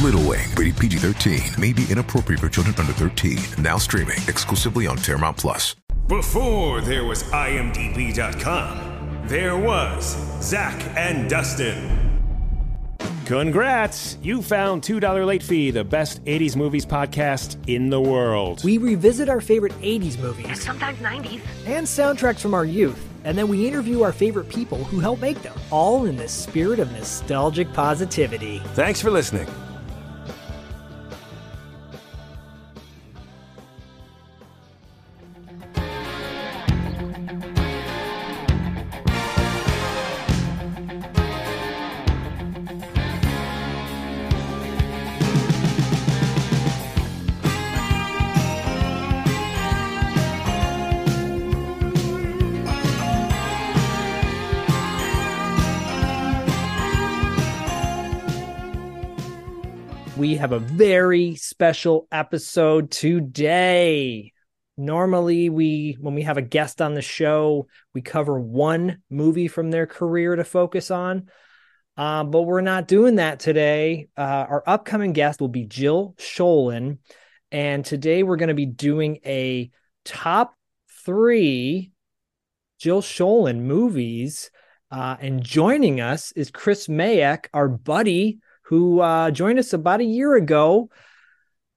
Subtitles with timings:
[0.00, 3.62] Little Wing, rated PG 13, may be inappropriate for children under 13.
[3.62, 5.76] Now streaming exclusively on Paramount Plus.
[6.08, 11.98] Before there was IMDb.com, there was Zach and Dustin.
[13.26, 14.16] Congrats!
[14.22, 18.64] You found $2 Late Fee, the best 80s movies podcast in the world.
[18.64, 21.40] We revisit our favorite 80s movies sometimes 90s.
[21.66, 25.40] and soundtracks from our youth, and then we interview our favorite people who helped make
[25.42, 28.58] them, all in the spirit of nostalgic positivity.
[28.74, 29.46] Thanks for listening.
[60.42, 64.32] Have a very special episode today.
[64.76, 69.70] Normally, we when we have a guest on the show, we cover one movie from
[69.70, 71.28] their career to focus on.
[71.96, 74.08] Um, but we're not doing that today.
[74.16, 76.98] Uh, our upcoming guest will be Jill Schoelen,
[77.52, 79.70] and today we're going to be doing a
[80.04, 80.56] top
[81.04, 81.92] three
[82.80, 84.50] Jill Schoelen movies.
[84.90, 90.04] Uh, and joining us is Chris Mayek, our buddy, who uh, joined us about a
[90.04, 90.90] year ago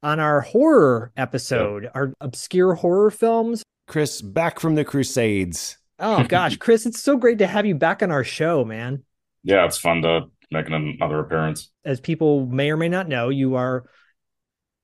[0.03, 3.63] on our horror episode, our obscure horror films.
[3.87, 5.77] Chris, back from the Crusades.
[5.99, 9.03] Oh gosh, Chris, it's so great to have you back on our show, man.
[9.43, 11.71] Yeah, it's fun to make another appearance.
[11.83, 13.85] As people may or may not know, you are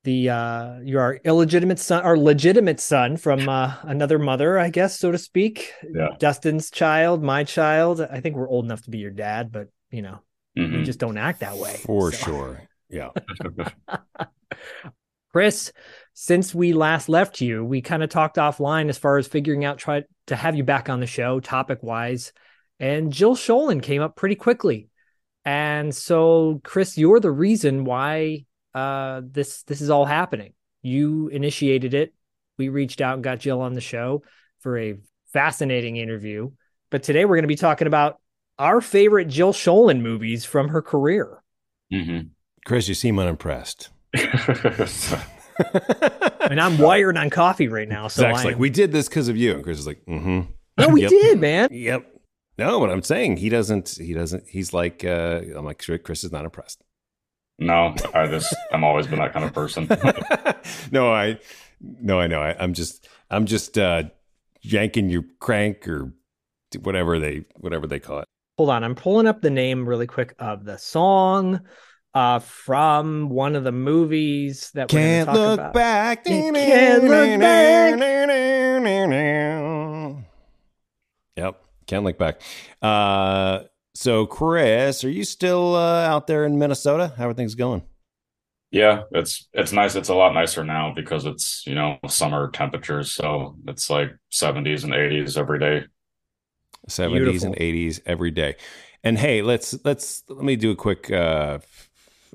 [0.03, 4.97] the uh you are illegitimate son or legitimate son from uh, another mother, I guess,
[4.97, 5.71] so to speak.
[5.93, 6.09] Yeah.
[6.19, 8.01] Dustin's child, my child.
[8.01, 10.21] I think we're old enough to be your dad, but you know,
[10.55, 10.85] we Mhm.
[10.85, 11.75] just don't act that way.
[11.85, 12.67] For So- sure.
[12.89, 13.09] Yeah.
[15.31, 15.71] Chris,
[16.13, 19.77] since we last left you, we kind of talked offline as far as figuring out
[19.77, 22.33] try to have you back on the show topic wise.
[22.79, 24.89] And Jill Schoelen came up pretty quickly.
[25.45, 30.53] And so, Chris, you're the reason why uh, this this is all happening.
[30.81, 32.13] You initiated it.
[32.57, 34.23] We reached out and got Jill on the show
[34.59, 34.95] for a
[35.33, 36.51] fascinating interview.
[36.89, 38.20] But today we're going to be talking about
[38.61, 41.41] our favorite Jill Schoelen movies from her career.
[41.91, 42.29] Mhm.
[42.65, 43.89] Chris, you seem unimpressed.
[46.49, 48.07] And I'm wired on coffee right now.
[48.07, 49.53] So Zach's I like, am- we did this because of you.
[49.53, 50.41] And Chris is like, mm-hmm.
[50.77, 51.09] no, we Yep.
[51.09, 51.69] did, man.
[51.71, 52.05] Yep.
[52.57, 56.31] No, what I'm saying, he doesn't, he doesn't, he's like, uh, I'm like, Chris is
[56.31, 56.83] not impressed.
[57.59, 59.87] no, I just I've always been that kind of person.
[60.91, 61.39] no, I,
[61.79, 62.41] no, I know.
[62.41, 64.03] I, I'm just, I'm just, uh,
[64.61, 66.11] yanking your crank or
[66.81, 68.27] whatever they, whatever they call it.
[68.61, 71.61] Hold on i'm pulling up the name really quick of the song
[72.13, 75.73] uh from one of the movies that we're Can't gonna talk look about.
[75.73, 76.25] back.
[76.25, 77.99] Can't look back.
[81.35, 81.61] Yep.
[81.87, 82.41] Can't look back.
[82.81, 83.61] Uh,
[83.93, 87.13] so Chris, are you still uh, out there in Minnesota?
[87.17, 87.83] How are things going?
[88.71, 89.95] yeah, it's it's nice.
[89.95, 94.83] It's a lot nicer now because it's you know summer temperatures, so it's like 70s
[94.85, 95.85] and 80s every day.
[96.89, 97.47] 70s Beautiful.
[97.47, 98.55] and 80s every day.
[99.03, 101.59] And hey, let's let's let me do a quick uh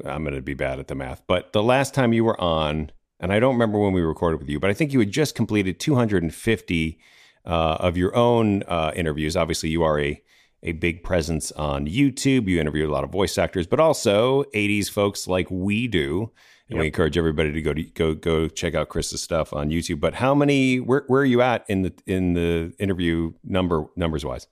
[0.05, 2.91] I'm going to be bad at the math, but the last time you were on
[3.19, 5.35] and I don't remember when we recorded with you, but I think you had just
[5.35, 6.99] completed 250
[7.47, 9.37] uh, of your own uh, interviews.
[9.37, 10.23] Obviously, you are a
[10.63, 12.49] a big presence on YouTube.
[12.49, 16.33] You interview a lot of voice actors, but also 80s folks like we do.
[16.69, 20.01] And we encourage everybody to go to go go check out Chris's stuff on YouTube.
[20.01, 20.81] But how many?
[20.81, 24.49] Where where are you at in the in the interview number numbers wise?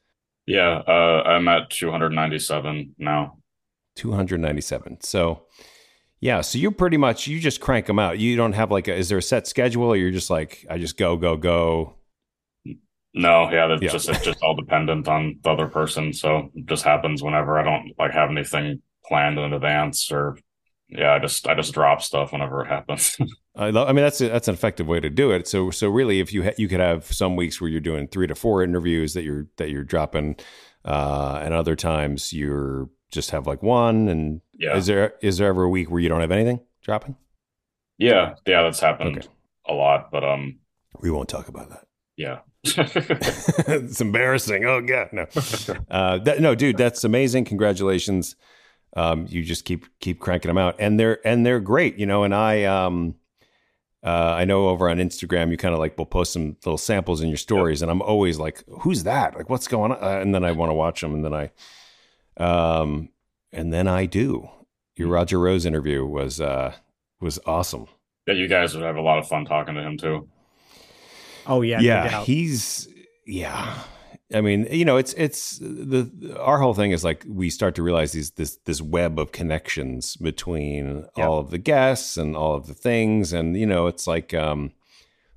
[0.46, 3.38] Yeah, uh, I'm at 297 now.
[3.96, 4.98] 297.
[5.00, 5.46] So,
[6.20, 6.40] yeah.
[6.42, 8.18] So you pretty much you just crank them out.
[8.18, 8.94] You don't have like a.
[8.94, 11.94] Is there a set schedule, or you're just like I just go go go?
[13.16, 13.90] No, yeah, that's Yeah.
[13.90, 16.12] just it's just all dependent on the other person.
[16.12, 20.36] So it just happens whenever I don't like have anything planned in advance, or
[20.88, 23.16] yeah, I just I just drop stuff whenever it happens.
[23.56, 25.46] I, love, I mean, that's a, that's an effective way to do it.
[25.46, 28.26] So, so really, if you ha- you could have some weeks where you're doing three
[28.26, 30.36] to four interviews that you're that you're dropping,
[30.84, 34.08] uh, and other times you're just have like one.
[34.08, 34.76] And Yeah.
[34.76, 37.16] is there is there ever a week where you don't have anything dropping?
[37.96, 39.28] yeah, yeah, that's happened Okay.
[39.68, 40.58] a lot, but um,
[41.00, 41.86] We won't talk about that.
[42.16, 44.64] yeah, it's embarrassing.
[44.64, 45.26] Oh god, no,
[45.90, 47.44] uh, that, no, dude, that's amazing.
[47.44, 48.34] Congratulations.
[48.96, 51.98] Um, you just keep keep cranking them out, and they're and they're great.
[51.98, 53.16] You know, and I um,
[54.04, 57.20] uh, I know over on Instagram you kind of like will post some little samples
[57.20, 59.36] in your stories, and I'm always like, who's that?
[59.36, 60.02] Like, what's going on?
[60.02, 61.50] Uh, and then I want to watch them, and then I,
[62.36, 63.08] um,
[63.52, 64.48] and then I do.
[64.96, 66.74] Your Roger Rose interview was uh
[67.20, 67.86] was awesome.
[68.26, 68.34] yeah.
[68.34, 70.28] You guys would have a lot of fun talking to him too.
[71.46, 72.26] Oh yeah, yeah, doubt.
[72.26, 72.88] he's
[73.26, 73.82] yeah.
[74.32, 77.82] I mean, you know, it's it's the our whole thing is like we start to
[77.82, 81.26] realize these this this web of connections between Yeah.
[81.26, 84.72] all of the guests and all of the things, and you know, it's like um,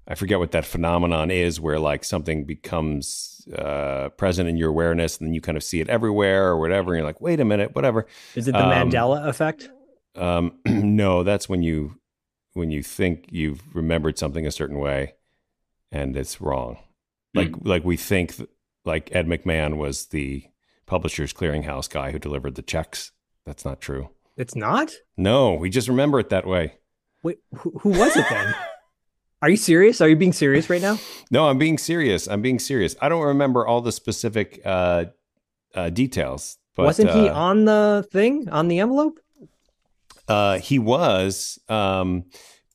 [0.07, 5.17] I forget what that phenomenon is, where like something becomes uh, present in your awareness,
[5.17, 7.45] and then you kind of see it everywhere or whatever, and you're like, wait a
[7.45, 8.07] minute, whatever.
[8.35, 9.69] Is it the um, Mandela effect?
[10.15, 11.99] Um, no, that's when you
[12.53, 15.15] when you think you've remembered something a certain way,
[15.91, 16.77] and it's wrong.
[17.35, 18.49] Like like we think th-
[18.87, 20.45] like Ed McMahon was the
[20.85, 23.11] Publishers Clearinghouse guy who delivered the checks.
[23.45, 24.09] That's not true.
[24.37, 24.93] It's not.
[25.15, 26.75] No, we just remember it that way.
[27.23, 28.55] Wait, who, who was it then?
[29.41, 30.01] Are you serious?
[30.01, 30.97] Are you being serious right now?
[31.29, 32.27] No, I'm being serious.
[32.27, 32.95] I'm being serious.
[33.01, 35.05] I don't remember all the specific uh,
[35.75, 36.57] uh, details.
[36.75, 39.19] But, Wasn't he uh, on the thing on the envelope?
[40.27, 42.25] Uh, he was, um,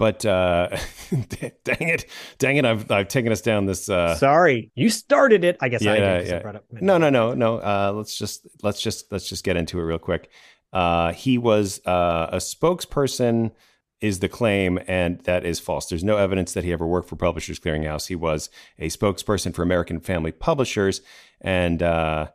[0.03, 0.67] but uh,
[1.29, 2.07] dang it,
[2.39, 2.65] dang it!
[2.65, 3.89] I've I've taken us down this.
[3.89, 5.57] Uh, Sorry, you started it.
[5.61, 6.27] I guess I yeah, did.
[6.27, 6.43] I yeah.
[6.43, 7.59] brought up no, no, no, no.
[7.59, 10.29] Uh, let's just let's just let's just get into it real quick.
[10.73, 13.53] Uh, he was uh, a spokesperson,
[14.01, 15.87] is the claim, and that is false.
[15.87, 18.09] There's no evidence that he ever worked for Publishers Clearinghouse.
[18.09, 18.51] He was
[18.81, 21.01] a spokesperson for American Family Publishers,
[21.41, 22.27] and uh,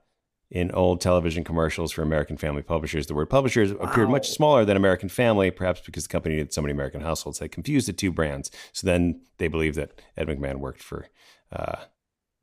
[0.49, 4.77] in old television commercials for American Family Publishers, the word publishers appeared much smaller than
[4.77, 7.39] American Family, perhaps because the company needed so many American households.
[7.39, 8.49] They confused the two brands.
[8.71, 11.07] So then they believed that Ed McMahon worked for.
[11.51, 11.75] Uh,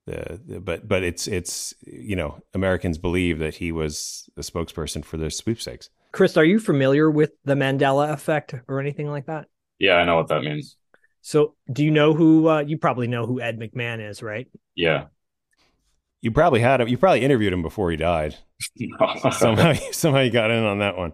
[0.07, 5.03] the, the but but it's it's you know Americans believe that he was the spokesperson
[5.03, 5.89] for the sweepstakes.
[6.13, 9.47] Chris, are you familiar with the Mandela effect or anything like that?
[9.79, 10.77] Yeah, I know what that means.
[11.23, 12.49] So, do you know who?
[12.49, 14.47] Uh, you probably know who Ed McMahon is, right?
[14.75, 15.07] Yeah.
[16.25, 16.89] You probably had him.
[16.89, 18.35] You probably interviewed him before he died.
[19.33, 21.13] Somehow somehow you got in on that one.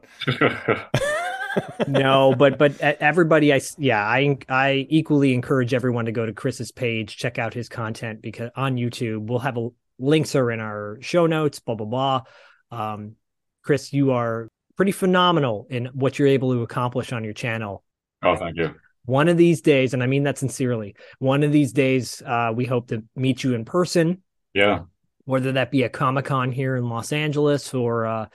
[1.89, 6.71] no, but but everybody, I yeah, I I equally encourage everyone to go to Chris's
[6.71, 10.99] page, check out his content because on YouTube we'll have a, links are in our
[11.01, 11.59] show notes.
[11.59, 12.23] Blah blah blah.
[12.71, 13.17] Um,
[13.65, 17.83] Chris, you are pretty phenomenal in what you're able to accomplish on your channel.
[18.23, 18.77] oh, thank you.
[19.07, 22.65] One of these days, and I mean that sincerely, one of these days, uh, we
[22.65, 24.23] hope to meet you in person,
[24.55, 24.83] Yeah.
[25.31, 28.27] Whether that be a Comic Con here in Los Angeles or uh,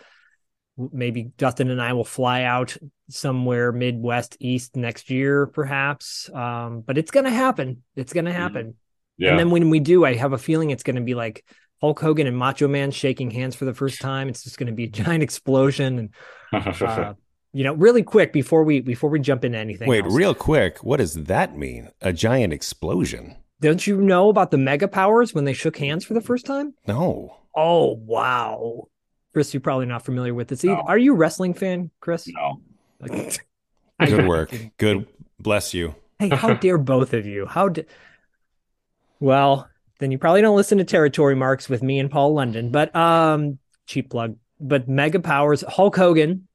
[0.78, 2.76] maybe Dustin and I will fly out
[3.10, 6.30] somewhere Midwest East next year, perhaps.
[6.34, 7.84] Um, but it's going to happen.
[7.96, 8.76] It's going to happen.
[9.18, 9.32] Yeah.
[9.32, 11.46] And then when we do, I have a feeling it's going to be like
[11.82, 14.30] Hulk Hogan and Macho Man shaking hands for the first time.
[14.30, 16.12] It's just going to be a giant explosion.
[16.54, 17.14] And, uh,
[17.54, 19.88] you know, really quick before we before we jump into anything.
[19.88, 20.14] Wait, else.
[20.14, 21.90] real quick, what does that mean?
[22.02, 23.36] A giant explosion?
[23.62, 26.74] Don't you know about the mega powers when they shook hands for the first time?
[26.88, 27.38] No.
[27.56, 28.88] Oh wow,
[29.34, 30.64] Chris, you're probably not familiar with this.
[30.66, 30.76] either.
[30.76, 30.82] No.
[30.82, 32.28] Are you a wrestling fan, Chris?
[32.28, 32.62] no.
[34.06, 34.54] Good work.
[34.78, 35.08] Good.
[35.40, 35.96] Bless you.
[36.20, 37.46] Hey, how dare both of you?
[37.46, 37.86] How d-
[39.20, 39.70] Well,
[40.00, 43.58] then you probably don't listen to Territory Marks with me and Paul London, but um
[43.88, 44.36] cheap plug.
[44.60, 46.48] But Mega Powers, Hulk Hogan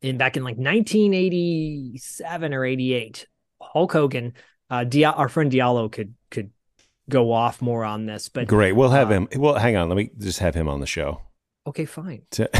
[0.00, 3.26] in back in like 1987 or 88.
[3.60, 4.34] Hulk Hogan,
[4.74, 6.50] uh Dia- our friend Diallo could could
[7.08, 8.72] go off more on this, but Great.
[8.72, 9.28] We'll have uh, him.
[9.36, 9.88] Well, hang on.
[9.88, 11.20] Let me just have him on the show.
[11.66, 12.22] okay, fine.
[12.32, 12.50] To-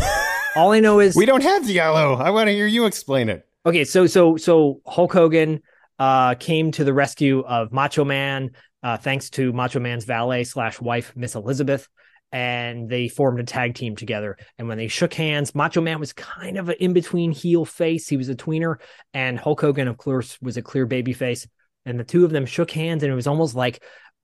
[0.56, 2.20] All I know is we don't have Diallo.
[2.20, 3.46] I want to hear you explain it.
[3.66, 5.60] Okay, so so so Hulk Hogan
[5.98, 8.50] uh came to the rescue of Macho Man,
[8.82, 11.88] uh, thanks to Macho Man's valet slash wife, Miss Elizabeth,
[12.30, 14.36] and they formed a tag team together.
[14.58, 18.06] And when they shook hands, Macho Man was kind of an in between heel face.
[18.08, 18.76] He was a tweener,
[19.12, 21.46] and Hulk Hogan, of course, was a clear baby face.
[21.86, 23.82] And the two of them shook hands, and it was almost like,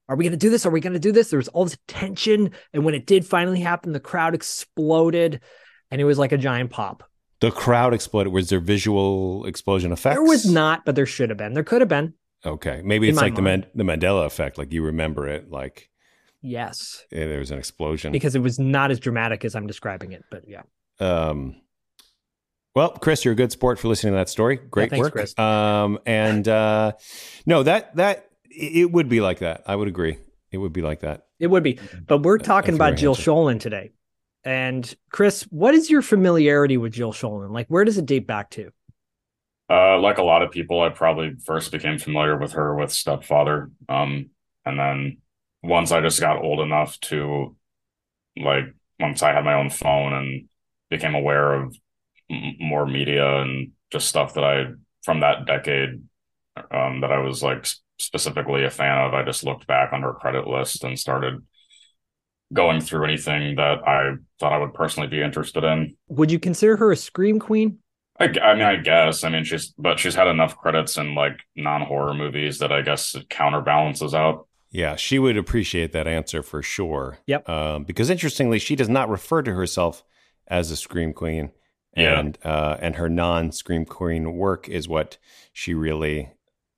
[0.09, 0.65] "Are we going to do this?
[0.65, 3.25] Are we going to do this?" There was all this tension, and when it did
[3.25, 5.41] finally happen, the crowd exploded,
[5.91, 7.03] and it was like a giant pop.
[7.39, 8.31] The crowd exploded.
[8.33, 10.15] Was there visual explosion effects?
[10.15, 11.53] There was not, but there should have been.
[11.53, 12.13] There could have been.
[12.45, 14.57] Okay, maybe it's like the Man- the Mandela effect.
[14.57, 15.51] Like you remember it.
[15.51, 15.89] Like
[16.43, 18.11] Yes, Yeah, there was an explosion.
[18.11, 20.63] because it was not as dramatic as I'm describing it, but yeah.
[20.99, 21.60] Um,
[22.75, 24.57] well, Chris, you're a good sport for listening to that story.
[24.57, 25.13] Great thanks, work.
[25.13, 25.37] Chris.
[25.37, 26.93] Um, and uh,
[27.45, 29.63] no, that that it would be like that.
[29.67, 30.17] I would agree.
[30.51, 31.27] It would be like that.
[31.39, 31.79] It would be.
[32.05, 33.31] But we're talking about Jill answer.
[33.31, 33.91] Schoelen today.
[34.43, 37.51] And Chris, what is your familiarity with Jill Schoelen?
[37.51, 38.71] Like, where does it date back to?
[39.69, 43.71] Uh, like a lot of people, I probably first became familiar with her with Stepfather.
[43.87, 44.31] Um,
[44.65, 45.17] and then
[45.63, 47.55] once I just got old enough to,
[48.35, 48.65] like,
[48.99, 50.49] once I had my own phone and
[50.89, 51.77] became aware of
[52.31, 54.65] m- more media and just stuff that I
[55.03, 56.01] from that decade,
[56.71, 60.13] um, that I was like specifically a fan of, I just looked back on her
[60.13, 61.43] credit list and started
[62.53, 65.95] going through anything that I thought I would personally be interested in.
[66.09, 67.79] Would you consider her a scream queen?
[68.19, 69.23] I mean, I guess.
[69.23, 72.81] I mean, she's, but she's had enough credits in like non horror movies that I
[72.81, 74.47] guess it counterbalances out.
[74.69, 77.17] Yeah, she would appreciate that answer for sure.
[77.25, 77.49] Yep.
[77.49, 80.03] Um, because interestingly, she does not refer to herself
[80.47, 81.51] as a scream queen,
[81.95, 82.19] Yeah.
[82.19, 85.17] and uh, and her non scream queen work is what
[85.51, 86.31] she really,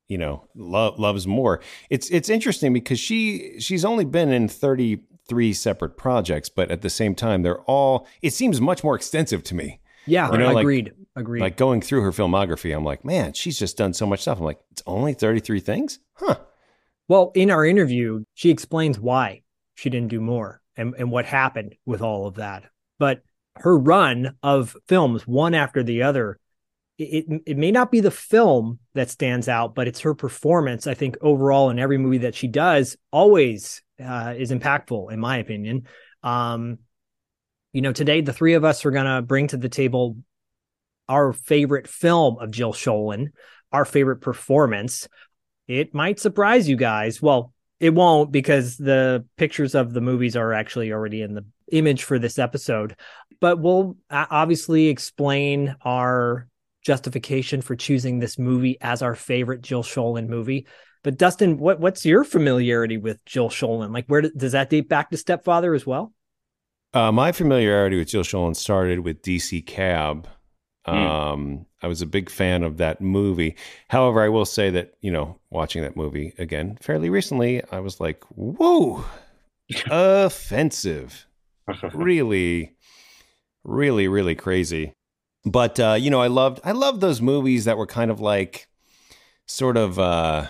[0.08, 1.62] you know, lo- loves more.
[1.90, 6.82] It's it's interesting because she she's only been in thirty three separate projects, but at
[6.82, 8.08] the same time, they're all.
[8.22, 9.80] It seems much more extensive to me.
[10.06, 10.92] Yeah, You know, like- agreed.
[11.16, 11.42] agreed.
[11.42, 14.40] Like going through her filmography, I'm like, man, she's just done so much stuff.
[14.40, 16.36] I'm like, it's only thirty three things, huh?
[17.08, 19.44] well, in our interview, she explains why
[19.76, 22.64] she didn't do more and, and what happened with all of that.
[23.00, 23.22] But
[23.58, 26.40] her run of films, one after the other,
[26.98, 30.86] it, it, may not be the film that stands out, but it's her performance.
[30.86, 35.38] I think overall in every movie that she does always uh, is impactful, in my
[35.38, 35.88] opinion.
[36.22, 36.80] Um,
[37.72, 40.18] you know, today the three of us are going to bring to the table
[41.10, 43.32] our favorite film of Jill Schoelen,
[43.72, 45.08] our favorite performance.
[45.68, 47.22] It might surprise you guys.
[47.22, 52.04] Well, it won't because the pictures of the movies are actually already in the image
[52.04, 52.96] for this episode.
[53.40, 56.48] But we'll uh, obviously explain our
[56.84, 60.68] justification for choosing this movie as our favorite Jill Schoelen movie.
[61.04, 63.94] But Dustin, what what's your familiarity with Jill Schoelen?
[63.94, 66.14] Like, where do- does that date back to Stepfather as well?
[66.94, 70.28] Uh, my familiarity with Jill Schoelen started with DC Cab.
[70.86, 70.96] Hmm.
[70.96, 73.56] Um, I was a big fan of that movie.
[73.90, 78.00] However, I will say that, you know, watching that movie again fairly recently, I was
[78.00, 79.04] like, whoa,
[79.90, 81.26] offensive.
[81.94, 82.76] really,
[83.64, 84.94] really, really crazy.
[85.46, 88.68] But uh, you know, I loved I loved those movies that were kind of like
[89.46, 90.48] sort of uh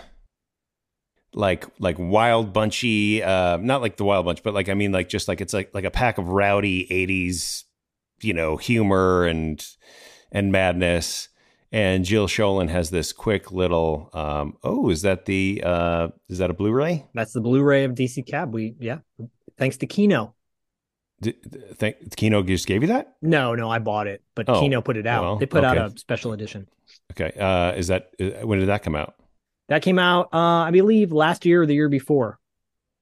[1.34, 5.10] like like wild bunchy uh not like the wild bunch but like i mean like
[5.10, 7.64] just like it's like like a pack of rowdy 80s
[8.22, 9.66] you know humor and
[10.32, 11.30] and madness
[11.72, 16.52] and jill sholin has this quick little um oh is that the uh is that
[16.52, 18.54] a blu-ray That's the Blu-ray of DC Cab.
[18.54, 19.00] We yeah,
[19.58, 20.36] thanks to Kino.
[21.24, 21.36] D-
[21.74, 24.98] think kino just gave you that No, no, I bought it, but Oh, Kino put
[24.98, 25.24] it out.
[25.24, 26.68] well, they put out a special edition.
[27.12, 29.16] okay uh is that uh, when did that come out
[29.70, 32.40] That came out, uh, I believe, last year or the year before.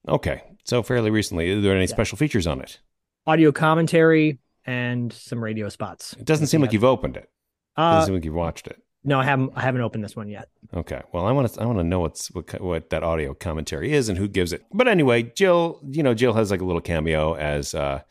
[0.08, 1.96] okay so fairly recently are there any Yeah.
[1.98, 2.80] special features on it
[3.28, 6.14] Audio commentary and some radio spots.
[6.20, 7.30] it doesn't seem like you've opened it
[7.78, 9.52] doesn't Uh, seem like you've watched it no, I haven't.
[9.56, 10.50] I haven't opened this one yet.
[10.74, 11.02] Okay.
[11.12, 14.10] Well, I want to I want to know what's what what that audio commentary is
[14.10, 14.64] and who gives it.
[14.72, 18.02] But anyway, Jill, you know, Jill has like a little cameo as uh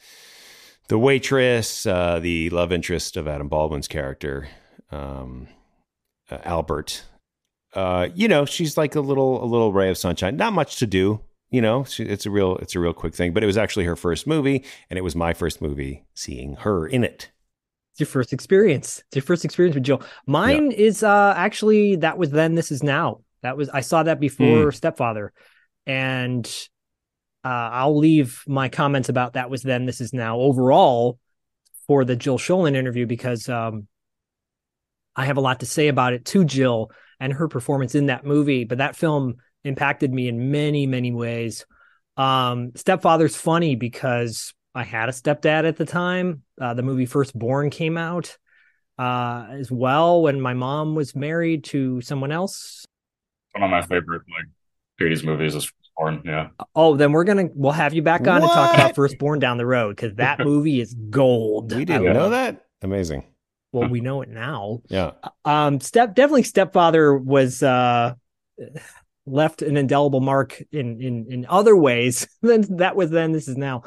[0.89, 4.49] the waitress, uh the love interest of Adam Baldwin's character,
[4.91, 5.47] um
[6.31, 7.05] uh, Albert.
[7.73, 10.37] Uh you know, she's like a little a little ray of sunshine.
[10.37, 11.21] Not much to do,
[11.51, 11.85] you know.
[11.85, 14.27] She, it's a real it's a real quick thing, but it was actually her first
[14.27, 17.31] movie and it was my first movie seeing her in it.
[18.01, 19.03] Your first experience.
[19.09, 20.03] It's your first experience with Jill.
[20.27, 22.55] Mine is uh actually that was then.
[22.55, 23.21] This is now.
[23.43, 25.33] That was I saw that before Stepfather,
[25.87, 26.47] and
[27.45, 29.87] uh, I'll leave my comments about that was then.
[29.87, 31.19] This is now overall
[31.87, 33.87] for the Jill Schoelen interview because um
[35.15, 38.25] I have a lot to say about it to Jill and her performance in that
[38.25, 38.65] movie.
[38.65, 41.67] But that film impacted me in many many ways.
[42.17, 46.43] Um, Stepfather's funny because I had a stepdad at the time.
[46.61, 48.37] Uh, the movie First Born came out
[48.99, 52.85] uh, as well when my mom was married to someone else.
[53.53, 54.47] One of my favorite like
[55.01, 56.23] 80s movies is Born.
[56.25, 56.49] Yeah.
[56.75, 58.97] Oh, then we're gonna we'll have you back on to talk about What?
[58.97, 61.75] Firstborn down the road because that movie is gold.
[61.75, 62.65] We didn't know that?
[62.81, 63.25] Amazing.
[63.73, 64.81] Well, we know it now.
[64.89, 65.13] Yeah.
[65.45, 68.15] Um, step definitely stepfather was uh
[69.27, 73.33] left an indelible mark in in in other ways than that was then.
[73.33, 73.83] This is now,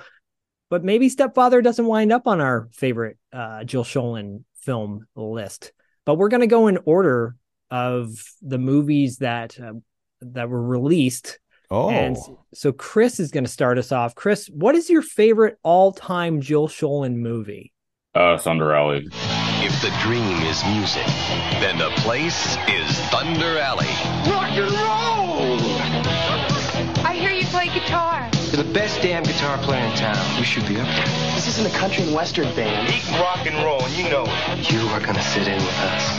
[0.73, 5.71] but maybe stepfather doesn't wind up on our favorite uh Jill Schoelen film list.
[6.03, 7.35] But we're gonna go in order
[7.69, 8.09] of
[8.41, 9.73] the movies that uh,
[10.21, 11.37] that were released
[11.69, 12.17] Oh, And
[12.55, 14.13] so Chris is going to start us off.
[14.13, 17.73] Chris, what is your favorite all-time Jill Schoelen movie?
[18.13, 19.07] Uh, Thunder Alley.
[19.65, 21.07] If the dream is music,
[21.61, 23.87] then the place is Thunder Alley.
[24.29, 25.23] Rock and roll!
[27.05, 28.29] I hear you play guitar.
[28.53, 30.37] You're the best damn guitar player in town.
[30.37, 31.05] We should be up there.
[31.33, 32.87] This isn't a country and western band.
[32.87, 34.71] He can rock and roll, and you know it.
[34.71, 36.17] You are gonna sit in with us.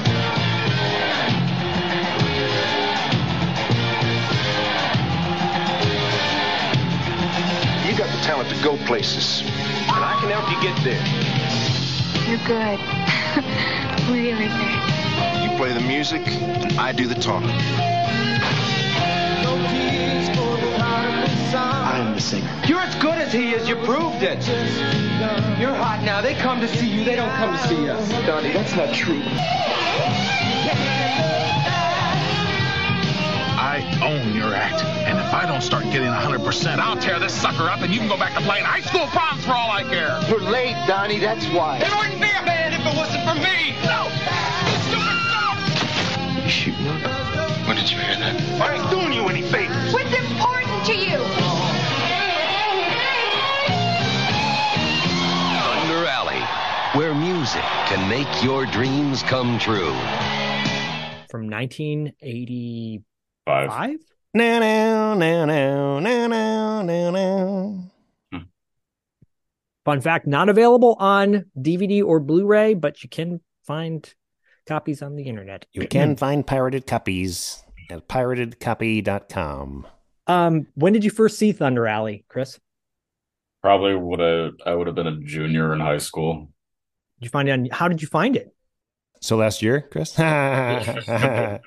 [7.86, 11.06] You got the talent to go places, and I can help you get there.
[12.26, 12.80] You're good.
[14.10, 15.48] really good.
[15.48, 17.94] You play the music, and I do the talking.
[21.94, 22.50] I am the singer.
[22.66, 23.68] You're as good as he is.
[23.68, 24.44] You proved it.
[25.60, 26.20] You're hot now.
[26.20, 27.04] They come to see you.
[27.04, 28.08] They don't come to see us.
[28.26, 29.22] Donnie, that's not true.
[33.54, 34.82] I own your act.
[35.06, 38.08] And if I don't start getting 100%, I'll tear this sucker up and you can
[38.08, 40.18] go back to playing high school proms for all I care.
[40.28, 41.20] You're late, Donnie.
[41.20, 41.78] That's why.
[41.78, 43.70] It wouldn't be a band if it wasn't for me.
[43.86, 44.10] No.
[46.42, 47.68] You shooting up?
[47.68, 48.34] When did you hear that?
[48.60, 49.94] I ain't doing you any favors.
[49.94, 51.43] What's important to you?
[58.14, 59.92] Make your dreams come true.
[61.28, 63.02] From 1985?
[63.44, 63.98] Five.
[64.32, 67.90] now, now, now, now, now, now, now, now.
[69.84, 74.14] Fun fact, not available on DVD or Blu-ray, but you can find
[74.64, 75.66] copies on the internet.
[75.72, 79.88] You can find pirated copies at piratedcopy.com.
[80.28, 82.60] Um, when did you first see Thunder Alley, Chris?
[83.60, 84.52] Probably would have.
[84.64, 86.53] I would have been a junior in high school.
[87.18, 88.54] Did you find it on how did you find it?
[89.20, 90.18] So last year, Chris?
[90.18, 91.58] uh,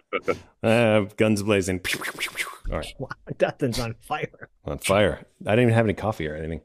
[0.61, 1.81] guns blazing.
[2.69, 2.93] All right.
[2.99, 4.49] Wow, Dustin's on fire.
[4.65, 5.25] On fire.
[5.45, 6.61] I didn't even have any coffee or anything.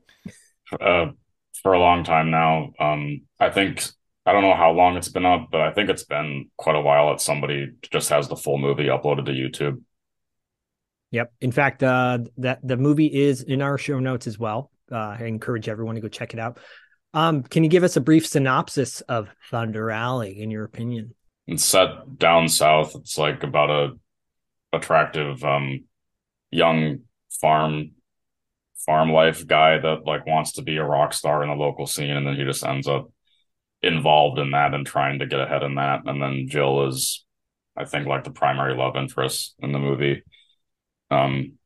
[0.78, 1.12] Uh,
[1.62, 2.72] for a long time now.
[2.78, 3.84] Um, I think
[4.26, 6.80] I don't know how long it's been up, but I think it's been quite a
[6.80, 9.82] while that somebody just has the full movie uploaded to YouTube.
[11.10, 11.32] Yep.
[11.40, 14.70] In fact, uh, that the movie is in our show notes as well.
[14.90, 16.58] Uh, I encourage everyone to go check it out.
[17.14, 21.14] Um, can you give us a brief synopsis of Thunder Alley, in your opinion?
[21.46, 22.94] It's set down south.
[22.94, 23.92] It's like about a
[24.72, 25.84] attractive um
[26.50, 27.90] young farm
[28.86, 32.10] farm life guy that like wants to be a rock star in the local scene
[32.10, 33.12] and then he just ends up
[33.82, 37.24] involved in that and trying to get ahead in that and then Jill is
[37.76, 40.22] I think like the primary love interest in the movie.
[41.10, 41.58] Um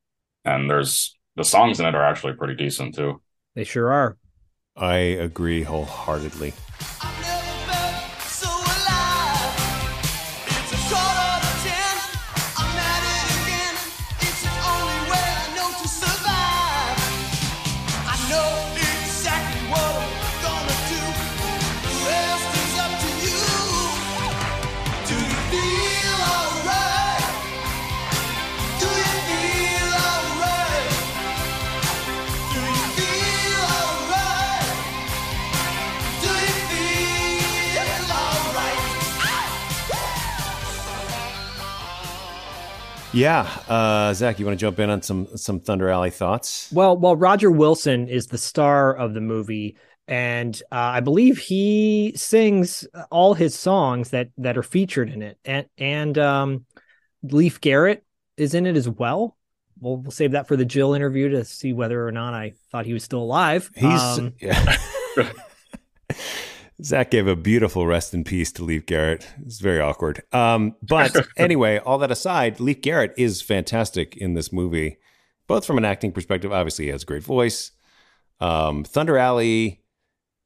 [0.45, 3.23] and there's the songs in it are actually pretty decent too.
[3.55, 4.17] They sure are.
[4.77, 6.53] I agree wholeheartedly.
[43.17, 46.71] Yeah, uh, Zach, you want to jump in on some some Thunder Alley thoughts?
[46.71, 52.13] Well, well, Roger Wilson is the star of the movie, and uh, I believe he
[52.15, 56.67] sings all his songs that that are featured in it, and and um,
[57.23, 58.05] Leif Garrett
[58.37, 59.39] is in it as well.
[59.81, 62.85] We'll, we'll save that for the Jill interview to see whether or not I thought
[62.85, 63.71] he was still alive.
[63.75, 64.77] He's Um, yeah.
[66.83, 69.27] Zach gave a beautiful rest in peace to Leif Garrett.
[69.45, 70.23] It's very awkward.
[70.33, 74.99] Um, but anyway, all that aside, Leif Garrett is fantastic in this movie,
[75.47, 76.53] both from an acting perspective.
[76.53, 77.73] Obviously, he has a great voice.
[78.41, 79.83] Um, Thunder Alley,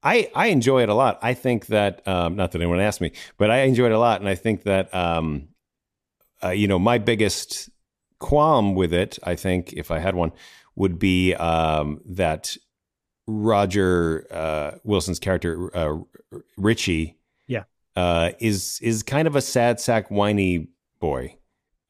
[0.02, 1.18] I I enjoy it a lot.
[1.20, 4.20] I think that um, not that anyone asked me, but I enjoy it a lot,
[4.20, 5.48] and I think that um,
[6.42, 7.70] uh, you know my biggest
[8.20, 10.30] qualm with it, I think if I had one,
[10.76, 12.56] would be um, that
[13.26, 15.98] Roger uh, Wilson's character uh,
[16.56, 17.64] Richie, Yeah.
[17.96, 20.68] uh, is is kind of a sad sack, whiny
[21.00, 21.36] boy,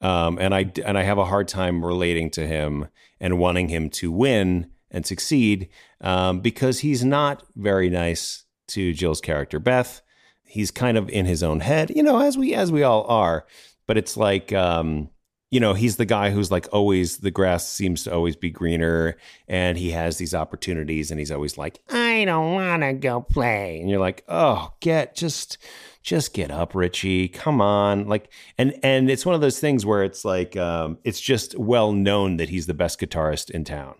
[0.01, 2.87] um, and I and I have a hard time relating to him
[3.19, 5.69] and wanting him to win and succeed
[6.01, 10.01] um, because he's not very nice to Jill's character Beth.
[10.43, 13.45] He's kind of in his own head, you know, as we as we all are.
[13.87, 15.09] But it's like um,
[15.51, 19.17] you know, he's the guy who's like always the grass seems to always be greener
[19.49, 23.79] and he has these opportunities and he's always like, I don't want to go play.
[23.81, 25.57] And you're like, oh, get just
[26.01, 27.27] just get up, Richie.
[27.27, 28.07] Come on.
[28.07, 31.91] Like, and, and it's one of those things where it's like, um, it's just well
[31.91, 33.95] known that he's the best guitarist in town.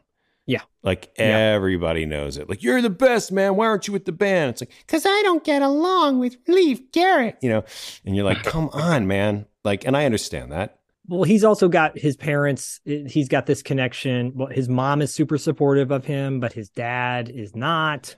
[0.48, 0.62] Yeah.
[0.82, 2.50] Like everybody knows it.
[2.50, 3.56] Like, you're the best, man.
[3.56, 4.50] Why aren't you with the band?
[4.50, 7.64] It's like, because I don't get along with Leif Garrett, you know?
[8.04, 9.46] And you're like, come on, man.
[9.64, 10.80] Like, and I understand that.
[11.08, 12.80] Well, he's also got his parents.
[12.86, 14.34] He's got this connection.
[14.36, 18.16] Well, his mom is super supportive of him, but his dad is not.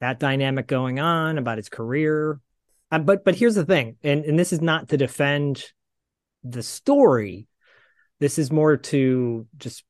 [0.00, 2.40] That dynamic going on about his career.
[2.90, 5.64] Um, but but here's the thing, and and this is not to defend
[6.44, 7.48] the story.
[8.20, 9.84] This is more to just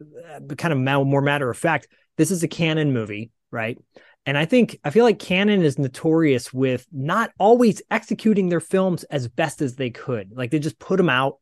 [0.00, 1.88] uh, kind of more matter of fact.
[2.16, 3.78] This is a Cannon movie, right?
[4.26, 9.04] And I think I feel like Cannon is notorious with not always executing their films
[9.04, 10.32] as best as they could.
[10.36, 11.38] Like they just put them out,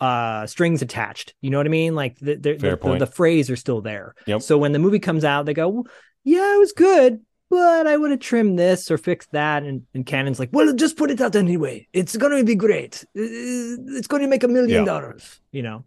[0.00, 1.34] uh, strings attached.
[1.40, 1.94] You know what I mean?
[1.94, 4.14] Like the the, the, the, the phrase are still there.
[4.26, 4.42] Yep.
[4.42, 5.86] So when the movie comes out, they go, well,
[6.24, 10.04] "Yeah, it was good, but I would have trimmed this or fixed that." And, and
[10.04, 11.86] Cannon's like, "Well, just put it out anyway.
[11.92, 13.04] It's gonna be great.
[13.14, 15.84] It's going to make a million dollars." You know,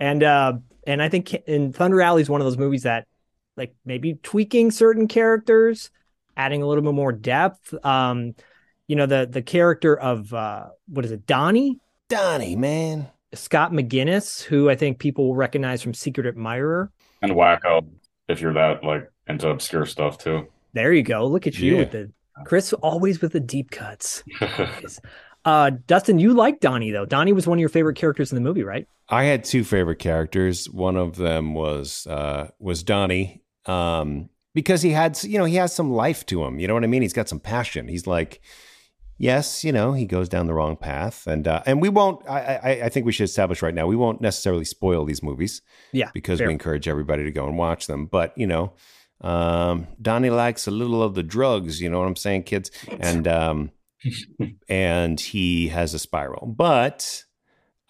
[0.00, 0.54] and uh,
[0.86, 3.06] and I think in Thunder Alley is one of those movies that
[3.56, 5.90] like maybe tweaking certain characters,
[6.36, 7.74] adding a little bit more depth.
[7.84, 8.34] Um,
[8.88, 11.78] you know, the the character of uh what is it, Donnie?
[12.08, 13.08] Donnie, man.
[13.34, 16.90] Scott McGinnis, who I think people will recognize from Secret Admirer.
[17.22, 17.86] And Wacko,
[18.28, 20.48] if you're that like into obscure stuff too.
[20.74, 21.26] There you go.
[21.26, 21.78] Look at you Yeah.
[21.78, 22.10] with the
[22.44, 24.24] Chris always with the deep cuts.
[25.44, 27.04] uh Dustin, you like Donnie though.
[27.04, 28.86] Donnie was one of your favorite characters in the movie, right?
[29.08, 30.70] I had two favorite characters.
[30.70, 35.74] One of them was uh, was Donnie, um, because he had you know he has
[35.74, 36.58] some life to him.
[36.58, 37.02] You know what I mean?
[37.02, 37.88] He's got some passion.
[37.88, 38.40] He's like,
[39.18, 42.26] yes, you know, he goes down the wrong path, and uh, and we won't.
[42.28, 45.60] I, I I think we should establish right now we won't necessarily spoil these movies.
[45.92, 46.48] Yeah, because fair.
[46.48, 48.06] we encourage everybody to go and watch them.
[48.06, 48.72] But you know,
[49.20, 51.82] um, Donnie likes a little of the drugs.
[51.82, 52.70] You know what I'm saying, kids?
[52.98, 53.72] And um,
[54.68, 57.24] and he has a spiral, but.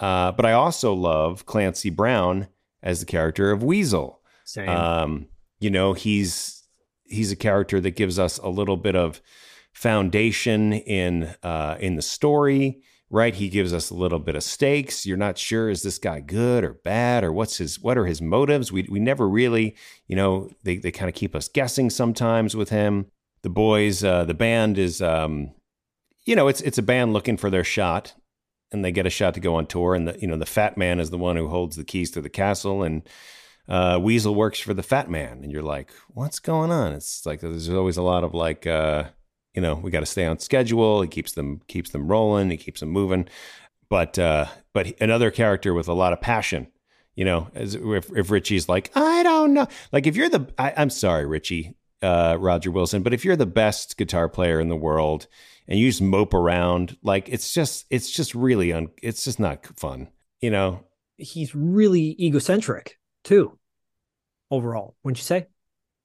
[0.00, 2.48] Uh, but I also love Clancy Brown
[2.82, 4.20] as the character of Weasel.
[4.44, 4.68] Same.
[4.68, 5.28] Um,
[5.60, 6.62] you know, he's
[7.04, 9.20] he's a character that gives us a little bit of
[9.72, 13.34] foundation in uh, in the story, right?
[13.34, 15.06] He gives us a little bit of stakes.
[15.06, 18.20] You're not sure is this guy good or bad or what's his what are his
[18.20, 18.72] motives?
[18.72, 19.76] We we never really,
[20.08, 23.06] you know, they they kind of keep us guessing sometimes with him.
[23.42, 25.52] The boys, uh, the band is, um,
[26.24, 28.14] you know, it's it's a band looking for their shot
[28.72, 29.94] and they get a shot to go on tour.
[29.94, 32.20] And the you know the Fat Man is the one who holds the keys to
[32.20, 33.02] the castle, and
[33.68, 35.40] uh, Weasel works for the Fat Man.
[35.42, 36.92] And you're like, what's going on?
[36.92, 39.04] It's like there's always a lot of like, uh,
[39.54, 41.02] you know, we got to stay on schedule.
[41.02, 42.50] He keeps them keeps them rolling.
[42.50, 43.28] He keeps them moving.
[43.88, 46.68] But uh, but another character with a lot of passion.
[47.14, 50.72] You know, as if, if Richie's like, I don't know, like if you're the, I,
[50.78, 54.76] I'm sorry, Richie, uh, Roger Wilson, but if you're the best guitar player in the
[54.76, 55.26] world
[55.68, 59.64] and you just mope around like it's just it's just really un it's just not
[59.78, 60.08] fun
[60.40, 60.84] you know
[61.18, 63.58] He's really egocentric too.
[64.50, 65.46] Overall, wouldn't you say?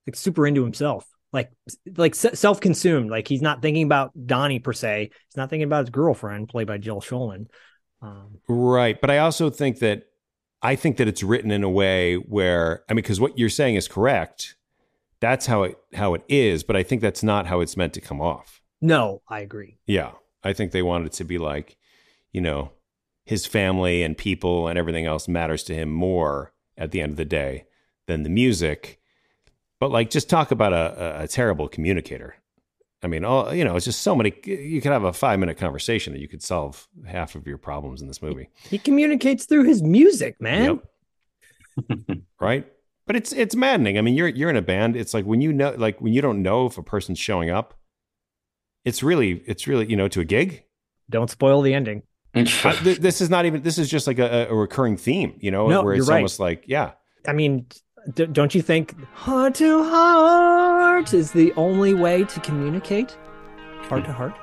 [0.06, 1.06] Like super into himself.
[1.34, 1.52] Like
[1.96, 3.10] like self consumed.
[3.10, 5.10] Like he's not thinking about Donnie per se.
[5.12, 7.48] He's not thinking about his girlfriend, played by Jill Schoelen.
[8.02, 10.04] Um, right but i also think that
[10.62, 13.74] i think that it's written in a way where i mean because what you're saying
[13.74, 14.56] is correct
[15.20, 18.02] that's how it how it is but i think that's not how it's meant to
[18.02, 19.78] come off no, I agree.
[19.86, 20.12] Yeah.
[20.44, 21.78] I think they wanted it to be like,
[22.32, 22.72] you know,
[23.26, 27.18] his family and people and everything else matters to him more at the end of
[27.18, 27.66] the day
[28.06, 29.00] than the music.
[29.80, 32.36] But like, just talk about a, a, terrible communicator.
[33.04, 34.34] I mean, all you know, it's just so many.
[34.46, 38.02] You could have a five minute conversation and you could solve half of your problems
[38.02, 38.50] in this movie.
[38.70, 40.82] He communicates through his music, man.
[41.88, 42.18] Yep.
[42.40, 42.66] right.
[43.08, 43.98] But it's it's maddening.
[43.98, 44.96] I mean, you're you're in a band.
[44.96, 47.74] It's like when you know, like when you don't know if a person's showing up.
[48.86, 50.64] It's really, it's really, you know, to a gig.
[51.10, 52.04] Don't spoil the ending.
[52.34, 52.44] Uh,
[52.84, 53.62] th- this is not even.
[53.62, 56.18] This is just like a, a recurring theme, you know, No, where it's you're right.
[56.20, 56.92] almost like, yeah,
[57.28, 57.66] I mean,
[58.14, 63.18] d- don't you think heart to heart is the only way to communicate?
[63.90, 64.36] Heart to heart.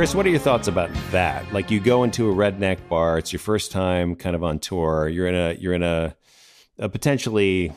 [0.00, 1.52] Chris, what are your thoughts about that?
[1.52, 5.06] Like you go into a redneck bar, it's your first time kind of on tour.
[5.10, 6.16] You're in a you're in a,
[6.78, 7.74] a potentially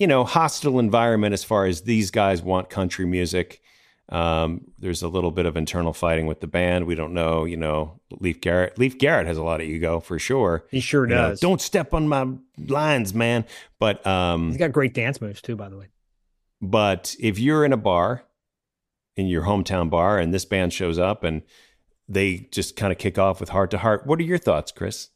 [0.00, 3.62] you know, hostile environment as far as these guys want country music.
[4.08, 6.86] Um, there's a little bit of internal fighting with the band.
[6.86, 8.76] We don't know, you know, Leif Garrett.
[8.76, 10.64] Leif Garrett has a lot of ego for sure.
[10.72, 11.38] He sure You know, does.
[11.38, 12.26] don't step on my
[12.66, 13.44] lines, man.
[13.78, 15.86] But um, He's got great dance moves too, by the way.
[16.60, 18.24] but if you're in a bar,
[19.16, 21.42] in your hometown bar, and this band shows up and
[22.08, 25.08] they just kind of kick off with heart to heart, what are your thoughts, Chris?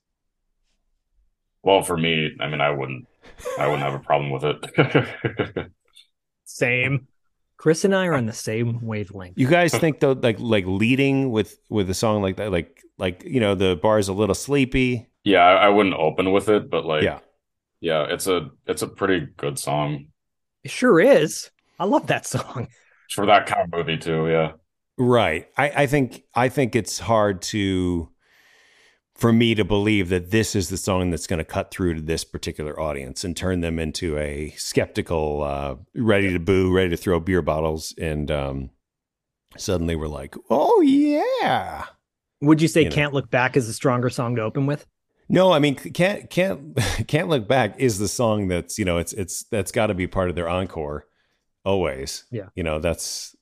[1.63, 3.07] Well, for me, I mean, I wouldn't,
[3.59, 5.71] I wouldn't have a problem with it.
[6.45, 7.09] Same.
[7.59, 9.39] Chris and I are on the same wavelength.
[9.39, 13.25] You guys think though, like like leading with with a song like that, like like
[13.25, 15.09] you know the bar's a little sleepy.
[15.25, 17.21] yeah, I, I wouldn't open with it, but like, Yeah.
[17.81, 20.09] yeah, it's a, it's a pretty good song
[20.65, 21.51] It sure is.
[21.81, 22.69] I love that song.
[23.11, 24.29] For that kind of movie too.
[24.29, 24.53] Yeah.
[24.99, 25.49] Right.
[25.57, 28.09] I, I think I think it's hard to
[29.15, 32.03] for me to believe that this is the song that's going to cut through to
[32.03, 36.99] this particular audience and turn them into a skeptical, uh, ready to boo, ready to
[36.99, 38.71] throw beer bottles, and um,
[39.57, 41.87] suddenly we're like, oh yeah.
[42.43, 44.87] Would you say You "Can't Look Back" is a stronger song to open with?
[45.29, 49.13] No, I mean can't can't can't look back is the song that's you know it's
[49.15, 51.07] it's that's got to be part of their encore
[51.67, 52.25] always.
[52.31, 52.49] Yeah.
[52.55, 53.37] you know that's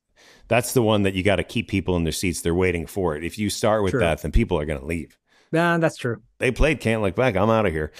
[0.49, 2.41] that's the one that you got to keep people in their seats.
[2.41, 3.25] They're waiting for it.
[3.25, 4.01] If you start with True.
[4.01, 5.17] that, then people are going to leave.
[5.53, 6.21] Nah, that's true.
[6.39, 7.37] They played Can't Look Back.
[7.37, 7.93] I'm out of here.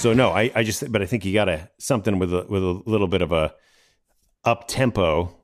[0.00, 2.62] So no, I, I just but I think you got to something with a with
[2.62, 3.54] a little bit of a
[4.44, 5.36] up tempo.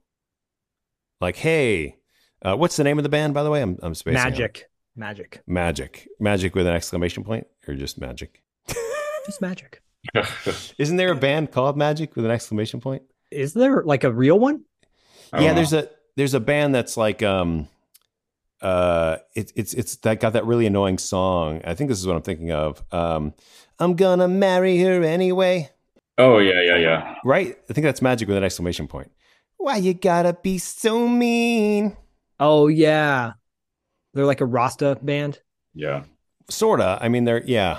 [1.21, 1.99] Like, hey,
[2.41, 3.35] uh, what's the name of the band?
[3.35, 4.31] By the way, I'm I'm spacing on it.
[4.31, 8.43] Magic, magic, magic, magic with an exclamation point, or just magic.
[9.27, 9.83] just magic.
[10.79, 13.03] Isn't there a band called Magic with an exclamation point?
[13.31, 14.65] Is there like a real one?
[15.35, 15.57] I don't yeah, know.
[15.57, 17.69] there's a there's a band that's like um
[18.63, 21.61] uh it's it's it's that got that really annoying song.
[21.65, 22.83] I think this is what I'm thinking of.
[22.93, 23.35] Um
[23.79, 25.71] I'm gonna marry her anyway.
[26.19, 27.15] Oh yeah, yeah, yeah.
[27.25, 27.59] Right?
[27.69, 29.11] I think that's magic with an exclamation point.
[29.59, 31.97] Why you gotta be so mean?
[32.41, 33.33] Oh yeah,
[34.15, 35.41] they're like a Rasta band.
[35.75, 36.05] Yeah.
[36.49, 36.99] Sorta.
[37.01, 37.79] I mean they're yeah.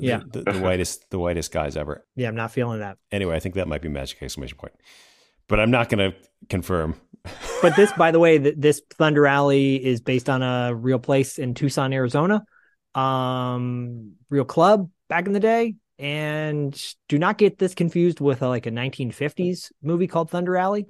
[0.00, 2.04] Yeah, The, the whitest the whitest guys ever.
[2.16, 2.98] yeah, I'm not feeling that.
[3.12, 4.72] Anyway, I think that might be magic exclamation point.
[5.48, 6.14] But I'm not gonna
[6.48, 6.94] confirm.
[7.60, 11.38] But this, by the way, th- this Thunder Alley is based on a real place
[11.38, 12.44] in Tucson, Arizona,
[12.94, 15.74] um, real club back in the day.
[15.98, 20.86] And do not get this confused with a, like a 1950s movie called Thunder Alley,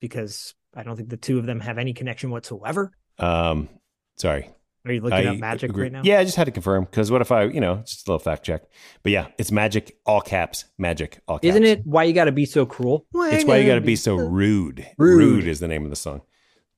[0.00, 2.92] because I don't think the two of them have any connection whatsoever.
[3.18, 3.68] Um
[4.16, 4.50] sorry.
[4.86, 5.84] Are you looking I up magic agree.
[5.84, 6.00] right now?
[6.04, 8.18] Yeah, I just had to confirm because what if I, you know, just a little
[8.18, 8.62] fact check.
[9.02, 11.48] But yeah, it's magic, all caps, magic, all caps.
[11.48, 13.06] Isn't it why you got to be so cruel?
[13.14, 14.86] It's why you got to be so rude.
[14.96, 15.46] Rude.
[15.46, 16.22] is the name of the song.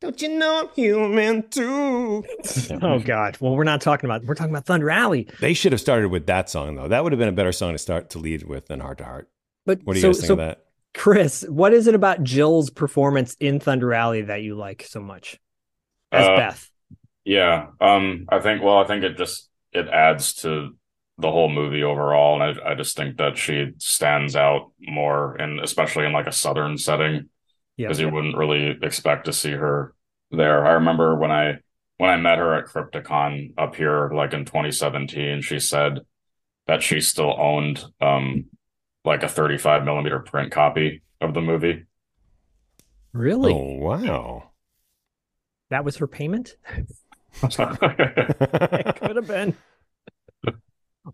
[0.01, 2.25] Don't you know I'm human too?
[2.83, 3.37] Oh God!
[3.41, 4.25] Well, we're not talking about.
[4.25, 5.29] We're talking about Thunder Alley.
[5.41, 6.89] They should have started with that song though.
[6.89, 9.05] That would have been a better song to start to lead with than Heart to
[9.05, 9.29] Heart.
[9.65, 10.65] But What do you so, guys think so of that?
[10.95, 15.39] Chris, what is it about Jill's performance in Thunder Alley that you like so much
[16.11, 16.69] as Uh, Beth?
[17.25, 17.69] Yeah.
[17.81, 20.77] Um, I think, well, I think it just, it adds to
[21.19, 22.41] the whole movie overall.
[22.43, 26.33] And I, I just think that she stands out more and especially in like a
[26.33, 27.29] Southern setting
[27.77, 27.87] Yeah.
[27.89, 29.95] because you wouldn't really expect to see her
[30.31, 30.67] there.
[30.67, 31.59] I remember when I,
[31.99, 36.01] when I met her at Crypticon up here, like in 2017, she said
[36.67, 38.47] that she still owned, um,
[39.05, 41.85] like a 35 millimeter print copy of the movie.
[43.13, 43.53] Really?
[43.53, 44.51] Oh wow.
[45.71, 46.57] That was her payment?
[47.43, 49.55] it could have been.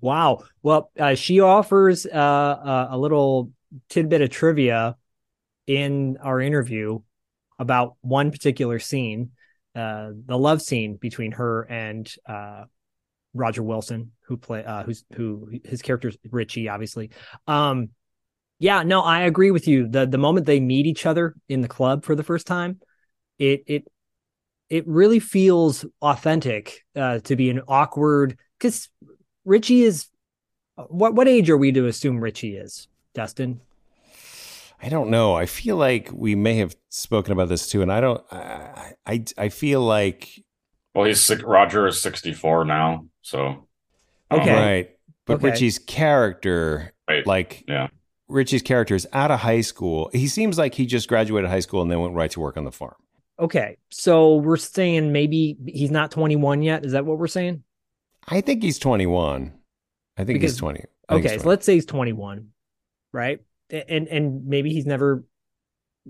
[0.02, 0.44] Wow.
[0.62, 3.52] Well, uh, she offers uh, uh, a little
[3.88, 4.96] tidbit of trivia
[5.66, 7.00] in our interview
[7.58, 9.30] about one particular scene,
[9.74, 12.64] uh, the love scene between her and uh,
[13.34, 17.10] Roger Wilson, who play uh, who's who his character's Richie, obviously.
[17.46, 17.90] Um,
[18.58, 19.88] yeah, no, I agree with you.
[19.88, 22.80] the The moment they meet each other in the club for the first time,
[23.38, 23.88] it it
[24.70, 28.88] it really feels authentic uh, to be an awkward because
[29.44, 30.06] Richie is
[30.88, 33.60] what what age are we to assume Richie is Dustin?
[34.80, 35.34] I don't know.
[35.34, 38.22] I feel like we may have spoken about this too, and I don't.
[38.32, 40.44] I I, I feel like
[40.94, 41.42] Well, he's sick.
[41.44, 43.66] Roger is 64 now, so
[44.30, 44.54] Okay.
[44.54, 44.90] right,
[45.26, 45.50] but Okay.
[45.50, 47.26] Richie's character, Right.
[47.26, 47.88] like yeah,
[48.28, 50.10] Richie's character, is out of high school.
[50.12, 52.64] He seems like he just graduated high school and then went right to work on
[52.64, 52.94] the farm.
[53.40, 53.76] Okay.
[53.90, 56.84] So we're saying maybe he's not 21 yet.
[56.84, 57.62] Is that what we're saying?
[58.26, 59.54] I think he's twenty one.
[60.16, 60.80] I think Because- he's twenty.
[61.08, 61.32] Think Okay.
[61.34, 62.48] he's So let's say he's 21,
[63.12, 63.40] right?
[63.70, 65.24] And and maybe he's never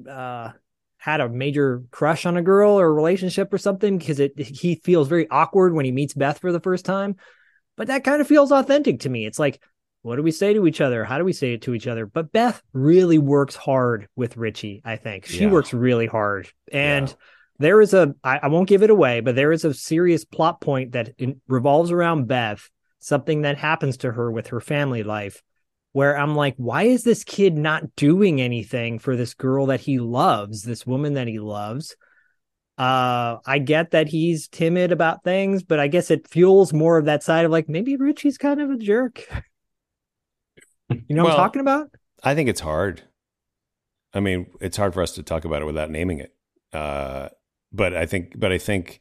[0.09, 0.51] uh
[0.97, 4.75] had a major crush on a girl or a relationship or something because it he
[4.77, 7.15] feels very awkward when he meets Beth for the first time.
[7.77, 9.25] But that kind of feels authentic to me.
[9.27, 9.61] It's like,
[10.03, 11.05] what do we say to each other?
[11.05, 12.07] How do we say it to each other?
[12.07, 15.27] But Beth really works hard with Richie, I think.
[15.27, 15.51] She Yeah.
[15.51, 16.49] works really hard.
[16.71, 17.15] And Yeah.
[17.59, 20.61] there is a I, I won't give it away, but there is a serious plot
[20.61, 25.43] point that in, revolves around Beth, something that happens to her with her family life,
[25.93, 29.99] where I'm like, why is this kid not doing anything for this girl that he
[29.99, 31.97] loves, this woman that he loves?
[32.77, 37.07] Uh, I get that he's timid about things, but I guess it fuels more of
[37.07, 39.27] that side of like maybe Richie's kind of a jerk.
[40.91, 41.91] You know what I'm talking about?
[42.23, 43.03] I think it's hard.
[44.15, 46.35] I mean, it's hard for us to talk about it without naming it.
[46.73, 47.29] Uh,
[47.73, 49.01] but I think, but I think,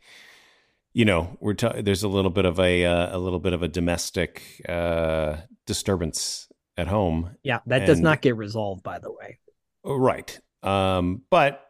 [0.94, 3.64] you know, we're ta- there's a little bit of a uh, a little bit of
[3.64, 6.48] a domestic uh, disturbance
[6.78, 9.40] at home, Yeah, that does not get resolved, by the way.
[9.84, 10.40] right?
[10.62, 11.64] Um, but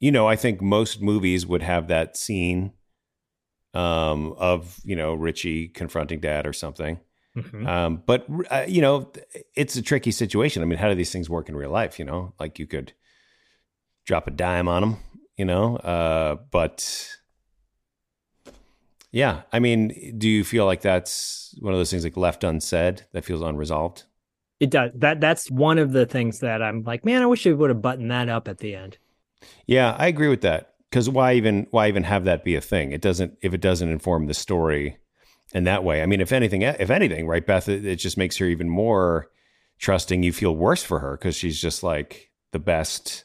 [0.00, 2.72] you know, I think most movies would have that scene
[3.74, 7.00] um, of you know Richie confronting dad or something.
[7.36, 7.66] Mhm.
[7.66, 9.10] Um, but uh, you know,
[9.54, 10.62] it's a tricky situation.
[10.62, 11.98] I mean, how do these things work in real life?
[11.98, 12.92] You know, like you could
[14.06, 14.96] drop a dime on them.
[15.36, 17.16] You know, uh, but
[19.10, 23.02] yeah, I mean, do you feel like that's one of those things like left unsaid
[23.12, 24.04] that feels unresolved?
[24.60, 24.92] It does.
[24.94, 27.82] That that's one of the things that I'm like, man, I wish they would have
[27.82, 28.98] buttoned that up at the end.
[29.66, 30.74] Yeah, I agree with that.
[30.90, 32.92] Because why even why even have that be a thing?
[32.92, 34.98] It doesn't if it doesn't inform the story
[35.54, 36.02] in that way.
[36.02, 39.30] I mean, if anything, if anything, right, Beth, it, it just makes her even more
[39.78, 40.22] trusting.
[40.22, 43.24] You feel worse for her because she's just like the best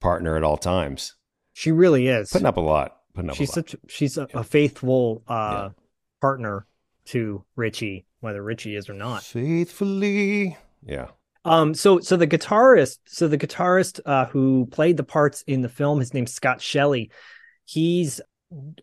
[0.00, 1.14] partner at all times,
[1.52, 2.30] She really is.
[2.30, 2.96] putting up a lot.
[3.14, 3.70] Putting up she's a lot.
[3.70, 5.70] such she's a, a faithful uh
[6.20, 6.66] partner
[7.06, 9.22] to Richie, whether Richie is or not.
[9.22, 11.08] Faithfully, yeah.
[11.44, 15.68] Um, so so the guitarist, so the guitarist uh, who played the parts in the
[15.68, 17.10] film, his name's Scott Shelley.
[17.64, 18.20] He's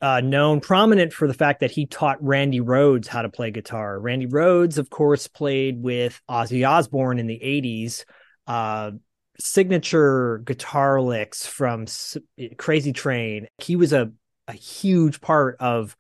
[0.02, 4.00] uh, known prominent for the fact that he taught Randy Rhoads how to play guitar.
[4.00, 8.06] Randy Rhoads, of course, played with Ozzy Osbourne in the '80s.
[8.48, 8.92] Uh,
[9.40, 12.18] signature guitar licks from S-
[12.58, 13.48] Crazy Train.
[13.58, 14.12] He was a
[14.48, 15.96] a huge part of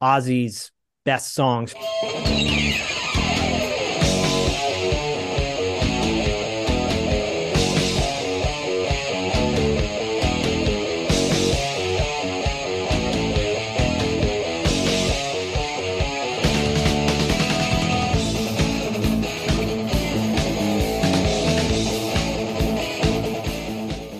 [0.00, 0.70] Ozzy's
[1.04, 1.74] best songs.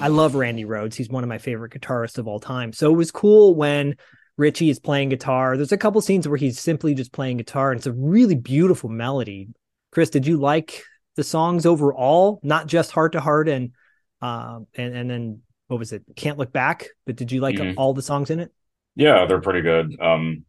[0.03, 0.95] I love Randy Rhoads.
[0.95, 2.73] He's one of my favorite guitarists of all time.
[2.73, 3.97] So it was cool when
[4.37, 5.57] Richie is playing guitar.
[5.57, 8.89] There's a couple scenes where he's simply just playing guitar, and it's a really beautiful
[8.89, 9.49] melody.
[9.93, 10.83] Chris, did you like
[11.17, 12.41] the songs overall?
[12.43, 13.73] Not just Heart to Heart and
[14.21, 16.03] um and and then what was it?
[16.17, 16.89] Can't Look Back.
[17.07, 17.75] But did you like Mhm.
[17.77, 18.53] all the songs in it?
[18.95, 19.99] Yeah, they're pretty good.
[20.01, 20.45] Um,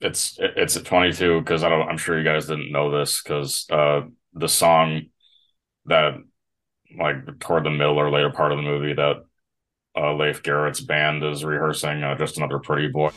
[0.00, 1.88] it's it's at 22 because I don't.
[1.88, 4.02] I'm sure you guys didn't know this because uh,
[4.34, 5.02] the song
[5.86, 6.14] that
[6.96, 9.24] like toward the middle or later part of the movie that
[9.96, 13.10] uh, Leif Garrett's band is rehearsing, uh, just another pretty boy.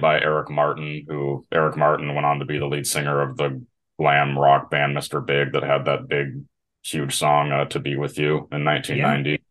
[0.00, 3.64] By Eric Martin, who Eric Martin went on to be the lead singer of the
[3.98, 5.24] glam rock band Mr.
[5.24, 6.42] Big that had that big,
[6.82, 9.42] huge song uh, "To Be With You" in 1990.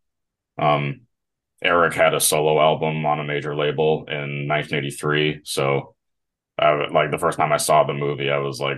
[0.57, 1.01] Um,
[1.63, 5.41] Eric had a solo album on a major label in 1983.
[5.43, 5.95] So,
[6.59, 8.77] like the first time I saw the movie, I was like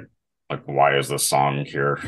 [0.50, 2.00] like why is this song here?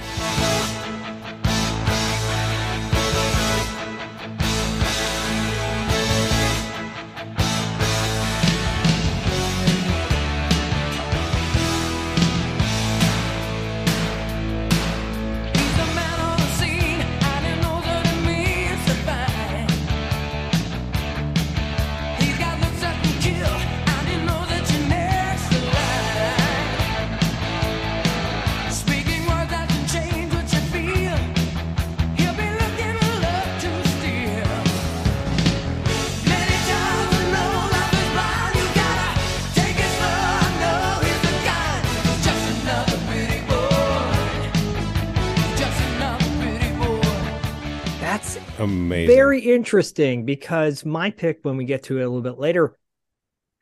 [48.61, 49.17] Amazing.
[49.17, 52.77] very interesting because my pick, when we get to it a little bit later,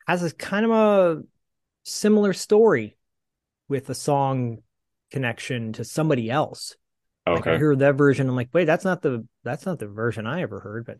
[0.06, 1.22] has a kind of a
[1.84, 2.96] similar story
[3.68, 4.58] with a song
[5.10, 6.76] connection to somebody else.
[7.26, 7.58] Like I Okay.
[7.58, 10.60] hear that version, I'm like, wait, that's not the that's not the version I ever
[10.60, 10.86] heard.
[10.86, 10.98] But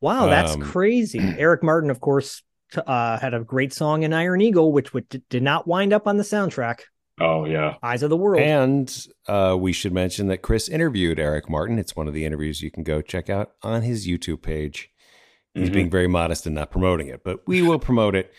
[0.00, 1.20] wow, that's Um, crazy.
[1.38, 2.42] Eric Martin, of course,
[2.74, 6.16] uh, had a great song in Iron Eagle, which would, did not wind up on
[6.16, 6.80] the soundtrack.
[7.20, 7.74] Oh yeah.
[7.82, 8.42] Eyes of the World.
[8.42, 11.78] And uh, we should mention that Chris interviewed Eric Martin.
[11.78, 14.90] It's one of the interviews you can go check out on his YouTube page.
[15.54, 15.72] He's Mhm.
[15.74, 18.32] being very modest and not promoting it, but we will promote it.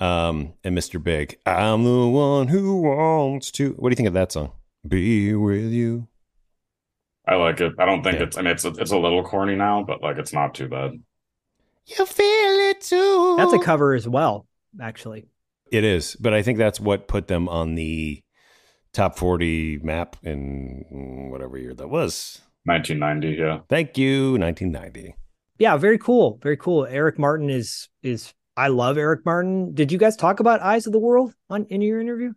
[0.00, 1.02] Um, and Mr.
[1.02, 3.70] Big, I'm the one who wants to.
[3.78, 4.52] What do you think of that song?
[4.86, 6.06] Be with you.
[7.26, 7.72] I like it.
[7.78, 8.24] I don't think Yeah.
[8.24, 10.68] it's I mean it's a, it's a little corny now, but like it's not too
[10.68, 10.92] bad.
[11.86, 12.26] You feel
[12.70, 13.34] it too.
[13.38, 14.46] That's a cover as well,
[14.80, 15.24] actually.
[15.72, 18.22] It is, but I think that's what put them on the
[18.96, 22.40] top 40 map in whatever year that was.
[22.64, 23.60] 1990, yeah.
[23.68, 25.14] Thank you, 1990.
[25.58, 26.38] Yeah, very cool.
[26.42, 26.84] Very cool.
[26.86, 29.74] Eric Martin is is I love Eric Martin.
[29.74, 32.32] Did you guys talk about Eyes of the World on in your interview?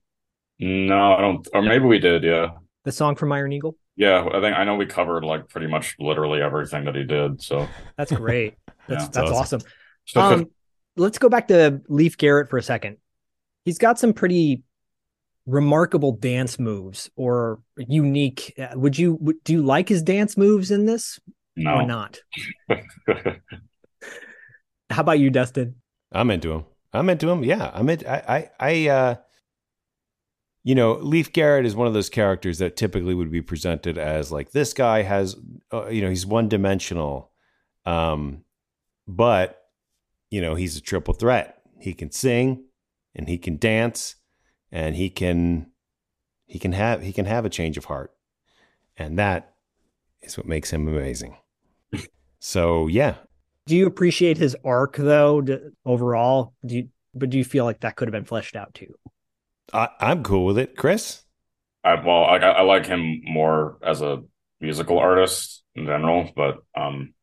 [0.60, 2.50] No, I don't or maybe we did, yeah.
[2.86, 3.76] The song from Iron Eagle?
[3.96, 7.42] Yeah, I think I know we covered like pretty much literally everything that he did.
[7.42, 8.56] So That's great.
[8.88, 9.10] That's Yeah.
[9.12, 9.62] that's awesome.
[10.16, 10.40] awesome.
[10.42, 10.46] Um,
[10.96, 12.98] let's go back to Leif Garrett for a second.
[13.66, 14.64] He's got some pretty
[15.50, 18.54] remarkable dance moves or unique.
[18.60, 21.20] uh, Would you would, do you like his dance moves in this
[21.56, 21.76] no.
[21.76, 22.20] or not?
[24.90, 25.76] How about you, Dustin?
[26.12, 26.66] I'm into him.
[26.94, 27.44] I'm into him.
[27.44, 29.16] Yeah, I'm into I, I, I, uh,
[30.64, 34.32] you know, Leif Garrett is one of those characters that typically would be presented as
[34.32, 35.36] like this guy has,
[35.74, 37.32] uh, you know, he's one dimensional,
[37.86, 38.44] um,
[39.08, 39.62] but
[40.30, 41.62] you know, he's a triple threat.
[41.80, 42.66] He can sing,
[43.16, 44.16] and he can dance,
[44.72, 45.72] and he can,
[46.46, 48.14] he can have, he can have a change of heart,
[48.98, 49.56] and that
[50.22, 51.38] is what makes him amazing.
[52.40, 53.16] So yeah,
[53.68, 55.42] Do you appreciate his arc though?
[55.42, 58.74] d overall, do you, but do you feel like that could have been fleshed out
[58.74, 58.94] too?
[59.74, 61.24] I, I'm cool with it, Chris.
[61.84, 64.24] I, well, I, I like him more as a
[64.60, 67.14] musical artist in general, but um,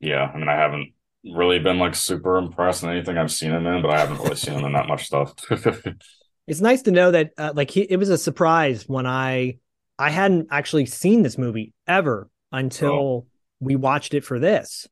[0.00, 0.92] yeah, I mean, I haven't
[1.24, 4.36] really been like super impressed in anything I've seen him in, but I haven't really
[4.36, 5.34] seen him in that much stuff.
[6.46, 9.58] It's nice to know that uh, like he, it was a surprise when I
[9.98, 13.26] I hadn't actually seen this movie ever until
[13.60, 14.86] we watched it for this.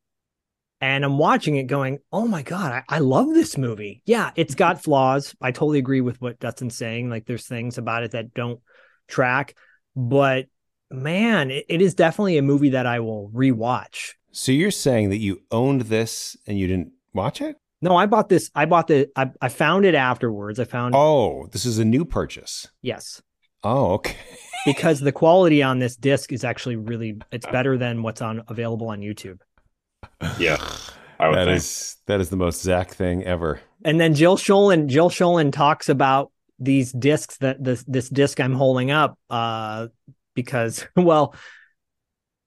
[0.80, 4.02] And I'm watching it going, oh my God, I, I love this movie.
[4.04, 5.34] Yeah, it's got flaws.
[5.40, 7.08] I totally agree with what Dustin's saying.
[7.08, 8.60] Like there's things about it that don't
[9.06, 9.54] track,
[9.94, 10.46] but
[10.90, 14.14] man, it, it is definitely a movie that I will rewatch.
[14.32, 17.56] So you're saying that you owned this and you didn't watch it?
[17.82, 18.50] No, I bought this.
[18.54, 19.08] I bought the.
[19.16, 20.58] I, I found it afterwards.
[20.60, 22.68] I found Oh, this is a new purchase.
[22.80, 23.20] yes,
[23.64, 24.16] Oh, okay.
[24.66, 27.18] because the quality on this disc is actually really.
[27.32, 29.40] It's better than what's on available on YouTube.
[30.38, 30.56] yeah,
[31.18, 31.56] I would That think.
[31.58, 33.60] is that is the most Zach thing ever.
[33.84, 34.86] And then Jill Schoelen.
[34.86, 36.30] Jill Schoelen talks about
[36.60, 39.18] these discs that this this disc I'm holding up.
[39.28, 39.88] Uh,
[40.34, 41.34] because well,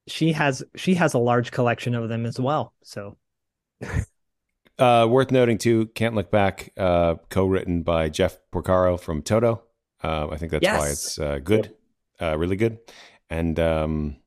[0.07, 2.73] she has she has a large collection of them as well.
[2.83, 3.17] So
[4.77, 9.63] Uh, worth noting too, Can't Look Back, uh, co-written by Jeff Porcaro from Toto.
[10.03, 11.73] Uh, I think that's why it's uh, good,
[12.21, 12.79] uh, really good.
[13.29, 14.17] And um,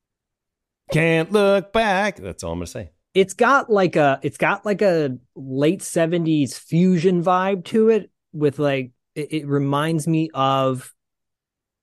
[0.91, 2.17] Can't Look Back.
[2.17, 2.91] That's all I'm gonna say.
[3.15, 8.59] it's got like a it's got like a late 70s fusion vibe to it with
[8.59, 10.95] like it, it reminds me of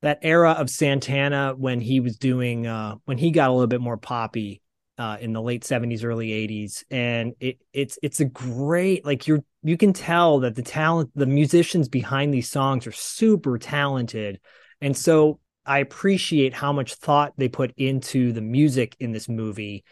[0.02, 3.82] that era of Santana when he was doing uh when he got a little bit
[3.82, 4.62] more poppy
[4.98, 9.44] uh in the late 70s early 80s and it it's it's a great like you're
[9.64, 14.40] you can tell that the talent the musicians behind these songs are super talented
[14.82, 19.84] and so I appreciate how much thought they put into the music in this movie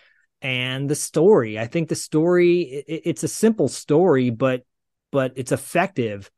[0.42, 1.58] and the story.
[1.58, 4.64] I think the story it, it's a simple story, but
[5.12, 6.30] but it's effective.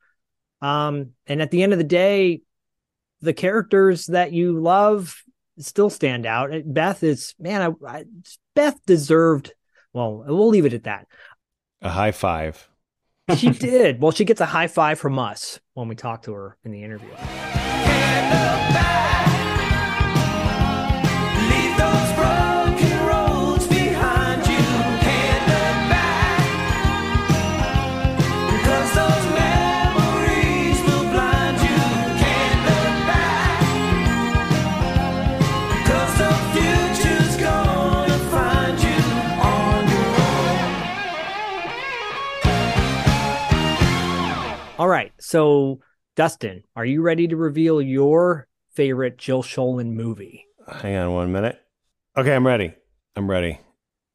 [0.62, 2.40] Um, and at the end of the day,
[3.20, 5.22] the characters that you love
[5.58, 6.50] still stand out.
[6.64, 8.04] Beth is man, I, I,
[8.54, 9.52] Beth deserved.
[9.92, 11.06] Well, we'll leave it at that.
[11.82, 12.68] A high five.
[13.36, 14.00] She did.
[14.00, 16.82] Well, she gets a high five from us when we talk to her in the
[16.82, 17.08] interview.
[44.86, 45.10] All right.
[45.18, 45.80] So,
[46.14, 50.46] Dustin, are you ready to reveal your favorite Jill Schoelen movie?
[50.68, 51.60] Hang on one minute.
[52.16, 52.72] Okay, I'm ready.
[53.16, 53.58] I'm ready.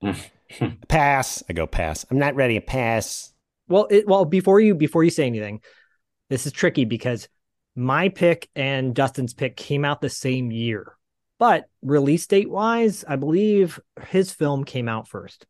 [0.88, 1.43] pass.
[1.49, 2.05] I go pass.
[2.09, 3.34] I'm not ready to pass.
[3.67, 5.59] Well, it, well, before you before you say anything,
[6.30, 7.28] this is tricky because
[7.76, 10.95] my pick and Dustin's pick came out the same year,
[11.38, 15.45] but release date wise, I believe his film came out first.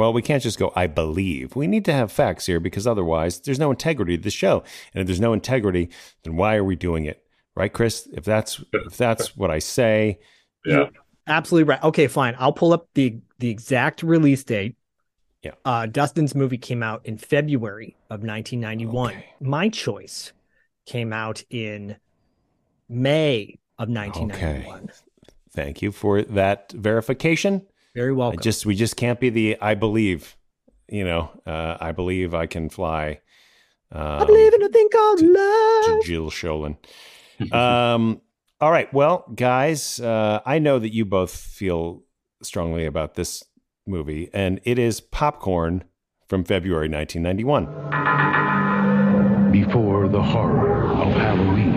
[0.00, 1.54] Well, we can't just go, I believe.
[1.54, 4.64] We need to have facts here because otherwise there's no integrity to the show.
[4.94, 5.90] And if there's no integrity,
[6.22, 7.22] then why are we doing it?
[7.54, 8.08] Right, Chris?
[8.10, 10.20] If that's if that's what I say,
[10.64, 10.86] Yeah.
[11.26, 11.82] Absolutely right.
[11.84, 12.34] Okay, fine.
[12.38, 14.74] I'll pull up the the exact release date.
[15.42, 15.50] Yeah.
[15.66, 19.22] Uh, Dustin's movie came out in February of 1991.
[19.38, 20.32] My choice
[20.86, 21.96] came out in
[22.88, 24.76] May of 1991.
[24.84, 24.92] Okay.
[25.50, 27.66] thank you for that verification.
[27.94, 28.40] Very I welcome.
[28.40, 30.36] just we just can't be the I believe,
[30.88, 33.20] you know, uh, I believe I can fly.
[33.92, 35.84] Um, I believe in a thing called love.
[35.86, 36.76] to Jill Schoelen.
[37.52, 38.20] um,
[38.60, 42.02] all right, well, guys, uh, I know that you both feel
[42.42, 43.42] strongly about this
[43.86, 45.84] movie, and it is Popcorn
[46.28, 49.50] from February 1991.
[49.50, 51.72] Before the horror of Halloween.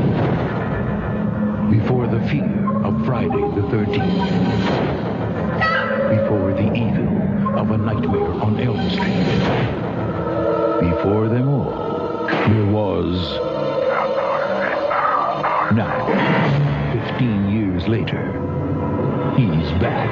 [1.80, 5.13] Before the fear of Friday the 13th.
[6.14, 9.26] Before the evil of a nightmare on Elm Street.
[10.88, 13.40] Before them all, there was.
[15.74, 16.06] Now,
[17.18, 18.32] 15 years later,
[19.36, 20.12] he's back.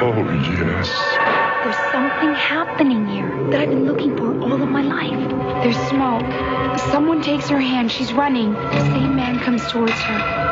[0.00, 0.14] Oh,
[0.62, 0.88] yes.
[1.62, 5.62] There's something happening here that I've been looking for all of my life.
[5.62, 6.24] There's smoke.
[6.90, 7.92] Someone takes her hand.
[7.92, 8.54] She's running.
[8.54, 10.43] The same man comes towards her.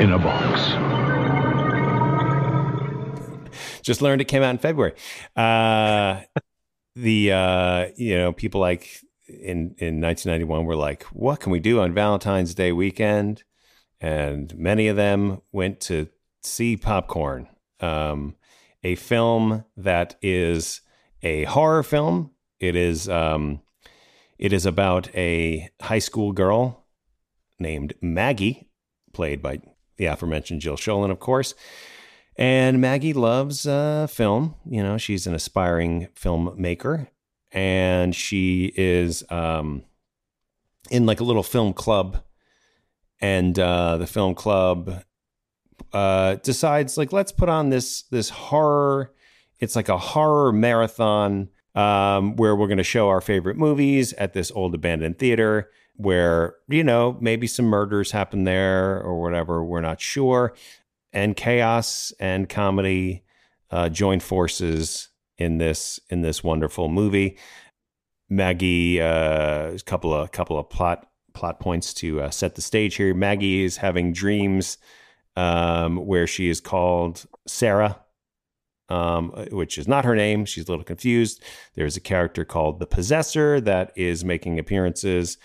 [0.00, 0.60] In a box.
[3.82, 4.94] Just learned it came out in February.
[5.36, 6.22] Uh,
[6.96, 8.88] the uh, you know people like
[9.28, 13.44] in in 1991 were like, what can we do on Valentine's Day weekend?
[14.00, 16.08] And many of them went to
[16.42, 17.48] see Popcorn,
[17.80, 18.36] um,
[18.82, 20.80] a film that is
[21.22, 22.30] a horror film.
[22.58, 23.60] It is um,
[24.38, 26.86] it is about a high school girl
[27.58, 28.70] named Maggie,
[29.12, 29.60] played by
[30.00, 31.54] the aforementioned Jill Schoelen, of course.
[32.36, 34.54] And Maggie loves uh, film.
[34.64, 37.08] You know, she's an aspiring filmmaker,
[37.52, 39.84] and she is um,
[40.90, 42.24] in like a little film club.
[43.20, 45.04] And uh, the film club
[45.92, 49.12] uh, decides, like, let's put on this this horror.
[49.58, 54.32] It's like a horror marathon um, where we're going to show our favorite movies at
[54.32, 55.68] this old abandoned theater.
[56.00, 59.64] Where you know maybe some murders happen there or whatever.
[59.64, 60.54] We're not sure
[61.12, 63.24] and chaos and comedy
[63.70, 67.38] uh, join forces in this in this wonderful movie.
[68.28, 72.96] Maggie, uh, a couple of couple of plot plot points to uh, set the stage
[72.96, 73.14] here.
[73.14, 74.78] Maggie is having dreams
[75.36, 78.00] um, where she is called Sarah,
[78.88, 80.44] um, which is not her name.
[80.44, 81.42] She's a little confused.
[81.74, 85.38] There's a character called the Possessor that is making appearances,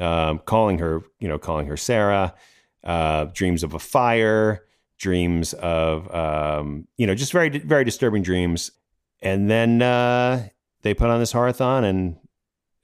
[0.00, 2.34] um, calling her, you know, calling her Sarah.
[2.82, 4.64] Uh, dreams of a fire
[5.00, 8.70] dreams of um, you know just very very disturbing dreams.
[9.22, 10.48] And then uh,
[10.82, 12.16] they put on this horathon and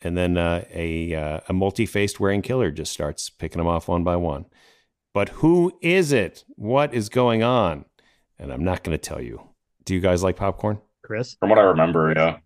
[0.02, 4.02] and then uh, a uh, a multi-faced wearing killer just starts picking them off one
[4.02, 4.46] by one.
[5.14, 6.44] But who is it?
[6.56, 7.84] What is going on?
[8.38, 9.48] And i'm not going to tell you.
[9.84, 10.80] Do you guys like popcorn?
[11.02, 11.36] Chris?
[11.40, 12.38] From what I remember, yeah.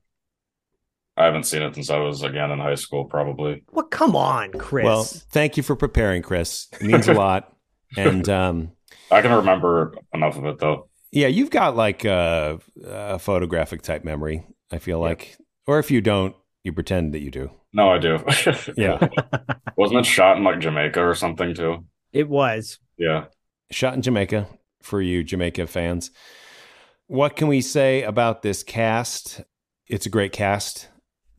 [1.17, 3.63] I haven't seen it since I was again in high school, probably.
[3.73, 4.85] Well, come on, Chris.
[4.85, 7.55] well thank you for preparing chris it means a lot
[7.97, 8.73] and um,
[9.11, 10.89] I can remember enough of it though.
[11.13, 14.47] Yeah, you've got like a, a photographic type memory.
[14.71, 15.37] I feel like,
[15.67, 17.51] or if you don't, You pretend that you do.
[17.73, 18.19] No, I do.
[18.77, 19.09] Yeah.
[19.77, 21.85] Wasn't it shot in like Jamaica or something too?
[22.13, 22.79] It was.
[22.97, 23.25] Yeah.
[23.73, 24.47] Shot in Jamaica
[24.83, 26.13] for you Jamaica fans.
[27.09, 29.41] What can we say about this cast?
[29.89, 30.87] It's a great cast.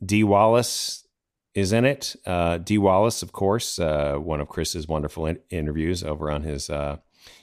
[0.06, 1.06] Dee Wallace
[1.54, 2.16] is in it.
[2.26, 6.70] Uh, Dee Wallace, of course, uh, one of Chris's wonderful in- interviews over on his
[6.70, 6.98] uh,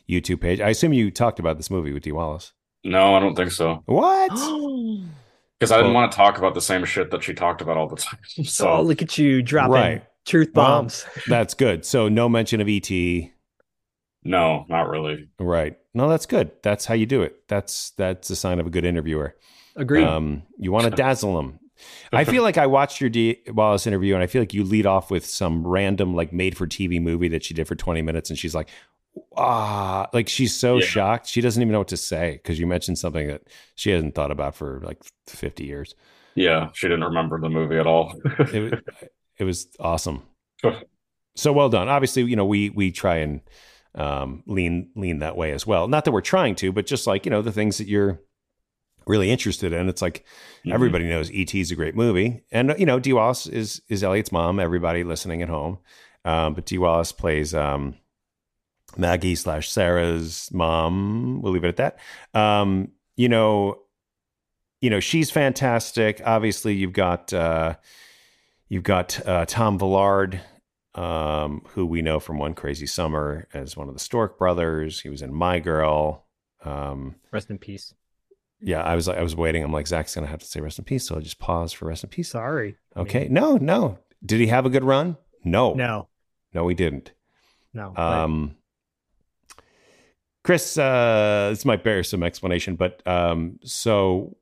[0.08, 0.60] YouTube page.
[0.60, 2.52] I assume you talked about this movie with Dee Wallace.
[2.84, 3.82] No, I don't think so.
[3.86, 4.30] What?
[5.58, 7.76] Because I didn't Well- want to talk about the same shit that she talked about
[7.76, 8.20] all the time.
[8.44, 10.04] So oh, look at you dropping Right.
[10.24, 11.04] truth Well, bombs.
[11.26, 11.84] that's good.
[11.84, 12.88] So no mention of ET.
[14.24, 15.28] no, not really.
[15.38, 15.76] Right.
[15.94, 16.52] No, that's good.
[16.62, 17.42] That's how you do it.
[17.48, 19.34] That's that's a sign of a good interviewer.
[19.74, 20.04] Agreed.
[20.04, 21.58] Um, you want to dazzle them.
[22.12, 24.86] I feel like I watched your Dee Wallace interview, and I feel like you lead
[24.86, 28.30] off with some random like made for TV movie that she did for twenty minutes,
[28.30, 28.68] and she's like,
[29.36, 30.80] ah, like she's so Yeah.
[30.80, 33.42] shocked she doesn't even know what to say because you mentioned something that
[33.74, 35.94] she hasn't thought about for like fifty years.
[36.34, 38.14] Yeah, she didn't remember the movie at all.
[38.50, 38.72] It was,
[39.38, 40.22] it was awesome.
[41.36, 41.88] So well done.
[41.88, 43.40] Obviously, you know we we try and
[43.94, 45.88] um, lean lean that way as well.
[45.88, 48.20] Not that we're trying to, but just like you know the things that you're
[49.08, 49.88] really interested in.
[49.88, 50.24] It's like
[50.64, 50.74] Mhm.
[50.74, 54.30] everybody knows ET is a great movie, and you know Dee Wallace is is Elliot's
[54.30, 54.60] mom.
[54.60, 55.78] Everybody listening at home,
[56.24, 57.94] um, but Dee Wallace plays um,
[58.96, 61.40] Maggie slash Sarah's mom.
[61.42, 61.98] We'll leave it at that.
[62.38, 63.80] Um, you know,
[64.80, 66.20] you know she's fantastic.
[66.24, 67.76] Obviously, you've got uh,
[68.68, 70.40] you've got uh, Tom Villard.
[70.94, 74.98] Um, who we know from One Crazy Summer as one of the Stork brothers.
[75.00, 76.26] He was in My Girl.
[76.64, 77.94] Um, Rest in peace.
[78.60, 79.62] Yeah, I was like, I was waiting.
[79.62, 81.86] I'm like, Zach's gonna have to say rest in peace, so I'll just pause for
[81.86, 82.30] rest in peace.
[82.30, 82.76] Sorry.
[82.96, 83.98] Okay, no, no.
[84.24, 85.16] Did he have a good run?
[85.44, 86.08] No, No.
[86.52, 87.12] no, he didn't.
[87.72, 87.94] No.
[87.96, 88.56] Um,
[90.44, 94.36] Chris, uh, this might bear some explanation, but um, so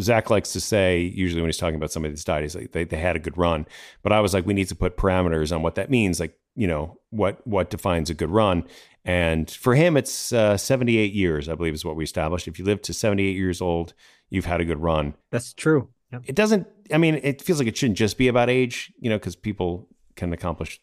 [0.00, 2.84] Zach likes to say usually when he's talking about somebody that's died, he's like they,
[2.84, 3.66] they had a good run.
[4.02, 6.66] But I was like, we need to put parameters on what that means, like you
[6.68, 8.64] know what what defines a good run.
[9.04, 12.48] And for him, it's uh, 78 years, I believe, is what we established.
[12.48, 13.92] If you live to 78 years old,
[14.30, 15.14] you've had a good run.
[15.30, 15.88] That's true.
[16.12, 16.22] Yep.
[16.26, 16.66] It doesn't.
[16.92, 19.88] I mean, it feels like it shouldn't just be about age, you know, because people
[20.16, 20.80] can accomplish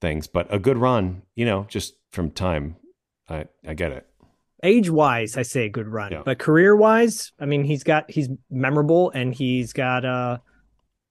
[0.00, 0.26] things.
[0.26, 2.76] But a good run, you know, just from time,
[3.28, 4.06] I I get it.
[4.62, 6.22] age wise, I say a good run, Yeah.
[6.24, 10.38] but career wise, I mean, he's got he's memorable and he's got uh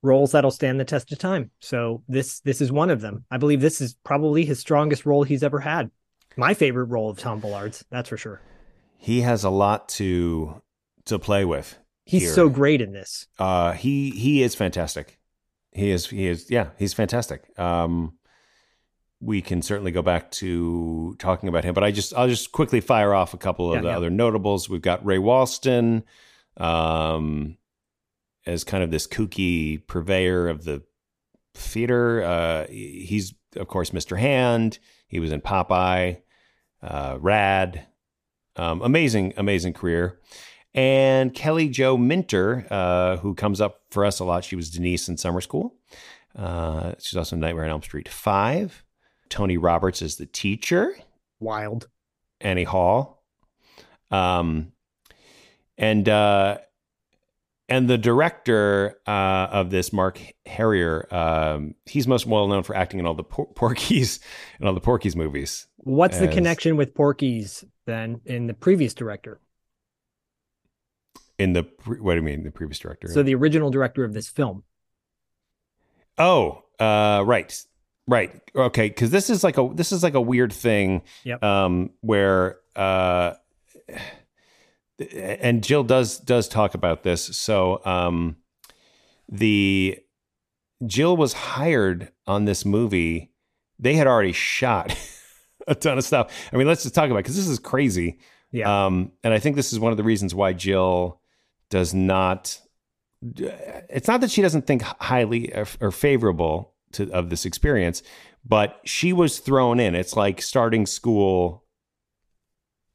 [0.03, 1.49] roles that'll stand the test of time.
[1.61, 3.25] So this this is one of them.
[3.31, 5.89] I believe this is probably his strongest role he's ever had.
[6.37, 8.41] My favorite role of Tom Villard's, that's for sure.
[8.97, 10.61] He has a lot to
[11.05, 11.77] to play with.
[12.05, 12.31] He's here.
[12.33, 13.27] so great in this.
[13.37, 15.19] Uh, he he is fantastic.
[15.71, 17.57] He is he is yeah he's fantastic.
[17.59, 18.13] Um,
[19.19, 22.81] we can certainly go back to talking about him, but I just I'll just quickly
[22.81, 23.97] fire off a couple of Yeah, the yeah.
[23.97, 24.69] other notables.
[24.69, 26.03] We've got Ray Walston,
[26.57, 27.57] um,
[28.45, 30.83] as kind of this kooky purveyor of the
[31.55, 32.23] theater.
[32.23, 34.17] Uh, he's of course Mr.
[34.19, 34.79] Hand.
[35.07, 36.17] He was in Popeye,
[36.81, 37.87] uh, Rad.
[38.55, 40.19] Um, amazing, amazing career.
[40.73, 44.43] And Kelly Jo Minter, uh, who comes up for us a lot.
[44.43, 45.75] She was Denise in Summer School.
[46.35, 48.83] Uh, she's also in Nightmare on Elm Street 5.
[49.29, 50.95] Tony Roberts is the teacher.
[51.39, 51.87] Wild.
[52.41, 53.23] Annie Hall.
[54.11, 54.71] Um,
[55.77, 56.59] and uh,
[57.69, 62.99] and the director uh, of this, Mark Herrier, um, he's most well known for acting
[62.99, 64.19] in all the por- Porky's
[64.59, 65.66] in all the Porky's movies.
[65.87, 69.39] What's the connection with Porky's then in the previous director?
[71.39, 73.07] in the pre- what do you mean the previous director?
[73.09, 74.63] So the original director of this film.
[76.17, 77.63] Oh, uh, right,
[78.07, 78.87] right, okay.
[78.89, 81.43] Because this is like a this is like a weird thing, Yep.
[81.43, 83.33] um, where uh,
[85.15, 87.23] and Jill does does talk about this.
[87.37, 88.37] So, um,
[89.29, 89.99] the
[90.85, 93.31] Jill was hired on this movie.
[93.77, 94.97] They had already shot
[95.71, 96.31] a ton of stuff.
[96.51, 98.19] I mean, let's just talk about because this is crazy.
[98.51, 98.85] Yeah.
[98.85, 101.19] Um, and I think this is one of the reasons why Jill
[101.69, 102.59] does not.
[103.21, 108.03] It's not that she doesn't think highly or, or favorable to of this experience,
[108.45, 109.95] but she was thrown in.
[109.95, 111.65] It's like starting school,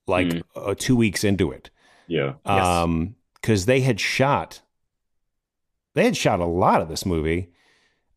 [0.06, 1.70] like uh, two weeks into it
[2.06, 2.34] Yeah.
[2.44, 4.60] um because they had shot
[5.94, 7.52] they had shot a lot of this movie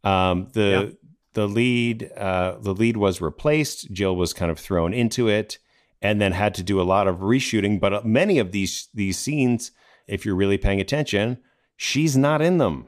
[0.03, 0.97] um the
[1.35, 5.59] the lead uh the lead was replaced jill was kind of thrown into it
[6.01, 7.79] and then had to do a lot of reshooting.
[7.79, 9.71] But uh, many of these these scenes
[10.07, 11.37] if you're really paying attention
[11.77, 12.87] she's not in them.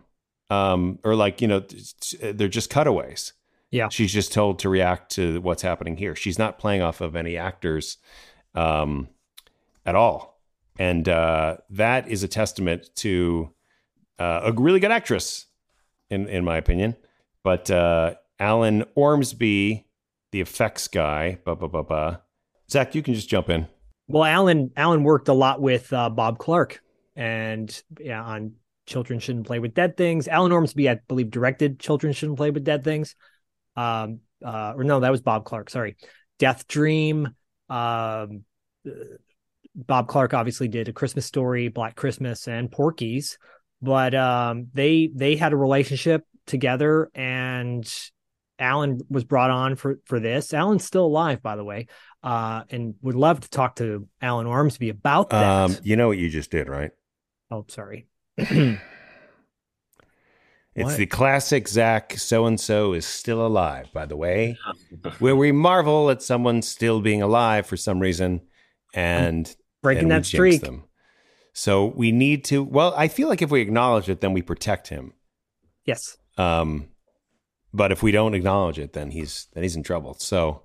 [0.50, 1.64] Um or like you know
[2.22, 3.34] they're just cutaways.
[3.70, 3.90] Yeah.
[3.90, 6.16] she's just told to react to what's happening here.
[6.16, 7.98] She's not playing off of any actors
[8.56, 9.10] um
[9.86, 10.40] at all.
[10.80, 13.52] And uh, that is a testament to
[14.20, 15.48] uh, a really good actress
[16.10, 16.96] in in my opinion.
[17.44, 19.86] But uh, Alan Ormsby,
[20.32, 22.22] the effects guy, ba ba ba ba.
[22.70, 23.68] Zach, you can just jump in.
[24.08, 26.82] Well, Alan Alan worked a lot with uh, Bob Clark
[27.16, 28.54] and yeah, on
[28.86, 30.28] Children Shouldn't Play with Dead Things.
[30.28, 33.16] Alan Ormsby, I believe, directed Children Shouldn't Play with Dead Things.
[33.76, 35.70] Um, uh, or no, that was Bob Clark.
[35.70, 35.98] Sorry,
[36.40, 37.36] Death Dream.
[37.70, 38.44] Um,
[39.76, 43.38] Bob Clark obviously did a Christmas Story, Black Christmas, and Porky's,
[43.82, 47.88] but um, they they had a relationship together, and
[48.60, 50.54] Alan was brought on for for this.
[50.54, 51.88] Alan's still alive, by the way,
[52.24, 55.44] uh, and would love to talk to Alan Ormsby about that.
[55.44, 56.92] Um, you know what you just did, right?
[57.52, 58.08] oh, sorry.
[60.78, 60.98] It's What?
[60.98, 62.14] the classic Zach.
[62.20, 63.92] So and so is still alive.
[63.94, 64.60] By the way,
[65.20, 68.42] where we marvel at someone still being alive for some reason,
[68.94, 70.62] and breaking then we that jinx streak.
[70.62, 70.84] Them.
[71.54, 72.64] So we need to.
[72.64, 75.14] Well, I feel like if we acknowledge it, then we protect him.
[75.84, 76.16] Yes.
[76.38, 76.90] Um,
[77.78, 80.16] but if we don't acknowledge it, then he's then he's in trouble.
[80.16, 80.64] So,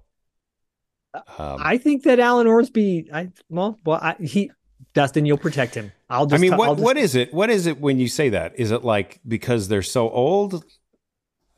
[1.38, 3.10] um, I think that Alan Ormsby.
[3.12, 4.50] I well, well, I, he
[4.94, 5.92] Dustin, you'll protect him.
[6.08, 6.38] I'll just.
[6.38, 7.32] I mean, t- what just- what is it?
[7.34, 8.58] What is it when you say that?
[8.58, 10.52] Is it like because they're so old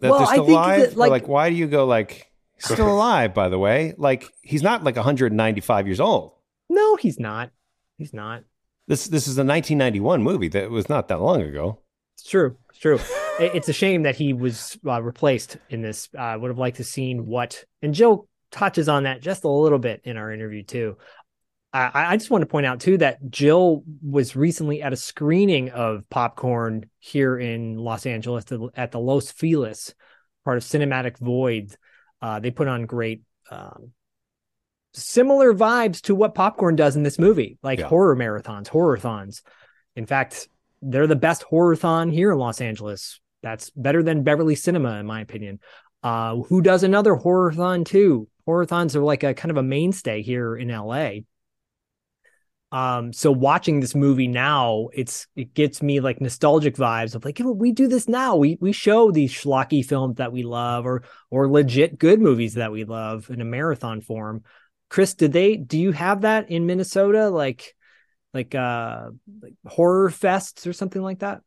[0.00, 0.80] that Well, they're I still think alive?
[0.80, 3.32] that, like- like, why do you go like still alive?
[3.34, 6.32] By the way, like he's not like 195 years old.
[6.68, 7.50] No, he's not.
[7.98, 8.42] He's not.
[8.88, 11.78] This this is a 1991 movie that was not that long ago.
[12.16, 12.56] It's true.
[12.70, 12.98] It's true.
[13.40, 16.08] It- it's a shame that he was uh, replaced in this.
[16.16, 19.48] Uh, I would have liked to seen what, and Joe touches on that just a
[19.48, 20.96] little bit in our interview too.
[21.72, 25.70] I, I just want to point out too that Jill was recently at a screening
[25.70, 28.44] of Popcorn here in Los Angeles
[28.76, 29.94] at the- Los Feliz,
[30.44, 31.74] part of Cinematic Void.
[32.22, 33.90] Uh, they put on great, um,
[34.92, 37.88] similar vibes to what Popcorn does in this movie, like Yeah.
[37.88, 39.42] horror marathons, horror-thons.
[39.96, 40.48] In fact,
[40.80, 43.20] they're the best horror-thon here in Los Angeles.
[43.44, 45.60] That's better than Beverly Cinema, in my opinion.
[46.02, 48.26] Uh, who does another horror-thon too?
[48.46, 51.20] Horror-thons are like a kind of a mainstay here in LA.
[52.72, 57.38] Um, so watching this movie now, it's it gets me like nostalgic vibes of like
[57.38, 58.36] "Yeah, we do this now.
[58.36, 62.72] We we show these schlocky films that we love or or legit good movies that
[62.72, 64.42] we love in a marathon form.
[64.88, 67.28] Chris, did they do you have that in Minnesota?
[67.28, 67.76] Like
[68.32, 69.10] like uh
[69.42, 71.42] like horror fests or something like that?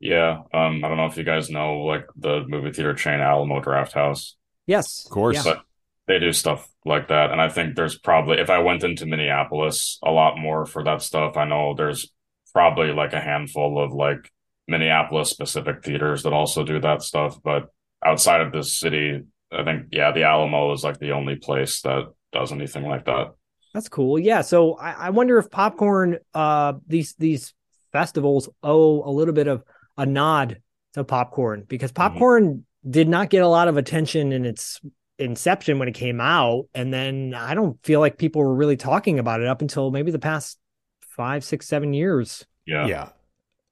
[0.00, 0.42] Yeah.
[0.52, 4.34] Um, I don't know if you guys know like the movie theater chain Alamo Drafthouse.
[4.66, 5.04] Yes.
[5.04, 5.42] Of course.
[5.42, 5.62] But
[6.06, 7.30] they do stuff like that.
[7.30, 11.02] And I think there's probably if I went into Minneapolis a lot more for that
[11.02, 12.10] stuff, I know there's
[12.52, 14.30] probably like a handful of like
[14.66, 17.38] Minneapolis specific theaters that also do that stuff.
[17.42, 17.66] But
[18.04, 19.22] outside of this city,
[19.52, 23.32] I think yeah, the Alamo is like the only place that does anything like that.
[23.74, 24.18] That's cool.
[24.18, 24.42] Yeah.
[24.42, 27.52] So I, I wonder if popcorn, uh, these these
[27.92, 29.62] festivals owe a little bit of
[29.98, 30.62] a nod
[30.94, 34.80] to popcorn because popcorn did not get a lot of attention in its
[35.18, 39.18] inception when it came out, and then I don't feel like people were really talking
[39.18, 40.58] about it up until maybe the past
[41.00, 42.46] five, six, seven years.
[42.66, 42.86] Yeah.
[42.86, 43.08] Yeah.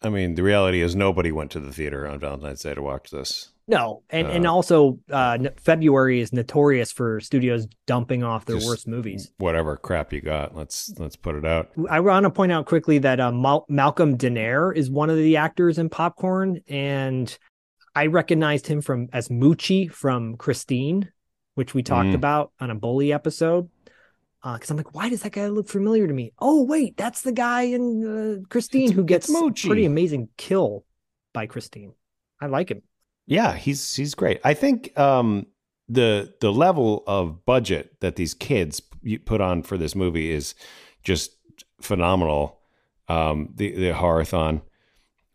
[0.02, 3.10] I mean, the reality is nobody went to the theater on Valentine's Day to watch
[3.10, 3.50] this.
[3.68, 8.86] No, and and Uh, also uh, February is notorious for studios dumping off their worst
[8.86, 9.32] movies.
[9.38, 11.70] Whatever crap you got, let's let's put it out.
[11.90, 15.36] I want to point out quickly that uh, Mal- Malcolm Danare is one of the
[15.36, 17.36] actors in Popcorn, and
[17.96, 21.10] I recognized him from as Moochie from Christine,
[21.54, 22.14] which we talked Mm.
[22.14, 23.68] about on a bully episode.
[24.44, 26.30] Because I'm like, why does that guy look familiar to me?
[26.38, 28.06] Oh, wait, that's the guy in
[28.44, 30.84] uh, Christine who gets a pretty amazing kill
[31.32, 31.94] by Christine.
[32.40, 32.82] I like him.
[33.26, 34.40] Yeah, he's he's great.
[34.44, 35.46] I think um,
[35.88, 38.80] the the level of budget that these kids
[39.24, 40.54] put on for this movie is
[41.02, 41.32] just
[41.80, 42.60] phenomenal.
[43.08, 44.62] Um, the the horrorthon.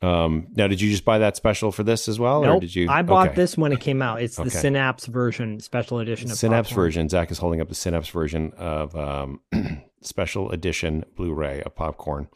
[0.04, 2.90] Um, now, did you just buy that special for this as well, or did you?
[2.90, 3.36] I bought okay.
[3.36, 4.22] this when it came out.
[4.22, 6.86] It's the Synapse version, special edition of Synapse Popcorn.
[6.86, 7.10] version.
[7.10, 9.42] Zach is holding up the Synapse version of um,
[10.02, 12.30] special edition Blu-ray of Popcorn,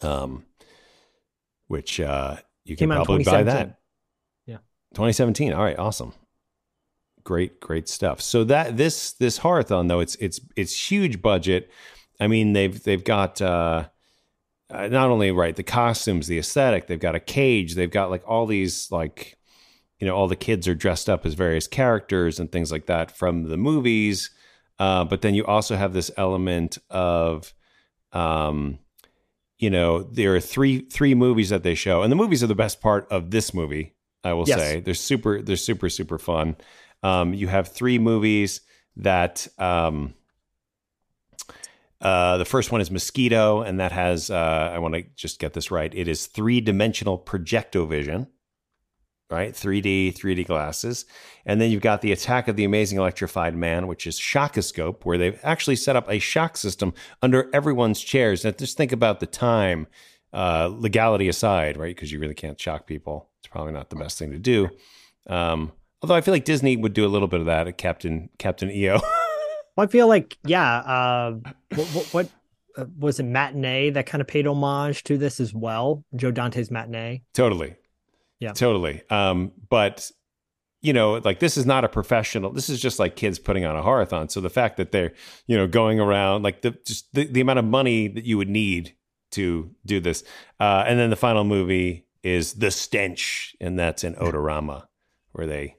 [0.00, 0.46] um,
[1.66, 3.78] which uh, you can Came out probably buy that.
[4.92, 4.96] Yeah.
[4.96, 5.52] 2017.
[5.52, 6.12] All right, awesome.
[7.24, 8.20] Great, great stuff.
[8.20, 11.70] So that this this horrorthon though, it's it's it's huge budget.
[12.18, 13.88] I mean, they've they've got uh,
[14.70, 16.86] uh, not only right the costumes, the aesthetic.
[16.86, 17.74] They've got a cage.
[17.74, 19.38] They've got like all these like
[20.00, 23.16] you know all the kids are dressed up as various characters and things like that
[23.16, 24.30] from the movies.
[24.78, 27.54] Uh, but then you also have this element of
[28.12, 28.80] um,
[29.58, 32.54] you know there are three three movies that they show and the movies are the
[32.54, 33.94] best part of this movie
[34.24, 34.58] i will Yes.
[34.60, 36.56] say they're super they're super super fun
[37.02, 38.60] um, you have three movies
[38.96, 40.14] that um,
[42.00, 45.52] uh, the first one is mosquito and that has uh, i want to just get
[45.52, 48.26] this right it is three dimensional projectovision
[49.30, 49.54] right?
[49.54, 51.06] 3D, 3D glasses.
[51.46, 55.16] And then you've got the Attack of the Amazing Electrified Man, which is Shockoscope, where
[55.16, 56.92] they've actually set up a shock system
[57.22, 58.44] under everyone's chairs.
[58.44, 59.86] Now, just think about the time,
[60.32, 61.94] uh, legality aside, right?
[61.94, 63.28] Because you really can't shock people.
[63.40, 64.70] It's probably not the best thing to do.
[65.26, 68.28] Um, although I feel like Disney would do a little bit of that at Captain
[68.38, 69.00] Captain EO.
[69.74, 71.32] Well, I feel like, yeah, uh,
[71.74, 72.28] what, what, what
[72.76, 76.04] uh, was it, Matinee that kind of paid homage to this as well?
[76.14, 77.22] Joe Dante's Matinee.
[77.32, 77.76] totally.
[78.38, 78.52] Yeah.
[78.52, 79.02] Totally.
[79.08, 80.10] Um, but
[80.80, 82.50] you know, like this is not a professional.
[82.50, 84.30] This is just like kids putting on a horathon.
[84.30, 85.12] So the fact that they're,
[85.46, 88.48] you know, going around like the just the, the amount of money that you would
[88.48, 88.96] need
[89.32, 90.24] to do this.
[90.60, 94.86] Uh, and then the final movie is The Stench, and that's in Odorama,
[95.32, 95.76] where they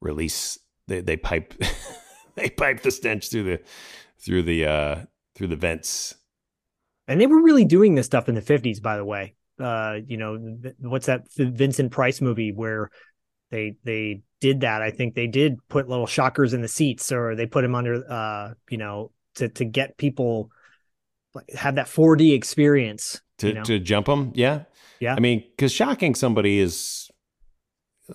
[0.00, 1.54] release they they pipe
[2.34, 3.60] they pipe the stench through the
[4.18, 4.96] through the uh
[5.34, 6.14] through the vents.
[7.08, 9.34] And they were really doing this stuff in the 50s, by the way.
[9.58, 12.90] Uh, you know, what's that Vincent Price movie where
[13.50, 14.82] they they did that?
[14.82, 18.04] I think they did put little shockers in the seats or they put them under
[18.10, 20.50] uh, you know, to to get people
[21.56, 23.20] have that 4D experience.
[23.38, 23.62] to you know?
[23.64, 24.32] to jump them.
[24.34, 24.64] Yeah,
[25.00, 25.14] Yeah.
[25.14, 27.10] I mean, because shocking somebody is,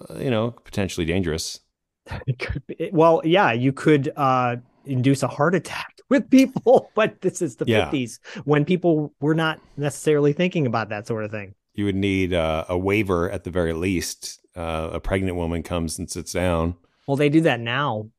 [0.09, 1.59] uh, you know, potentially dangerous.
[2.27, 7.21] It could be- well, yeah, you could uh induce a heart attack with people, but
[7.21, 7.89] this is the Yeah.
[7.89, 11.55] 50s when people were not necessarily thinking about that sort of thing.
[11.73, 14.39] You would need uh, a waiver at the very least.
[14.55, 16.75] Uh, a pregnant woman comes and sits down.
[17.07, 18.09] Well, they do that now.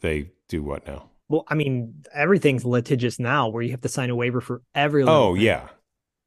[0.00, 1.09] They do what now?
[1.30, 5.04] Well, I mean, everything's litigious now where you have to sign a waiver for every
[5.06, 5.36] Oh thing.
[5.36, 5.68] yeah.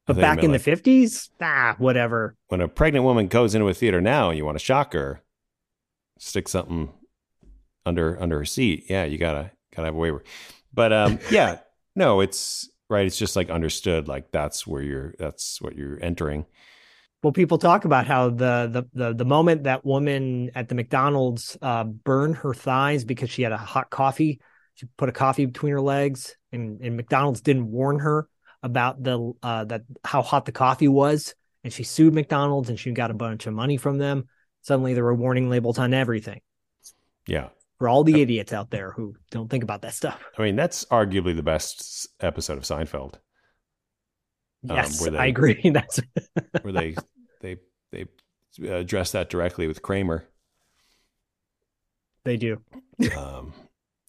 [0.07, 2.37] But back in like the 50s, ah, whatever.
[2.47, 5.21] when a pregnant woman goes into a theater now, and you want to shock her,
[6.19, 6.91] stick something
[7.85, 8.85] under under her seat.
[8.89, 10.23] Yeah, you gotta gotta have a waiver.
[10.73, 11.59] But um, yeah,
[11.95, 13.05] no, it's right.
[13.05, 14.07] It's just like understood.
[14.07, 15.15] Like that's where you're.
[15.19, 16.45] That's what you're entering.
[17.21, 21.57] Well, people talk about how the the the, the moment that woman at the McDonald's
[21.61, 24.41] uh, burned her thighs because she had a hot coffee,
[24.75, 28.27] she put a coffee between her legs, and, and McDonald's didn't warn her
[28.61, 32.91] about the uh, that how hot the coffee was, and she sued McDonald's and she
[32.91, 34.27] got a bunch of money from them.
[34.61, 36.39] Suddenly, there were warning labels on everything
[37.27, 37.49] Yeah.
[37.77, 40.19] for all the idiots out there who don't think about that stuff.
[40.37, 43.15] I mean, that's arguably the best episode of Seinfeld.
[44.69, 45.59] Um, Yes, where they- I agree.
[45.73, 45.99] That's
[46.61, 46.95] where they
[47.41, 47.57] they
[47.91, 48.05] they
[48.65, 50.25] address that directly with Kramer.
[52.23, 52.61] they do.
[53.17, 53.53] Um,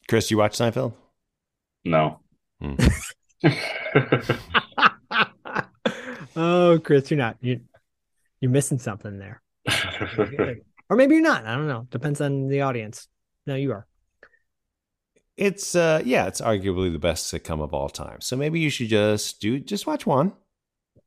[0.08, 0.92] Chris, you watch Seinfeld?
[1.84, 2.20] No.
[2.60, 2.74] Hmm.
[6.36, 7.60] oh, Chris, you're not you
[8.40, 9.42] you're missing something there.
[10.88, 11.44] or maybe you're not.
[11.46, 11.86] I don't know.
[11.90, 13.08] Depends on the audience.
[13.46, 13.86] No, you are.
[15.36, 18.20] It's uh yeah, it's arguably the best sitcom of all time.
[18.20, 20.32] So maybe you should just do just watch one.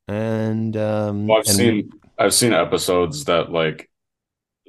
[0.07, 1.89] And um Well, I've and- seen
[2.19, 3.89] I've seen episodes that like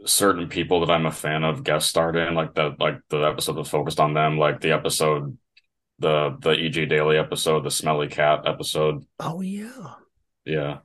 [0.04, 3.56] certain people that I'm a fan of guest starred in, like the like the episode
[3.56, 5.36] was focused on them, like the episode
[5.98, 9.04] the the EG Daily episode, the Smelly Cat episode.
[9.20, 9.94] Oh yeah.
[10.44, 10.78] Yeah.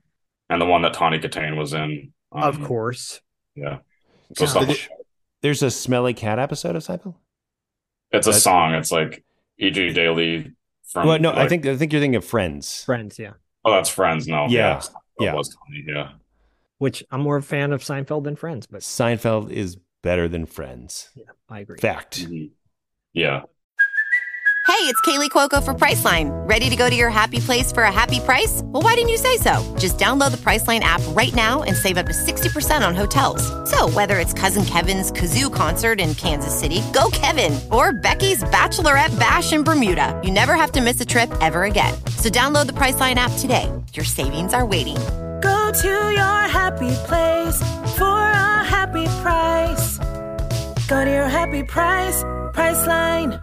[0.49, 2.11] And the one that Tawny Kitaen was in.
[2.31, 3.21] Of um, course.
[3.55, 3.79] Yeah.
[4.35, 4.89] So stuff Did it-
[5.41, 7.15] there's a smelly cat episode of Seinfeld?
[8.11, 8.73] It's a That's- song.
[8.75, 9.23] It's like
[9.59, 9.93] E.G.
[9.93, 10.53] Daily
[10.87, 11.07] from.
[11.07, 12.83] well, no, I think I think you're thinking of Friends.
[12.83, 13.33] Friends, yeah.
[13.65, 14.27] Oh, that's Friends.
[14.27, 14.81] No, Yeah,
[15.19, 15.33] yeah, yeah.
[15.35, 15.83] was Tony.
[15.87, 16.11] Yeah,
[16.79, 21.09] Which I'm more a fan of Seinfeld than Friends, but Seinfeld is better than Friends.
[21.15, 21.77] yeah, I agree.
[21.79, 22.21] Fact.
[22.25, 22.45] Mm-hmm.
[23.13, 23.41] yeah.
[24.65, 26.29] Hey, it's Kaley Cuoco for Priceline.
[26.47, 28.61] Ready to go to your happy place for a happy price?
[28.63, 29.61] Well, why didn't you say so?
[29.77, 33.43] Just download the Priceline app right now and save up to 60% on hotels.
[33.69, 39.17] So, whether it's Cousin Kevin's Kazoo concert in Kansas City, go Kevin, or Becky's Bachelorette
[39.19, 41.93] Bash in Bermuda, you never have to miss a trip ever again.
[42.17, 43.69] So, download the Priceline app today.
[43.93, 44.97] Your savings are waiting.
[45.43, 47.59] Go to your happy place
[47.97, 49.97] for a happy price.
[50.87, 52.23] Go to your happy price,
[52.53, 53.41] Priceline.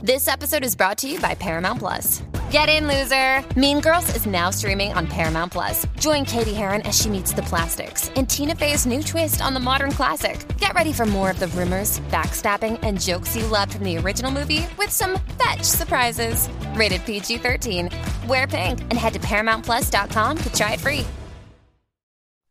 [0.00, 2.22] This episode is brought to you by Paramount Plus.
[2.50, 3.44] Get in, loser!
[3.56, 5.86] Mean Girls is now streaming on Paramount Plus.
[6.00, 9.60] Join Cady Heron as she meets the plastics and Tina Fey's new twist on the
[9.60, 10.44] modern classic.
[10.58, 14.32] Get ready for more of the rumors, backstabbing, and jokes you loved from the original
[14.32, 16.48] movie with some fetch surprises.
[16.74, 17.88] Rated PG 13.
[18.26, 21.06] Wear pink and head to ParamountPlus.com to try it free.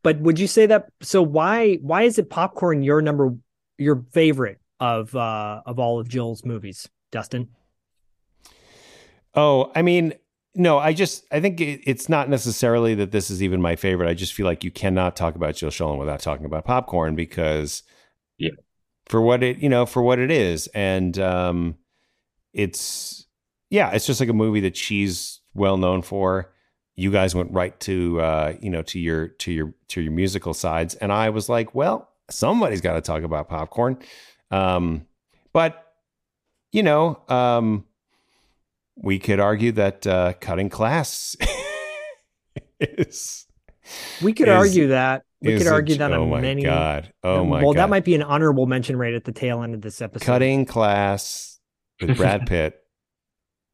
[0.02, 3.36] But would you say that so why why is it popcorn your number
[3.78, 7.50] your favorite of uh of all of Jill's movies, Dustin?
[9.36, 10.13] Oh, I mean,
[10.55, 14.09] no, I just I think it, it's not necessarily that this is even my favorite.
[14.09, 17.84] I just feel like you cannot talk about Jill Schoelen without talking about popcorn because
[18.38, 18.51] Yeah.
[19.05, 21.77] for what it you know for what it is, and um,
[22.53, 23.25] it's
[23.69, 26.51] yeah, it's just like a movie that she's well known for.
[26.95, 30.53] you guys went right to uh, you know to your to your to your musical
[30.53, 33.99] sides, and I was like, well, somebody's got to talk about popcorn.
[34.51, 35.05] Um,
[35.53, 35.93] but
[36.71, 37.86] you know, um,
[39.02, 41.36] we could argue that uh, cutting class
[42.80, 43.45] is.
[44.22, 45.24] We could is- argue that.
[45.41, 46.64] We could a- argue that oh on my many.
[46.64, 47.14] God.
[47.24, 47.64] Oh my Well, God.
[47.66, 50.26] Well, that might be an honorable mention right at the tail end of this episode.
[50.26, 51.60] Cutting class
[52.02, 52.78] with Brad Pitt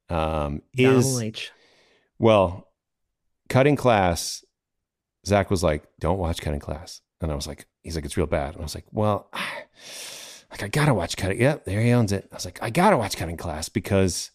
[0.09, 1.23] um, is
[2.19, 2.67] well,
[3.49, 4.45] cutting class.
[5.25, 8.27] Zak was like, "Don't watch cutting class," and I was like, "He's like, it's real
[8.27, 9.27] bad," and I was like, "Well,
[10.51, 12.27] like I gotta watch cutting." Yep, there he owns it.
[12.31, 14.29] I was like, "I gotta watch cutting class because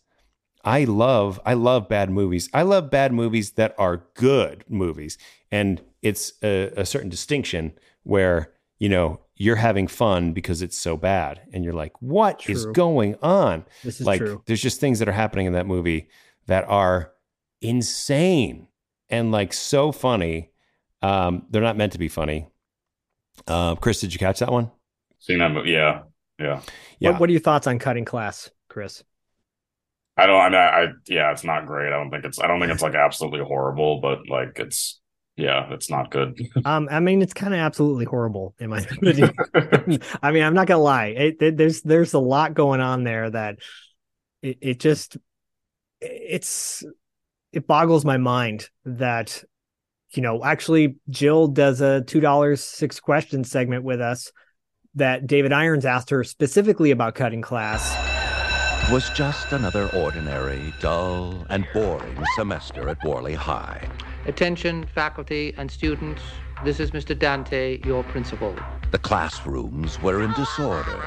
[0.64, 2.48] I love I love bad movies.
[2.52, 5.16] I love bad movies that are good movies,
[5.50, 10.96] and it's a, a certain distinction where you know you're having fun because it's so
[10.96, 12.72] bad, and you're like, "What is True.
[12.72, 14.42] going on?" This is like, true.
[14.46, 16.08] there's just things that are happening in that movie
[16.46, 17.12] that are
[17.62, 18.68] insane
[19.08, 20.50] and like so funny.
[21.02, 22.48] Um, they're not meant to be funny.
[23.46, 24.70] Uh, Chris, did you catch that one?
[25.18, 25.70] Seen that movie?
[25.70, 26.02] Yeah,
[26.38, 26.61] yeah.
[26.98, 27.12] Yeah.
[27.12, 29.02] What, what are your thoughts on cutting class, Chris?
[30.22, 30.40] I don't.
[30.40, 31.88] I mean, I, I yeah, it's not great.
[31.88, 32.38] I don't think it's.
[32.40, 34.98] I don't think it's like absolutely horrible, but like it's.
[35.36, 36.38] Yeah, it's not good.
[36.66, 39.32] Um, I mean, it's kind of absolutely horrible in my opinion.
[40.22, 41.06] I mean, I'm not gonna lie.
[41.06, 43.56] It, it- there's there's a lot going on there that
[44.42, 45.16] it, it just
[46.00, 46.84] it's
[47.52, 49.42] it boggles my mind that
[50.12, 54.32] you know actually Jill does a two dollars six questions segment with us
[54.96, 58.09] that David Irons asked her specifically about cutting class.
[58.91, 63.88] Was just another ordinary, dull, and boring semester at Worley High.
[64.26, 66.22] Attention, faculty and students.
[66.64, 67.16] This is Mr.
[67.16, 68.57] Dante, your principal.
[68.91, 71.01] The classrooms were in disorder.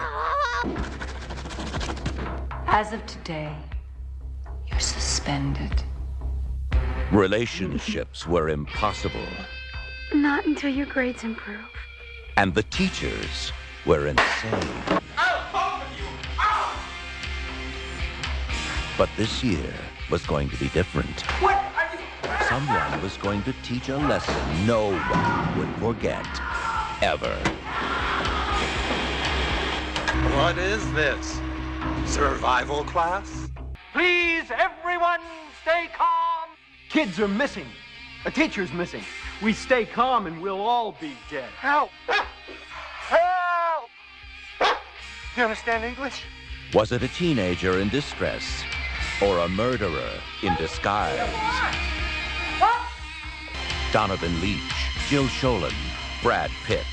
[2.68, 3.54] As of today,
[4.68, 5.84] you're suspended.
[7.12, 9.28] Relationships were impossible.
[10.14, 11.60] Not until your grades improve.
[12.38, 13.52] And the teachers
[13.86, 15.03] were insane.
[18.96, 19.74] But this year
[20.12, 21.24] was going to be different.
[22.48, 26.28] Someone was going to teach a lesson no one would forget.
[27.02, 27.34] Ever.
[30.36, 31.42] What is this?
[32.06, 33.50] Survival class?
[33.94, 35.22] Please, everyone,
[35.64, 36.50] stay calm.
[36.90, 37.66] Kids are missing.
[38.26, 39.04] A teacher's missing.
[39.42, 41.50] We stay calm and we'll all be dead.
[41.60, 41.90] Help!
[43.10, 43.90] Help!
[44.60, 44.68] Do
[45.36, 46.24] You understand English?
[46.76, 48.64] Was it a teenager in distress
[49.22, 50.12] or a murderer
[50.42, 51.20] in disguise?
[53.92, 54.60] Donovan Leitch,
[55.08, 55.74] Jill Schoelen,
[56.24, 56.86] Brad Pitt,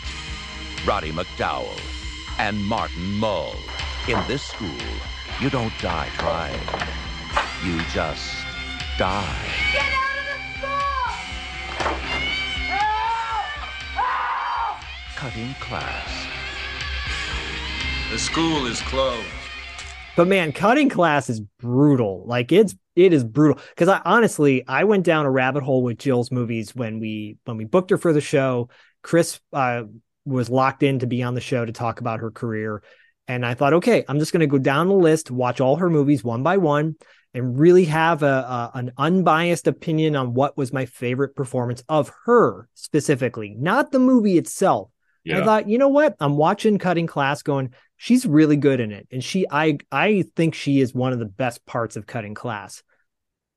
[0.84, 1.80] Roddy McDowall,
[2.38, 3.56] and Martin Mull.
[4.08, 4.68] In this school,
[5.40, 6.60] you don't die trying.
[7.64, 8.44] You just
[8.98, 9.46] die.
[9.72, 10.80] Get out of the school!
[12.68, 13.46] Help!
[13.94, 15.16] Help!
[15.16, 16.26] Cutting class.
[18.10, 19.39] The school is closed.
[20.20, 22.24] But man, cutting class is brutal.
[22.26, 23.58] Like it's it is brutal.
[23.70, 27.56] Because I honestly I went down a rabbit hole with Jill's movies when we when
[27.56, 28.68] we booked her for the show.
[29.02, 29.84] Chris uh,
[30.26, 32.82] was locked in to be on the show to talk about her career,
[33.28, 35.88] and I thought, okay, I'm just going to go down the list, watch all her
[35.88, 36.96] movies one by one,
[37.32, 42.12] and really have a, a an unbiased opinion on what was my favorite performance of
[42.26, 44.90] her specifically, not the movie itself.
[45.40, 46.14] I thought, you know what?
[46.20, 47.72] I'm watching Cutting Class going,
[48.03, 49.07] she's really good in it.
[49.12, 52.82] And she I I think she is one of the best parts of Cutting Class.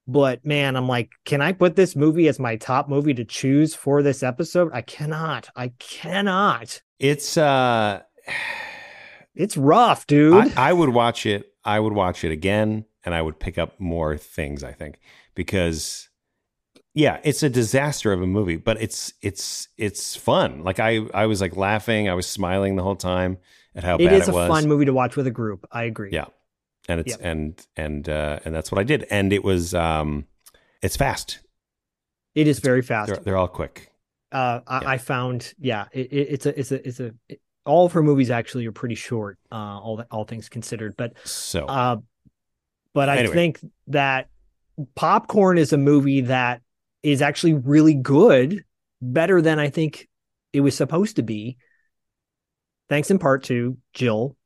[0.05, 3.73] But man, I'm like, can I put this movie as my top movie to choose
[3.73, 4.69] for this episode?
[4.73, 5.49] I cannot.
[5.55, 6.81] I cannot.
[6.99, 8.01] It's uh
[9.33, 10.57] It's rough, dude.
[10.57, 11.53] I, I would watch it.
[11.63, 14.61] I would watch it again, and I would pick up more things.
[14.61, 14.99] I think
[15.35, 16.09] because,
[16.93, 20.63] yeah, it's a disaster of a movie, but it's it's it's fun.
[20.65, 23.37] Like I I was like laughing, I was smiling the whole time
[23.75, 25.65] at how it bad is it a fun movie to watch with a group.
[25.71, 26.09] I agree.
[26.11, 26.25] Yeah,
[26.87, 27.19] and it's Yep.
[27.23, 30.25] and and uh, and that's what I did, and it was um,
[30.81, 31.39] it's fast.
[32.35, 33.07] It is very fast.
[33.13, 33.91] They're, they're all quick.
[34.31, 37.85] uh, I, I found, yeah, it, it, it's a, it's a, it's a, it- all
[37.85, 40.95] of her movies actually are pretty short, uh, all all things considered.
[40.97, 41.97] But So uh,
[42.93, 43.33] but I Anyway.
[43.33, 44.27] think that
[44.95, 46.61] Popcorn is a movie that
[47.03, 48.65] is actually really good,
[49.01, 50.09] better than I think
[50.51, 51.55] it was supposed to be.
[52.93, 54.37] Thanks in part to Jill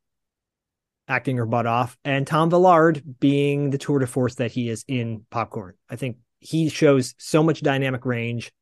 [1.09, 4.85] acting her butt off and Tom Villard being the tour de force that he is
[4.87, 5.73] in Popcorn.
[5.89, 8.53] I think he shows so much dynamic range.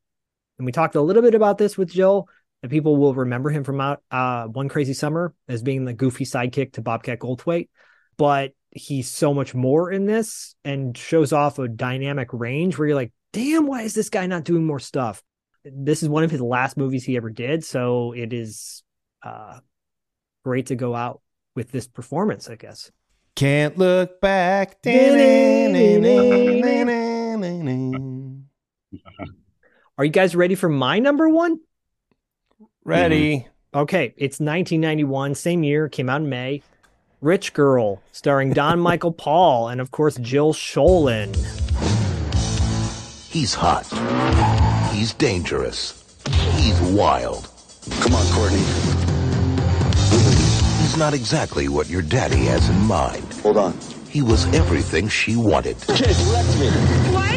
[0.58, 2.28] And we talked a little bit about this with Jill,
[2.64, 6.26] and people will remember him from out uh, One Crazy Summer as being the goofy
[6.26, 7.70] sidekick to Bobcat Goldthwait.
[8.18, 12.96] But he's so much more in this and shows off a dynamic range where you're
[12.96, 15.22] like, damn, why is this guy not doing more stuff?
[15.64, 18.82] This is one of his last movies he ever did, so it is
[19.22, 19.60] uh,
[20.46, 21.22] great to go out
[21.56, 22.92] with this performance, I guess.
[23.36, 24.78] Can't look back.
[29.98, 31.60] Are you guys ready for my number one?
[32.84, 33.38] Ready.
[33.38, 33.80] Mm-hmm.
[33.80, 36.62] Okay, it's 1991, same year, came out in May.
[37.22, 41.36] Rich Girl, starring Don Michael Paul and, of course, Jill Schoelen.
[43.28, 43.88] He's hot.
[44.94, 46.04] He's dangerous.
[46.54, 47.50] He's wild.
[48.00, 48.95] Come on, Courtney.
[50.96, 53.26] He's not exactly what your daddy has in mind.
[53.44, 53.78] Hold on.
[54.08, 55.76] He was everything she wanted.
[55.88, 56.70] Kid, you left me.
[57.12, 57.36] What?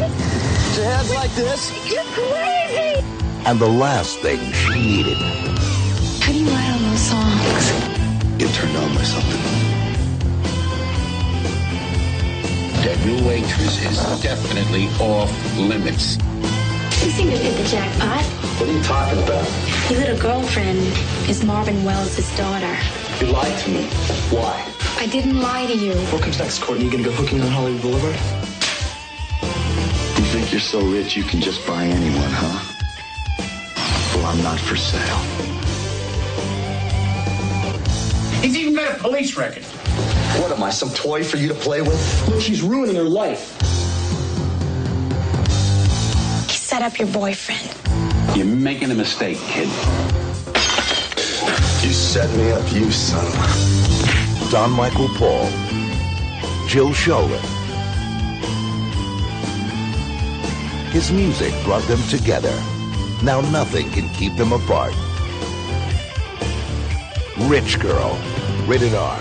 [0.77, 1.91] Your hands like this?
[1.91, 3.03] You're crazy!
[3.45, 5.17] And the last thing she needed.
[6.21, 8.37] How do you write all those songs?
[8.37, 9.41] Get turned on by something.
[12.85, 16.15] That new waitress is definitely off limits.
[17.03, 18.23] You seem to hit the jackpot.
[18.23, 19.91] What are you talking about?
[19.91, 20.79] Your little girlfriend
[21.27, 22.77] is Marvin Wells' daughter.
[23.19, 23.83] You lied to me.
[24.31, 24.65] Why?
[24.97, 25.93] I didn't lie to you.
[26.11, 26.85] What comes next, Courtney?
[26.85, 28.15] You gonna go hooking on Hollywood Boulevard?
[30.17, 32.63] You think you're so rich you can just buy anyone, huh?
[34.15, 35.17] Well, I'm not for sale.
[38.41, 39.63] He's even got a police record.
[40.41, 42.29] What am I, some toy for you to play with?
[42.29, 43.59] Look, she's ruining her life.
[46.49, 47.75] He set up your boyfriend.
[48.37, 49.67] You're making a mistake, kid.
[51.89, 54.51] You set me up, you son of a...
[54.51, 55.49] Don Michael Paul.
[56.67, 57.41] Jill Schoelen.
[60.91, 62.55] His music brought them together.
[63.23, 64.93] Now nothing can keep them apart.
[67.49, 68.15] Rich Girl.
[68.67, 69.19] Rated R.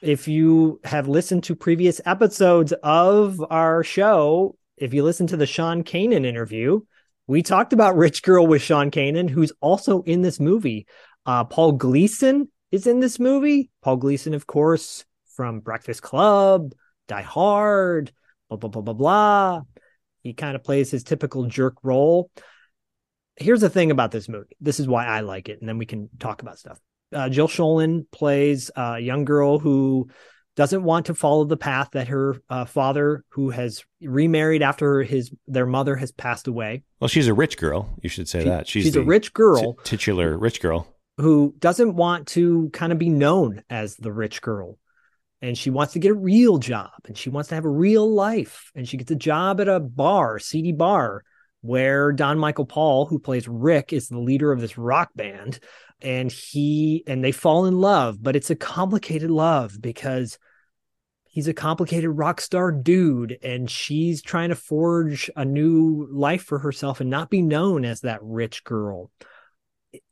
[0.00, 5.44] If you have listened to previous episodes of our show, if you listen to the
[5.44, 6.82] Sean Kanan interview,
[7.26, 10.86] we talked about Rich Girl with Sean Kanan, who's also in this movie.
[11.26, 13.70] Uh, Paul Gleason is in this movie.
[13.82, 15.04] Paul Gleason, of course,
[15.34, 16.72] from Breakfast Club,
[17.08, 18.12] Die Hard,
[18.48, 19.60] blah, blah, blah, blah, blah.
[20.22, 22.30] He kind of plays his typical jerk role.
[23.36, 24.56] Here's the thing about this movie.
[24.60, 26.78] This is why I like it, and then we can talk about stuff.
[27.12, 30.08] Uh, Jill Schoelen plays a young girl who
[30.56, 35.30] doesn't want to follow the path that her uh, father, who has remarried after his
[35.46, 37.94] their mother has passed away, Well, she's a rich girl.
[38.02, 38.66] You should say She- that.
[38.66, 39.74] She's, she's a rich girl.
[39.74, 40.88] t- titular rich girl.
[41.18, 44.78] Who doesn't want to kind of be known as the rich girl.
[45.42, 48.10] And she wants to get a real job and she wants to have a real
[48.10, 48.70] life.
[48.74, 51.22] And she gets a job at a bar, CD bar,
[51.60, 55.58] where Don Michael Paul, who plays Rick, is the leader of this rock band.
[56.02, 60.38] And he and they fall in love, but it's a complicated love because
[61.24, 66.58] he's a complicated rock star dude and she's trying to forge a new life for
[66.58, 69.10] herself and not be known as that rich girl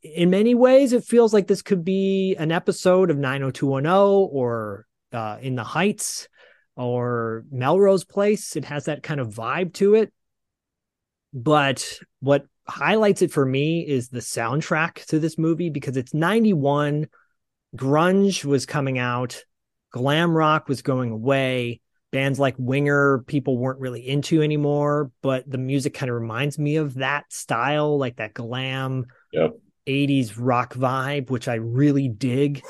[0.01, 3.91] in many ways, it feels like this could be an episode of 90210
[4.31, 6.27] or uh, In the Heights
[6.75, 8.55] or Melrose Place.
[8.55, 10.13] It has that kind of vibe to it.
[11.33, 17.07] But what highlights it for me is the soundtrack to this movie because it's 91.
[17.75, 19.43] Grunge was coming out,
[19.91, 21.81] glam rock was going away.
[22.11, 26.77] Bands like Winger, people weren't really into anymore, but the music kind of reminds me
[26.77, 29.57] of that style, like that glam Yep.
[29.87, 32.63] 80s rock vibe, which I really dig.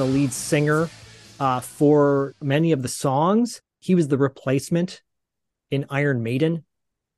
[0.00, 0.88] The lead singer
[1.38, 5.02] uh, for many of the songs, he was the replacement
[5.70, 6.64] in Iron Maiden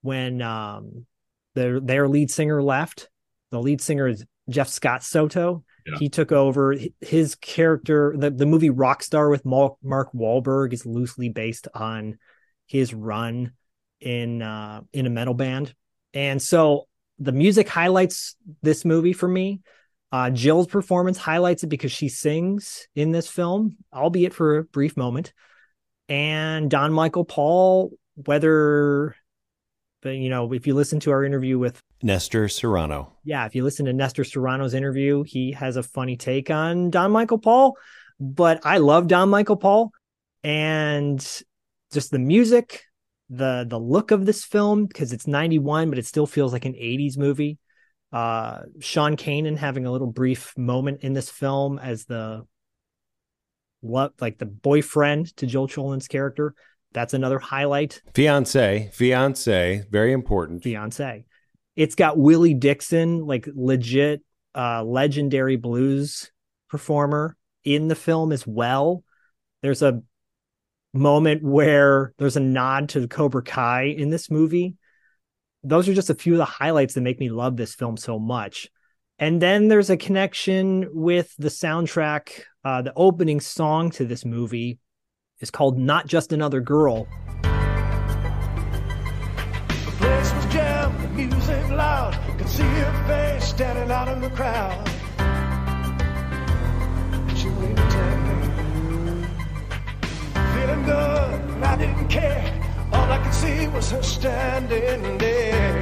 [0.01, 1.07] when um,
[1.55, 3.09] their their lead singer left.
[3.53, 5.63] The lead singer is Jeff Scott Soto.
[5.87, 5.99] Yeah.
[6.01, 8.15] He took over his character.
[8.17, 12.19] The, the movie Rockstar with Mark, Mark Wahlberg is loosely based on
[12.67, 13.53] his run
[14.01, 15.73] in uh, in a metal band,
[16.15, 16.89] and so
[17.21, 19.61] the music highlights this movie for me.
[20.13, 24.95] Uh, Jill's performance highlights it because she sings in this film, albeit for a brief
[24.95, 25.33] moment.
[26.09, 29.17] And Don Michael Paul, whether,
[30.03, 33.15] but you know, if you listen to our interview with Nestor Serrano.
[33.25, 37.11] yeah, if you listen to Nestor Serrano's interview, he has a funny take on Don
[37.11, 37.79] Michael Paul,
[38.21, 39.93] but I love Don Michael Paul
[40.45, 41.19] and
[41.91, 42.83] just the music,
[43.31, 46.75] the the look of this film because it's 91 but it still feels like an
[46.75, 47.59] 80s movie.
[48.13, 52.47] Uh Sean Kanan having a little brief moment in this film as the
[53.81, 56.55] what like the boyfriend to Jill Schoelen's character.
[56.93, 58.03] That's another highlight.
[58.15, 60.63] Fiance, fiance, very important.
[60.63, 61.25] Fiance.
[61.75, 64.23] It's got Willie Dixon, like legit
[64.55, 66.31] uh legendary blues
[66.69, 69.05] performer in the film as well.
[69.63, 70.03] There's a
[70.93, 74.77] moment where there's a nod to the Cobra Kai in this movie.
[75.65, 78.19] Those are just a few of the highlights that make me love this film so
[78.19, 78.69] much.
[79.21, 82.43] And then there's a connection with the soundtrack.
[82.65, 84.81] Uh, the opening song to this movie
[85.39, 87.07] is called Not Just Another Girl.
[89.69, 92.19] The place was jammed, the music loud.
[92.39, 94.91] Could see her face standing out in the crowd.
[103.43, 105.73] See was her standing there.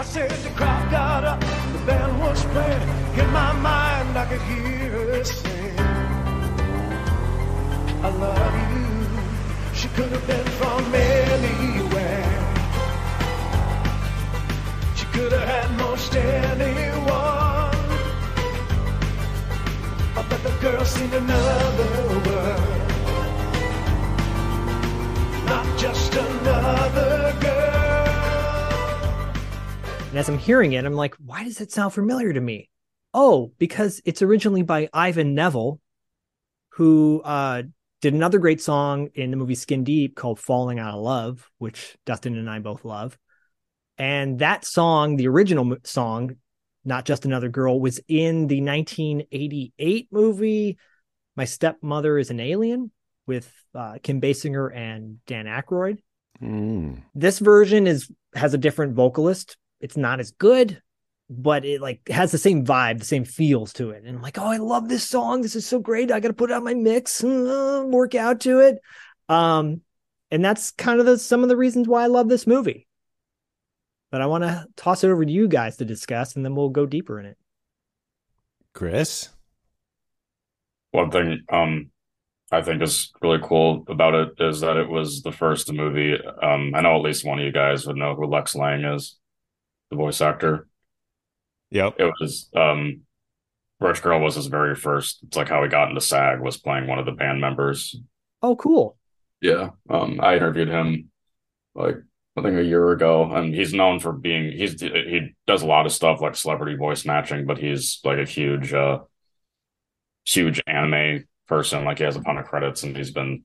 [0.00, 1.40] I said the crowd got up,
[1.74, 2.88] the band was playing.
[3.22, 5.78] In my mind, I could hear her sing.
[8.06, 8.84] I love you.
[9.78, 12.32] She could have been from anywhere.
[14.98, 17.82] She could have had most anyone.
[20.30, 21.90] But the girl seemed another
[22.26, 22.93] world.
[30.14, 32.70] And as I'm hearing it, I'm like, why does that sound familiar to me?
[33.12, 35.80] Oh, because it's originally by Ivan Neville,
[36.68, 37.64] who uh,
[38.00, 41.96] did another great song in the movie Skin Deep called Falling Out of Love, which
[42.06, 43.18] Dustin and I both love.
[43.98, 46.36] And that song, the original song,
[46.84, 50.78] Not Just Another Girl, was in the 1988 movie
[51.34, 52.92] My Stepmother is an Alien
[53.26, 55.98] with uh, Kim Basinger and Dan Aykroyd
[56.42, 57.02] Mm.
[57.14, 59.56] this version is has a different vocalist.
[59.80, 60.82] It's not as good
[61.30, 64.04] but it like has the same vibe the same feels to it.
[64.04, 65.42] And i'm like oh i love this song.
[65.42, 66.12] This is so great.
[66.12, 68.78] I gotta put it on my mix uh, work out to it.
[69.28, 69.80] Um
[70.30, 72.86] and that's kind of the some of the reasons why i love this movie.
[74.10, 76.68] But i want to toss it over to you guys to discuss and then we'll
[76.68, 77.38] go deeper in it.
[78.74, 79.30] Chris?
[80.90, 81.90] One thing um
[82.54, 86.14] I think is really cool about it is that it was the first movie.
[86.42, 89.18] Um, I know at least one of you guys would know who Lex Lang is,
[89.90, 90.68] the voice actor.
[91.70, 91.96] Yep.
[91.98, 93.00] It was um
[93.80, 95.18] Rich Girl was his very first.
[95.24, 97.96] It's like how he got into SAG was playing one of the band members.
[98.42, 98.96] oh cool
[99.40, 99.70] Yeah.
[99.90, 101.10] Um, I interviewed him
[101.74, 101.96] like
[102.36, 105.86] I think a year ago, and he's known for being he's he does a lot
[105.86, 109.00] of stuff like celebrity voice matching, but he's like a huge uh
[110.24, 111.84] huge anime person.
[111.84, 113.44] Like he has a ton of credits, and he's been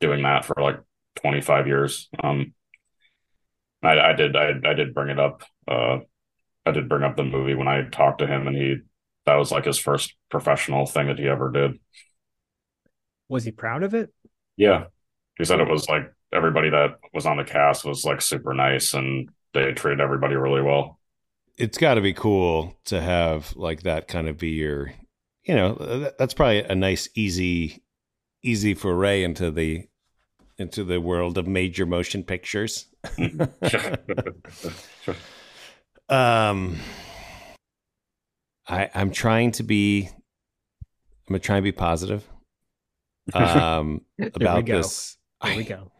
[0.00, 0.80] doing that for like
[1.16, 2.08] 25 years.
[2.22, 2.54] Um,
[3.82, 5.44] I, I did I I did bring it up.
[5.66, 6.00] Uh,
[6.66, 8.76] I did bring up the movie when I talked to him, and he
[9.26, 11.78] that was like his first professional thing that he ever did.
[13.28, 14.12] was he proud of it
[14.56, 14.86] Yeah.
[15.38, 18.94] He said it was like everybody that was on the cast was like super nice
[18.94, 20.98] and they treated everybody really well.
[21.56, 24.92] It's got to be cool to have like that kind of be your,
[25.48, 27.82] you know, that's probably a nice, easy,
[28.42, 29.88] easy foray into the
[30.58, 32.86] into the world of major motion pictures.
[36.08, 36.76] um,
[38.68, 42.28] I I'm trying to be, I'm gonna try and be positive.
[43.34, 44.02] Um,
[44.34, 45.16] about this.
[45.42, 45.90] there I- we go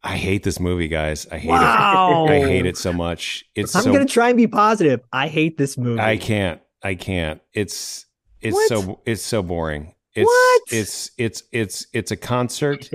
[0.00, 1.26] I hate this movie, guys.
[1.30, 2.26] I hate Wow.
[2.28, 2.30] it.
[2.30, 3.44] I hate it so much.
[3.56, 6.60] It's i'm so gonna try and be positive i hate this movie I can't.
[6.84, 7.40] I can't.
[7.52, 8.06] It's
[8.40, 8.68] it's What?
[8.68, 9.94] so it's so boring.
[10.14, 10.62] It's What?
[10.72, 12.88] it's it's it's it's a concert.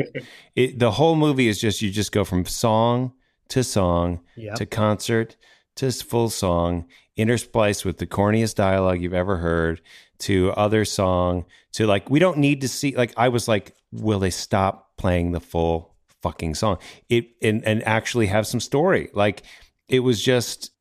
[0.55, 3.13] it, the whole movie is just you just go from song
[3.49, 4.55] to song Yep.
[4.55, 5.35] to concert
[5.75, 6.85] to full song
[7.17, 9.81] interspliced with the corniest dialogue you've ever heard
[10.19, 14.19] to other song to like we don't need to see like I was like will
[14.19, 16.77] they stop playing the full fucking song.
[17.09, 19.09] It and and actually have some story.
[19.13, 19.43] Like
[19.87, 20.71] it was just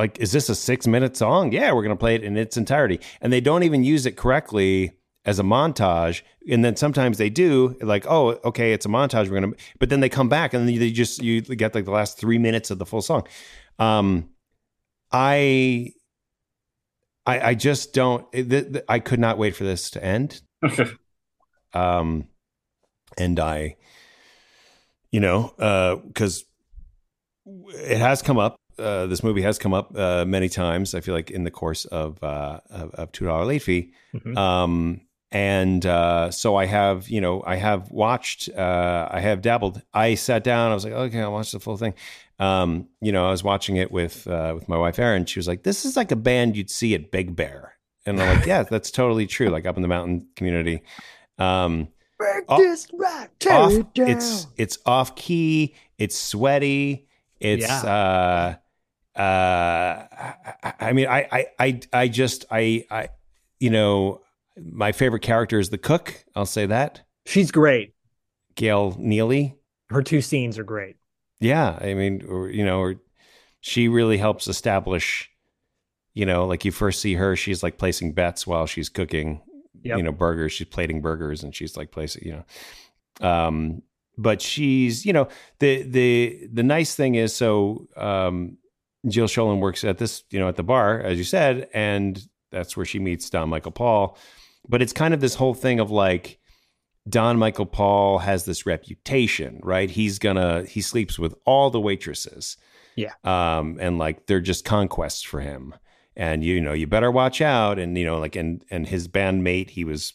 [0.00, 1.52] like, is this a six minute song?
[1.52, 3.00] Yeah, we're gonna play it in its entirety.
[3.20, 4.92] And they don't even use it correctly
[5.26, 6.22] as a montage.
[6.50, 9.28] And then sometimes they do, like, oh, okay, it's a montage.
[9.28, 11.90] We're gonna, but then they come back and then they just you get like the
[11.90, 13.28] last three minutes of the full song.
[13.78, 14.30] Um,
[15.12, 15.92] I,
[17.26, 18.30] I, I just don't.
[18.32, 20.40] Th- th- I could not wait for this to end.
[21.74, 22.26] um,
[23.18, 23.76] and I,
[25.12, 25.52] you know,
[26.06, 26.46] because
[27.44, 28.56] it has come up.
[28.80, 30.94] Uh, this movie has come up uh, many times.
[30.94, 34.36] I feel like in the course of uh, of, of two dollar late fee, Mhm.
[34.36, 35.00] um,
[35.32, 38.48] and uh, so I have you know I have watched.
[38.48, 39.82] Uh, I have dabbled.
[39.94, 40.70] I sat down.
[40.70, 41.94] I was like, okay, I'll watch the full thing.
[42.38, 45.26] Um, you know, I was watching it with uh, with my wife Erin.
[45.26, 47.74] She was like, "This is like a band you'd see at Big Bear,"
[48.06, 50.82] and I'm like, "Yeah, that's totally true." Like up in the mountain community.
[51.38, 51.88] Um,
[52.18, 54.08] Break off- this right, tear off, it down.
[54.10, 55.74] it's it's off key.
[55.98, 57.06] It's sweaty.
[57.40, 58.56] It's uh
[59.16, 60.06] uh.
[60.80, 63.08] I, mean, I I I I just I I
[63.58, 64.20] you know
[64.56, 66.24] my favorite character is the cook.
[66.34, 67.02] I'll say that.
[67.26, 67.94] She's great.
[68.54, 69.56] Gail Neely.
[69.90, 70.96] Her two scenes are great.
[71.40, 72.96] Yeah, I mean, or, you know, or
[73.60, 75.30] she really helps establish.
[76.14, 79.40] You know, like you first see her, she's like placing bets while she's cooking.
[79.82, 79.96] Yep.
[79.96, 80.52] You know, burgers.
[80.52, 82.24] She's plating burgers, and she's like placing.
[82.26, 82.44] You
[83.20, 83.82] know, um,
[84.18, 85.28] but she's you know
[85.60, 88.58] the the the nice thing is so um,
[89.08, 92.76] Jill Schoelen works at this you know at the bar as you said, and that's
[92.76, 94.18] where she meets Don Michael Paul.
[94.68, 96.38] But it's kind of this whole thing of like
[97.08, 99.90] Don Michael Paul has this reputation, right?
[99.90, 102.56] He's gonna he sleeps with all the waitresses.
[102.96, 103.12] Yeah.
[103.24, 105.74] Um, and like they're just conquests for him.
[106.16, 107.78] And you know, you better watch out.
[107.78, 110.12] And you know, like and and his bandmate, he was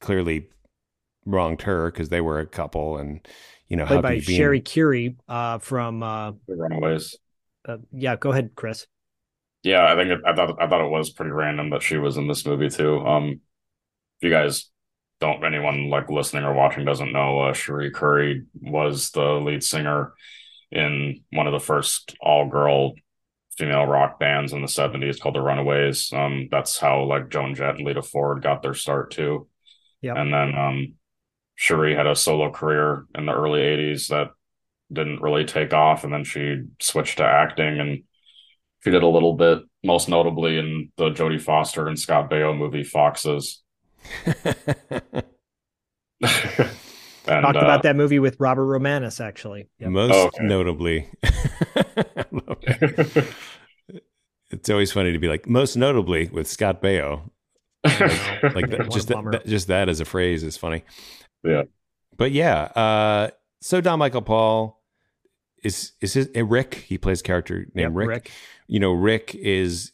[0.00, 0.48] clearly
[1.26, 3.26] wronged her because they were a couple and
[3.68, 6.02] you know, Played how by could you be in- Cherie Currie uh, from.
[6.02, 7.16] Uh, The Runaways.
[7.66, 8.86] Uh, yeah, go ahead, Chris.
[9.62, 12.18] Yeah, I think it, I thought I thought it was pretty random that she was
[12.18, 13.00] in this movie too.
[13.00, 13.40] Um,
[14.18, 14.70] if you guys
[15.20, 20.12] don't, anyone like listening or watching doesn't know, uh, Cherie Currie was the lead singer
[20.70, 22.94] in one of the first all-girl
[23.56, 26.12] female rock bands in the '70s called the Runaways.
[26.12, 29.48] Um, that's how like Joan Jett and Lita Ford got their start too.
[30.02, 30.16] Yep.
[30.18, 30.94] And then um,
[31.54, 34.32] Cherie had a solo career in the early '80s that
[34.92, 38.02] didn't really take off, and then she switched to acting and
[38.84, 42.84] she did a little bit, most notably in the Jodie Foster and Scott Baio movie
[42.84, 43.62] Foxes.
[44.26, 44.42] and,
[47.26, 49.68] Talked uh, about that movie with Robert Romanus, actually.
[49.78, 49.90] Yep.
[49.90, 50.44] Most Oh, okay.
[50.44, 51.08] notably,
[54.50, 57.30] it's always funny to be like most notably with Scott Baio.
[57.84, 60.84] Like, like that, just that, that- just that as a phrase is funny.
[61.42, 61.62] Yeah.
[62.16, 63.30] But yeah, uh,
[63.64, 64.82] so Don Michael Paul
[65.62, 66.84] is is his uh, Rick.
[66.86, 68.08] He plays a character named Yep, Rick.
[68.08, 68.30] Rick.
[68.66, 69.92] You know, Rick is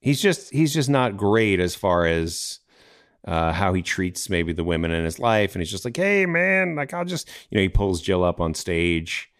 [0.00, 2.58] he's just he's just not great as far as
[3.24, 6.26] uh, how he treats maybe the women in his life, and he's just like, hey
[6.26, 9.30] man, like I'll just you know he pulls Jill up on stage,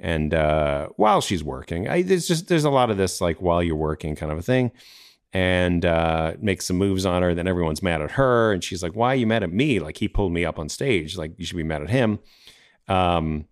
[0.00, 3.62] and uh, while she's working, I, there's just there's a lot of this like while
[3.62, 4.72] you're working kind of a thing,
[5.32, 7.36] and uh, makes some moves on her.
[7.36, 9.78] Then everyone's mad at her, and she's like, why are you mad at me?
[9.78, 12.18] Like he pulled me up on stage, like you should be mad at him.
[12.88, 13.46] Um,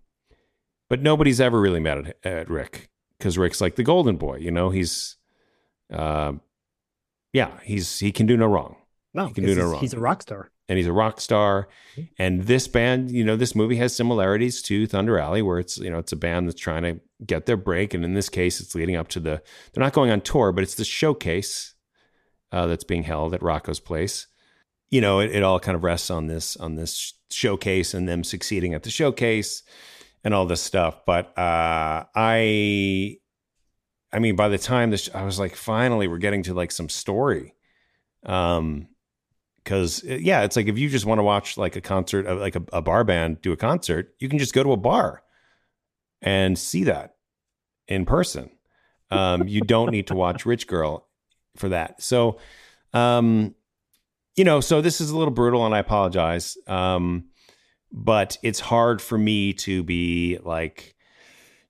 [0.89, 4.51] but nobody's ever really mad at, at Rick because Rick's like the golden boy, you
[4.51, 4.69] know.
[4.69, 5.17] He's,
[5.91, 6.33] uh,
[7.33, 8.75] yeah, he's he can do no wrong.
[9.13, 9.81] No, he can do no wrong.
[9.81, 10.51] he's a rock star.
[10.69, 11.67] and he's a rock star.
[12.17, 15.89] And this band, you know, this movie has similarities to Thunder Alley, where it's you
[15.89, 18.75] know it's a band that's trying to get their break, and in this case, it's
[18.75, 19.41] leading up to the.
[19.73, 21.73] They're not going on tour, but it's the showcase
[22.51, 24.27] uh, that's being held at Rocco's Place.
[24.91, 28.23] You know, it, it all kind of rests on this on this showcase and them
[28.23, 29.63] succeeding at the showcase
[30.23, 31.05] and all this stuff.
[31.05, 33.17] But uh, I,
[34.13, 36.89] I mean, by the time this, I was like, finally, we're getting to like some
[36.89, 37.55] story.
[38.25, 38.87] Um,
[39.63, 42.55] because yeah, it's like if you just want to watch like a concert, uh, like
[42.55, 45.21] a, a bar band do a concert, you can just go to a bar
[46.21, 47.15] and see that
[47.87, 48.49] in person.
[49.11, 51.07] Um, you don't need to watch Rich Girl
[51.57, 52.01] for that.
[52.01, 52.39] So,
[52.93, 53.53] um,
[54.35, 56.57] you know, so this is a little brutal, and I apologize.
[56.67, 57.25] Um,
[57.91, 60.95] but it's hard for me to be like,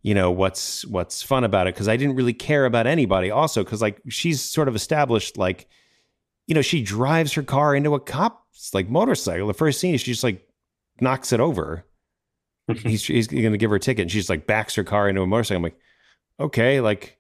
[0.03, 3.31] you know, what's what's fun about it because I didn't really care about anybody.
[3.31, 5.67] Also, because like she's sort of established like
[6.47, 9.47] you know, she drives her car into a cop's like motorcycle.
[9.47, 10.47] The first scene, she just like
[10.99, 11.85] knocks it over.
[12.75, 15.21] he's he's going to give her a ticket, and she's like backs her car into
[15.21, 15.57] a motorcycle.
[15.57, 15.79] I'm like,
[16.39, 17.17] okay, like,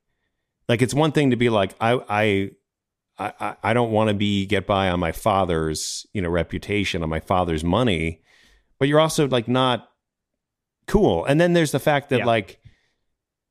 [0.67, 2.51] like it's one thing to be like, I I
[3.39, 7.09] I I don't want to be get by on my father's you know reputation on
[7.09, 8.21] my father's money,
[8.79, 9.89] but you're also like not
[10.87, 11.25] cool.
[11.25, 12.25] And then there's the fact that Yeah.
[12.25, 12.59] like,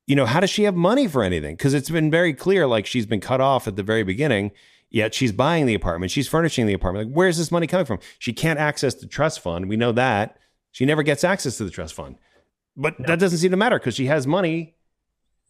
[0.07, 1.57] you know, how does she have money for anything?
[1.57, 4.51] Because it's been very clear, like she's been cut off at the very beginning.
[4.93, 7.09] Yet she's buying the apartment, she's furnishing the apartment.
[7.09, 8.01] Like, where's this money coming from?
[8.19, 9.69] She can't access the trust fund.
[9.69, 10.37] We know that.
[10.73, 12.17] She never gets access to the trust fund.
[12.77, 14.75] But that doesn't seem to matter because she has money.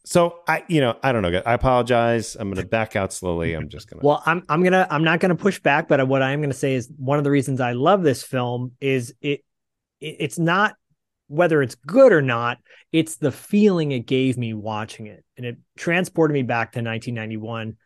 [0.03, 1.41] So I, you know, I don't know.
[1.45, 2.35] I apologize.
[2.35, 3.53] I'm going to back out slowly.
[3.53, 4.05] I'm just going to.
[4.05, 6.73] Well, I'm I'm gonna I'm not gonna push back, but what I am gonna say
[6.73, 9.43] is one of the reasons I love this film is it,
[9.99, 10.75] it it's not
[11.31, 12.57] whether it's good or not,
[12.91, 17.77] it's the feeling it gave me watching it, and it transported me back to 1991.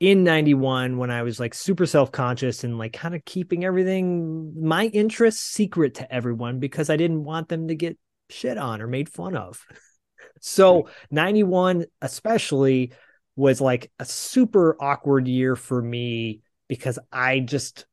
[0.00, 4.54] In 91, when I was like super self conscious and like kind of keeping everything,
[4.60, 7.98] my interests secret to everyone because I didn't want them to get
[8.30, 9.64] shit on or made fun of.
[10.40, 10.88] So hmm.
[11.10, 12.92] 91 especially
[13.36, 17.86] was like a super awkward year for me because I just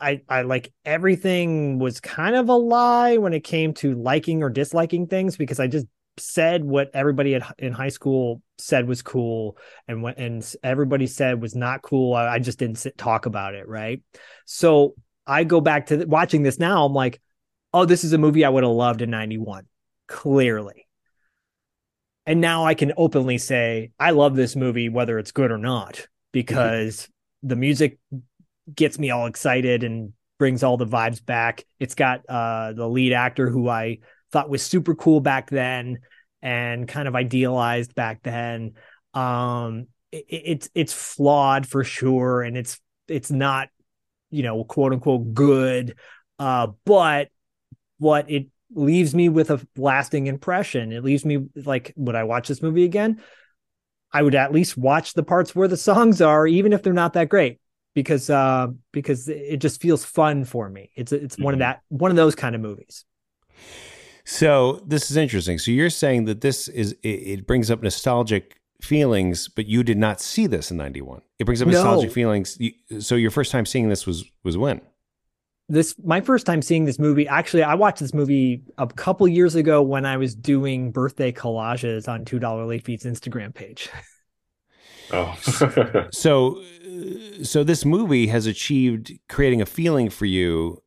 [0.00, 4.50] I I like everything was kind of a lie when it came to liking or
[4.50, 5.86] disliking things because I just
[6.18, 9.56] said what everybody at, in high school said was cool
[9.88, 12.14] and what and everybody said was not cool.
[12.14, 14.00] I, I just didn't sit, talk about it right?
[14.44, 14.94] So
[15.26, 17.20] I go back to the, watching this now I'm like
[17.72, 19.66] oh this is a movie I would have loved in 91
[20.06, 20.86] clearly
[22.26, 26.06] and now I can openly say I love this movie whether it's good or not
[26.32, 27.08] because
[27.42, 27.98] the music
[28.74, 31.64] gets me all excited and brings all the vibes back.
[31.78, 33.98] It's got uh the lead actor who I
[34.30, 36.00] thought was super cool back then
[36.40, 38.72] and kind of idealized back then.
[39.14, 43.68] Um it, it's it's flawed for sure and it's it's not
[44.30, 45.96] you know quote unquote good
[46.38, 47.28] uh but
[47.98, 50.92] what it leaves me with a lasting impression.
[50.92, 53.20] It leaves me like, would I watch this movie again?
[54.12, 57.14] I would at least watch the parts where the songs are, even if they're not
[57.14, 57.60] that great,
[57.94, 60.90] because uh, because it just feels fun for me.
[60.94, 63.04] It's it's one of that one of those kind of movies.
[64.24, 65.58] So this is interesting.
[65.58, 69.98] So you're saying that this is it, it brings up nostalgic feelings, but you did
[69.98, 71.22] not see this in '91.
[71.38, 71.74] It brings up No.
[71.74, 72.56] nostalgic feelings.
[72.60, 74.80] You- So your first time seeing this was was when?
[75.68, 77.26] This my first time seeing this movie.
[77.26, 82.08] Actually, I watched this movie a couple years ago when I was doing birthday collages
[82.08, 83.88] on Two Dollar Late Fees Instagram page.
[85.14, 85.36] Oh.
[86.10, 90.82] So uh, so this movie has achieved creating a feeling for you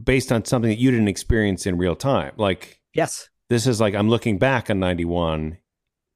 [0.00, 2.34] based on something that you didn't experience in real time.
[2.36, 5.58] Like yes, this is like I'm looking back on '91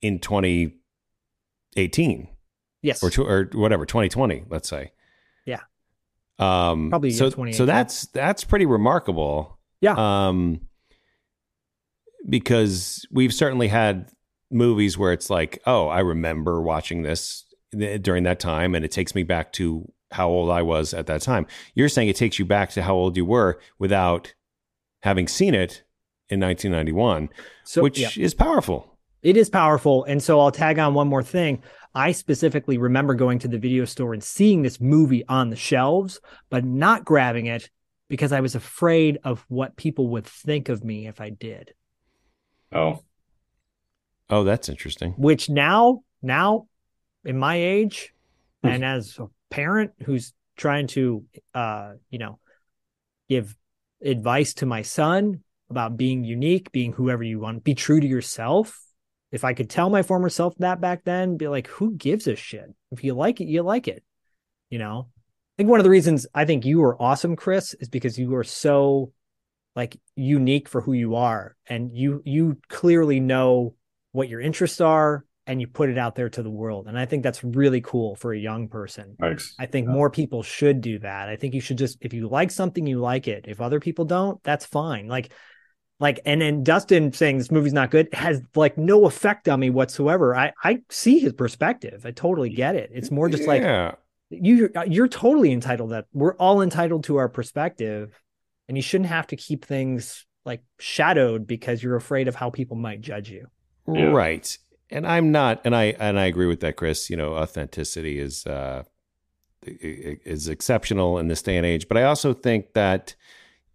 [0.01, 2.28] in 2018.
[2.82, 3.03] Yes.
[3.03, 4.45] or, tw- or whatever 2020.
[4.49, 4.93] Let's say.
[5.45, 5.62] Yeah.
[6.39, 7.27] Um, Probably, so.
[7.27, 7.56] 2018.
[7.56, 9.59] So that's that's pretty remarkable.
[9.81, 9.94] Yeah.
[9.97, 10.60] Um,
[12.28, 14.10] because we've certainly had
[14.51, 18.90] movies where it's like, oh, I remember watching this th- during that time, and it
[18.90, 21.47] takes me back to how old I was at that time.
[21.74, 24.32] You're saying it takes you back to how old you were without
[25.02, 25.82] having seen it
[26.28, 27.28] in 1991,
[27.65, 28.10] So, which yeah.
[28.16, 28.98] is powerful.
[29.23, 30.05] It is powerful.
[30.05, 31.62] And so I'll tag on one more thing.
[31.94, 36.20] I specifically remember going to the video store and seeing this movie on the shelves,
[36.51, 37.70] but not grabbing it
[38.09, 41.73] because I was afraid of what people would think of me if I did.
[42.73, 43.02] Oh.
[44.31, 45.12] Oh, that's interesting.
[45.16, 46.66] Which now, now
[47.24, 48.15] in my age,
[48.62, 51.24] and as a parent who's trying to,
[51.55, 52.39] uh, you know,
[53.28, 53.56] give
[54.02, 58.78] advice to my son about being unique, being whoever you want, be true to yourself.
[59.31, 62.37] If I could tell my former self that back then, be like, who gives a
[62.37, 62.75] shit?
[62.91, 64.03] If you like it, you like it.
[64.71, 67.89] You know, I think one of the reasons I think you are awesome, Chris, is
[67.89, 69.13] because you are so
[69.77, 73.75] like unique for who you are, and you you clearly know
[74.13, 76.87] what your interests are, and you put it out there to the world.
[76.87, 79.17] And I think that's really cool for a young person.
[79.19, 79.55] Thanks.
[79.59, 81.29] I think more people should do that.
[81.29, 83.47] I think you should just if you like something, you like it.
[83.49, 85.09] If other people don't, that's fine.
[85.09, 85.33] Like
[86.01, 89.70] like and then Dustin saying this movie's not good has like no effect on me
[89.70, 90.37] whatsoever.
[90.37, 92.07] I I see his perspective.
[92.07, 92.91] I totally get it.
[92.93, 93.62] It's more just like
[94.31, 98.20] you you're totally entitled that we're all entitled to our perspective
[98.69, 102.77] and you shouldn't have to keep things like shadowed because you're afraid of how people
[102.77, 103.47] might judge you.
[103.87, 104.57] Right.
[104.91, 108.47] And I'm not and I and I agree with that Chris, you know, authenticity is
[108.47, 108.83] uh
[109.66, 113.15] i- i- is exceptional in this day and age, but I also think that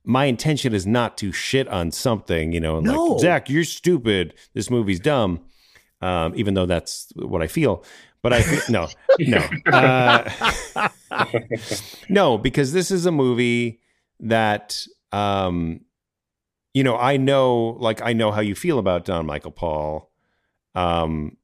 [0.04, 3.06] my intention is not to shit on something, you know, No.
[3.06, 4.34] like Zak, you're stupid.
[4.54, 5.42] This movie's dumb.
[6.02, 7.86] Um, even though that's what I feel,
[8.22, 8.90] but I think no,
[9.20, 9.38] no,
[9.72, 10.90] uh,
[12.10, 13.80] no, because this is a movie
[14.20, 15.80] that, um,
[16.74, 20.12] you know, I know, like, I know how you feel about Don Michael Paul.
[20.76, 21.38] Um,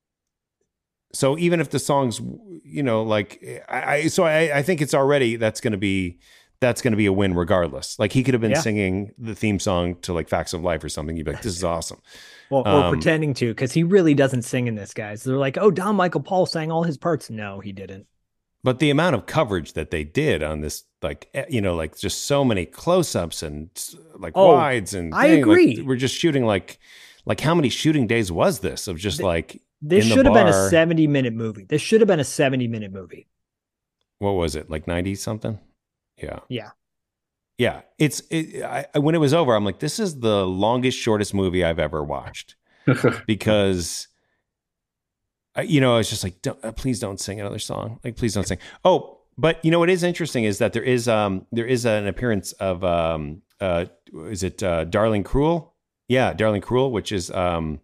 [1.14, 2.19] so even if the songs,
[2.64, 6.19] you know, like, I, I so I, I think it's already that's going to be
[6.61, 7.98] that's going to be a win regardless.
[7.99, 8.60] Like he could have been Yeah.
[8.61, 11.15] singing the theme song to like Facts of Life or something.
[11.15, 12.02] You'd be like, this is awesome.
[12.49, 15.23] Well, or Um, pretending to, because he really doesn't sing in this, guys.
[15.23, 17.30] They're like, oh, Don Michael Paul sang all his parts.
[17.30, 18.07] No, he didn't.
[18.61, 21.98] But the amount of coverage that they did on this, like eh, you know, like
[21.98, 23.69] just so many close-ups and
[24.18, 25.81] like Oh, wides and I thing, like, agree.
[25.81, 26.77] we're just shooting like,
[27.26, 30.69] like how many shooting days was this of just like This should have been a
[30.69, 31.64] 70 minute movie.
[31.64, 33.27] This should have been a 70 minute movie.
[34.18, 35.57] What was it like ninety something?
[36.21, 36.69] Yeah, Yeah.
[37.57, 37.81] yeah.
[37.97, 41.63] It's it, I, when it was over, I'm like, this is the longest, shortest movie
[41.63, 42.55] I've ever watched
[43.27, 44.07] because.
[45.55, 47.99] I- You know, I was just like, don't, uh, please don't sing another song.
[48.03, 48.59] Like, please don't sing.
[48.85, 52.07] Oh, but you know what is interesting is that there is um there is an
[52.07, 53.85] appearance of um uh
[54.27, 55.73] is it uh Darling Cruel?
[56.07, 57.79] Yeah, Darling Cruel, which is um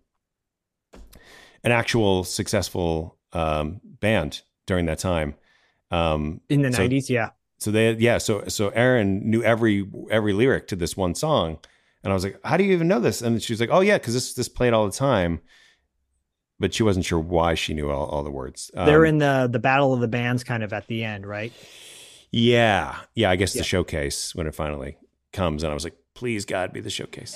[1.63, 5.35] an actual successful um band during that time.
[5.91, 7.29] Um In the so- 90s, yeah.
[7.65, 11.57] So they yeah, so so Erin knew every every lyric to this one song.
[12.03, 13.79] And I was like, "How do you even know this?" And she was like, "Oh
[13.79, 15.41] yeah, cuz this this played all the time."
[16.59, 18.69] But she wasn't sure why she knew all, all the words.
[18.75, 21.51] They're Um, in the the battle of the bands kind of at the end, right?
[22.29, 22.97] Yeah.
[23.15, 23.61] Yeah, I guess Yeah.
[23.61, 24.97] the showcase when it finally
[25.33, 27.35] comes and I was like, "Please God, be the showcase."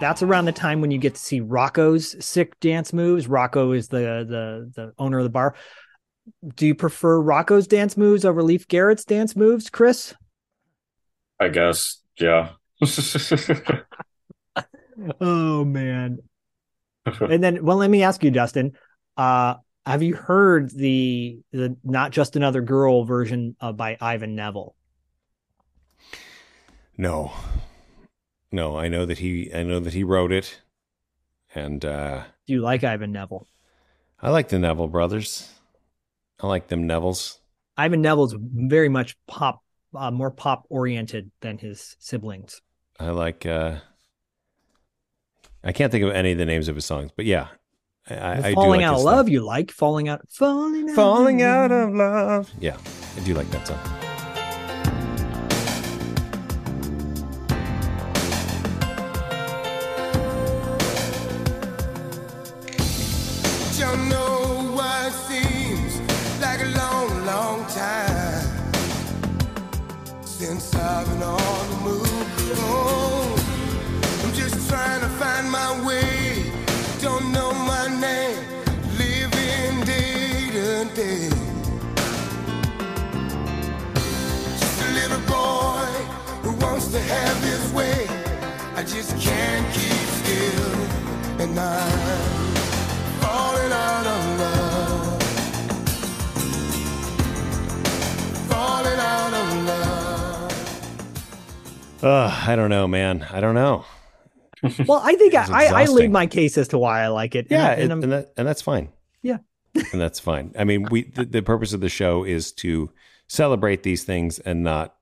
[0.00, 3.26] That's around the time when you get to see Rocco's sick dance moves.
[3.26, 5.54] Rocco is the the the owner of the bar.
[6.54, 10.14] Do you prefer Rocco's dance moves over Leif Garrett's dance moves, Chris?
[11.40, 12.50] I guess, yeah.
[15.20, 16.18] Oh man.
[17.20, 18.72] and then well let me ask you Dustin,
[19.16, 19.54] uh
[19.86, 24.74] have you heard the the not just another girl version uh, by Ivan Neville?
[26.96, 27.32] No.
[28.50, 30.60] No, I know that he I know that he wrote it.
[31.54, 33.46] And uh Do you like Ivan Neville?
[34.20, 35.52] I like the Neville brothers.
[36.40, 37.38] I like them Nevilles.
[37.76, 39.62] Ivan Neville's very much pop
[39.94, 42.60] uh, more pop oriented than his siblings.
[42.98, 43.76] I like uh
[45.62, 47.48] I can't think of any of the names of his songs, but yeah.
[48.10, 49.12] I, I, falling like out of stuff.
[49.12, 52.50] love, you like falling out falling out Falling out of love.
[52.58, 52.78] Yeah,
[53.16, 53.97] I do like that song.
[80.94, 81.28] Day.
[84.58, 85.86] Just a little boy
[86.42, 88.06] who wants to have his way.
[88.74, 90.74] I just can't keep still,
[91.40, 91.98] and I'm
[93.20, 95.22] falling out of love.
[98.50, 100.52] Falling out of love.
[102.04, 103.26] Uh, I don't know, man.
[103.30, 103.84] I don't know.
[104.86, 107.34] Well, I think I, It's I, I laid my case as to why I like
[107.36, 107.46] it.
[107.50, 108.88] Yeah, and, and, I'm- and, that, and that's fine.
[109.22, 109.38] yeah.
[109.74, 110.54] And that's fine.
[110.58, 112.90] I mean, we the, the purpose of the show is to
[113.26, 114.94] celebrate these things and not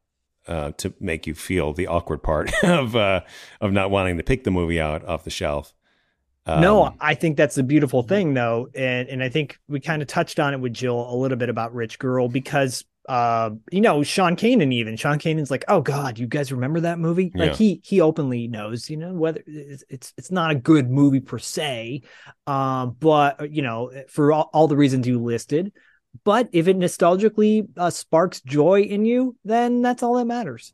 [0.46, 3.20] uh, to make you feel the awkward part of uh,
[3.60, 5.74] of not wanting to pick the movie out off the shelf.
[6.48, 10.00] Um, no, I think that's a beautiful thing, though, and and I think we kind
[10.00, 13.80] of touched on it with Jill a little bit about Rich Girl because uh, you
[13.80, 17.32] know, Sean Kanan even Sean Kanan's like, oh God, you guys remember that movie?
[17.36, 17.56] Like Yeah.
[17.56, 21.38] he he openly knows, you know, whether it's it's, it's not a good movie per
[21.38, 22.02] se,
[22.46, 25.72] um, but you know, for all, all the reasons you listed.
[26.24, 30.72] But if it nostalgically uh, sparks joy in you, then that's all that matters.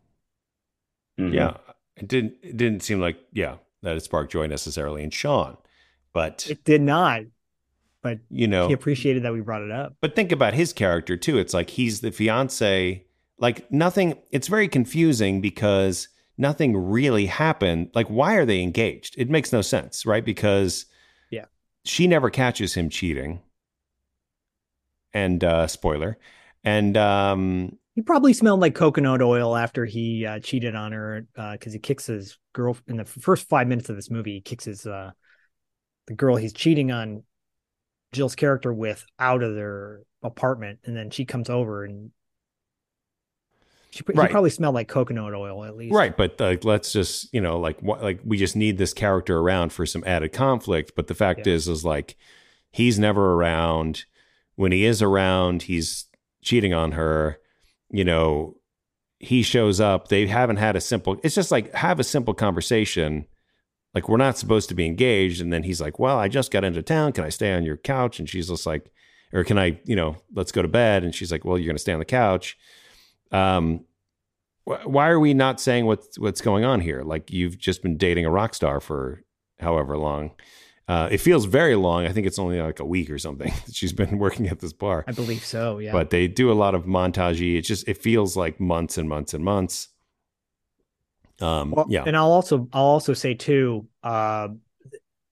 [1.16, 1.56] yeah,
[1.96, 5.56] it didn't it didn't seem like yeah that it sparked joy necessarily in Sean,
[6.12, 7.22] but It did not,
[8.03, 9.95] but you know he appreciated that we brought it up.
[10.01, 11.39] But think about his character too.
[11.39, 13.05] It's like he's the fiance.
[13.39, 14.19] Like nothing.
[14.31, 16.09] It's very confusing because
[16.39, 17.91] nothing really happened.
[17.95, 19.15] Like why are they engaged?
[19.19, 20.24] It makes no sense, right?
[20.24, 20.87] Because
[21.31, 21.47] Yeah.
[21.85, 23.41] she never catches him cheating.
[25.15, 26.19] And uh spoiler.
[26.65, 31.73] And um He probably smelled like coconut oil after he uh, cheated on her because
[31.73, 34.35] he kicks his girl in the first five minutes of this movie.
[34.35, 35.11] He kicks his uh,
[36.07, 37.24] the girl he's cheating on
[38.12, 42.10] Jill's character with out of their apartment, and then she comes over and
[43.90, 44.30] she Right.
[44.30, 45.94] probably smelled like coconut oil at least.
[45.94, 49.39] Right, but like, let's just you know, like, what, like we just need this character
[49.39, 50.93] around for some added conflict.
[50.97, 52.16] But the fact is, is like,
[52.70, 54.05] he's never around.
[54.56, 56.06] When he is around, he's
[56.43, 57.39] cheating on her.
[57.90, 58.56] you know,
[59.18, 60.09] he shows up.
[60.09, 61.20] They haven't had a simple.
[61.22, 63.26] It's just like have a simple conversation.
[63.94, 66.64] Like we're not supposed to be engaged, and then he's like, "Well, I just got
[66.64, 67.12] into town.
[67.12, 68.90] Can I stay on your couch?" And she's just like,
[69.32, 71.77] "Or can I, you know, let's go to bed?" And she's like, "Well, you're going
[71.77, 72.56] to stay on the couch."
[73.31, 73.85] Um,
[74.64, 77.02] wh- why are we not saying what's what's going on here?
[77.02, 79.23] Like you've just been dating a rock star for
[79.59, 80.32] however long.
[80.89, 82.06] Uh, it feels very long.
[82.06, 84.73] I think it's only like a week or something that she's been working at this
[84.73, 85.05] bar.
[85.06, 85.78] I believe so.
[85.78, 85.93] Yeah.
[85.93, 87.56] But they do a lot of montagey.
[87.56, 89.89] It just it feels like months and months and months.
[91.43, 92.05] Um, Well, yeah.
[92.06, 94.48] And I'll also I'll also say too, uh,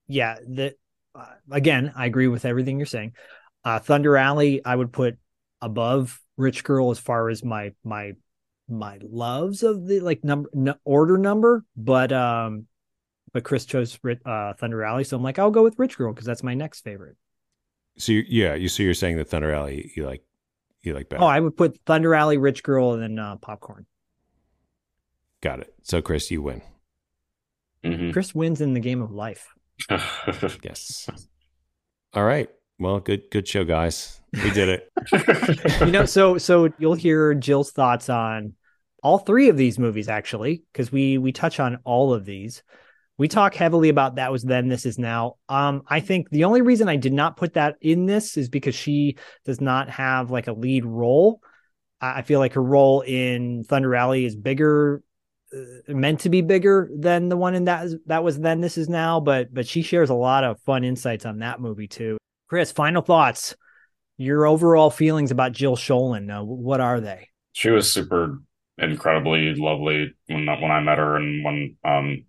[0.07, 0.75] yeah, that
[1.15, 3.13] uh, again, I agree with everything you're saying.
[3.63, 5.17] Uh, Thunder Alley, I would put
[5.61, 8.13] above Rich Girl as far as my my
[8.67, 12.65] my loves of the like number n- order number, but um,
[13.33, 16.25] but Chris chose uh, Thunder Alley, so I'm like, I'll go with Rich Girl because
[16.25, 17.17] that's my next favorite.
[17.97, 20.23] So you, yeah, you so you're saying that Thunder Alley you like
[20.81, 21.23] you like better.
[21.23, 23.85] Oh, I would put Thunder Alley, Rich Girl, and then uh, Popcorn.
[25.41, 25.73] Got it.
[25.83, 26.61] So Chris, you win.
[27.83, 28.11] Mm-hmm.
[28.11, 29.47] Chris wins in the game of life.
[29.89, 31.09] yes.
[32.13, 32.49] All right.
[32.79, 34.19] Well, good good show, guys.
[34.33, 34.91] We did it.
[35.81, 38.53] you know, so so you'll hear Jill's thoughts on
[39.03, 42.63] all three of these movies actually, because we we touch on all of these.
[43.17, 45.35] We talk heavily about that was then, this is now.
[45.47, 48.73] Um, I think the only reason I did not put that in this is because
[48.73, 51.39] she does not have like a lead role.
[51.99, 55.03] I I feel like her role in Thunder Alley is bigger,
[55.87, 59.19] meant to be bigger than the one in that that was then, this is now.
[59.19, 62.17] But but she shares a lot of fun insights on that movie too.
[62.47, 63.55] Chris, final thoughts
[64.17, 66.29] your overall feelings about Jill Schoelen.
[66.29, 67.27] Uh, what are they?
[67.53, 68.41] she was super
[68.77, 72.25] incredibly lovely when when I met her, and when um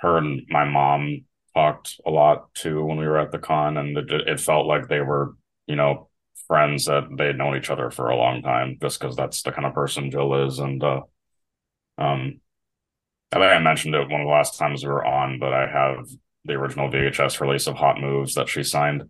[0.00, 1.24] her and my mom
[1.54, 4.88] talked a lot too when we were at the con, and it, it felt like
[4.88, 5.36] they were
[5.66, 6.08] you know
[6.46, 9.66] friends that they'd known each other for a long time, just because that's the kind
[9.66, 11.02] of person Jill is, and uh,
[12.00, 12.40] um
[13.32, 15.68] I think I mentioned it one of the last times we were on, but I
[15.68, 16.08] have
[16.44, 19.02] the original VHS release of Hot Moves that she signed.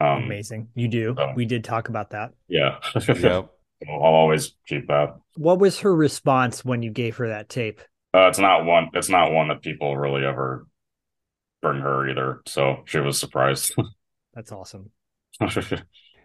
[0.00, 0.68] Um, Amazing.
[0.76, 1.14] You do.
[1.16, 2.30] so- we did talk about that.
[2.46, 2.78] Yeah.
[3.08, 3.50] Yep.
[3.88, 5.16] I'll always keep that.
[5.36, 7.80] What was her response when you gave her that tape?
[8.14, 8.90] Uh, it's not one.
[8.92, 10.66] It's not one that people really ever
[11.62, 12.42] bring her either.
[12.46, 13.74] So she was surprised.
[14.34, 14.90] That's awesome.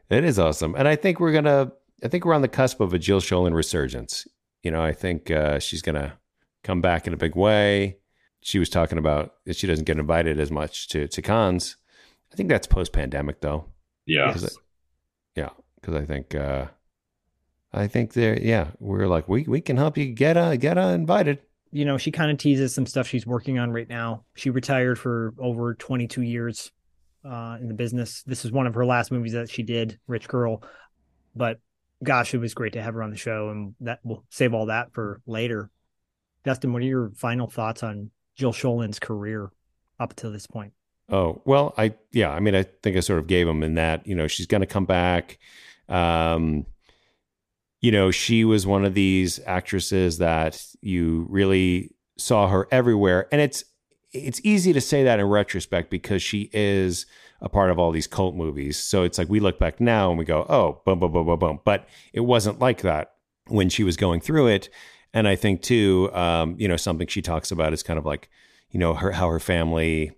[0.08, 1.72] It is awesome, and I think we're gonna.
[2.04, 4.28] I think we're on the cusp of a Jill Schoelen resurgence.
[4.66, 6.18] You know, I think uh, she's gonna
[6.64, 7.98] come back in a big way.
[8.42, 11.78] She was talking about that she doesn't get invited as much to to cons.
[12.34, 13.66] I think that's post pandemic though.
[14.08, 14.28] yeah.
[14.28, 14.60] Because I-
[15.36, 16.66] yeah, because I think uh,
[17.74, 18.42] I think there.
[18.42, 21.40] Yeah, we're like we we can help you get uh get uh, invited.
[21.72, 24.24] You know, she kind of teases some stuff she's working on right now.
[24.36, 26.72] She retired for over 22 years
[27.26, 28.24] uh, in the business.
[28.24, 30.64] This is one of her last movies that she did, Rich Girl.
[31.36, 31.60] But
[32.04, 34.68] gosh, it was great to have her on the show, and that we'll save all
[34.68, 35.70] that for later.
[36.44, 39.52] Dustin, what are your final thoughts on Jill Schoelen's career
[40.00, 40.74] up to this point?
[41.10, 44.06] Oh, well, I yeah, I mean I think I sort of gave him in that,
[44.08, 45.38] you know, she's going to come back.
[45.90, 46.66] Um
[47.82, 53.42] you know, she was one of these actresses that you really saw her everywhere and
[53.42, 53.64] it's
[54.12, 57.06] it's easy to say that in retrospect because she is
[57.46, 58.76] a part of all these cult movies.
[58.76, 61.40] So it's like we look back now and we go, "Oh, boom boom boom boom
[61.40, 63.14] boom." But it wasn't like that
[63.48, 64.70] when she was going through it.
[65.14, 68.30] And I think too, um, you know, something she talks about is kind of like,
[68.72, 70.12] you know, her how her family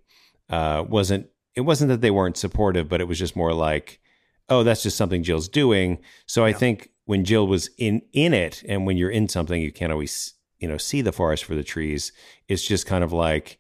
[0.49, 3.99] uh, wasn't it wasn't that they weren't supportive, but it was just more like,
[4.47, 5.99] oh, that's just something Jill's doing.
[6.27, 9.71] So I think when Jill was in in it, and when you're in something, you
[9.73, 12.13] can't always you know see the forest for the trees.
[12.47, 13.59] It's just kind of like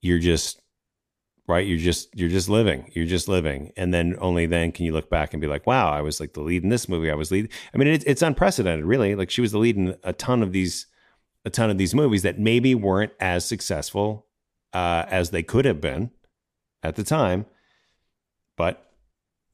[0.00, 0.61] you're just
[1.48, 1.66] right.
[1.66, 2.90] You're just you're just living.
[2.94, 5.90] You're just living, and then only then can you look back and be like, wow,
[5.90, 7.10] I was like the lead in this movie.
[7.10, 7.48] I was lead.
[7.74, 9.14] I mean, it, it's unprecedented, really.
[9.14, 10.86] Like she was the lead in a ton of these
[11.44, 14.26] a ton of these movies that maybe weren't as successful
[14.72, 16.10] uh, as they could have been
[16.84, 17.46] at the time,
[18.56, 18.92] but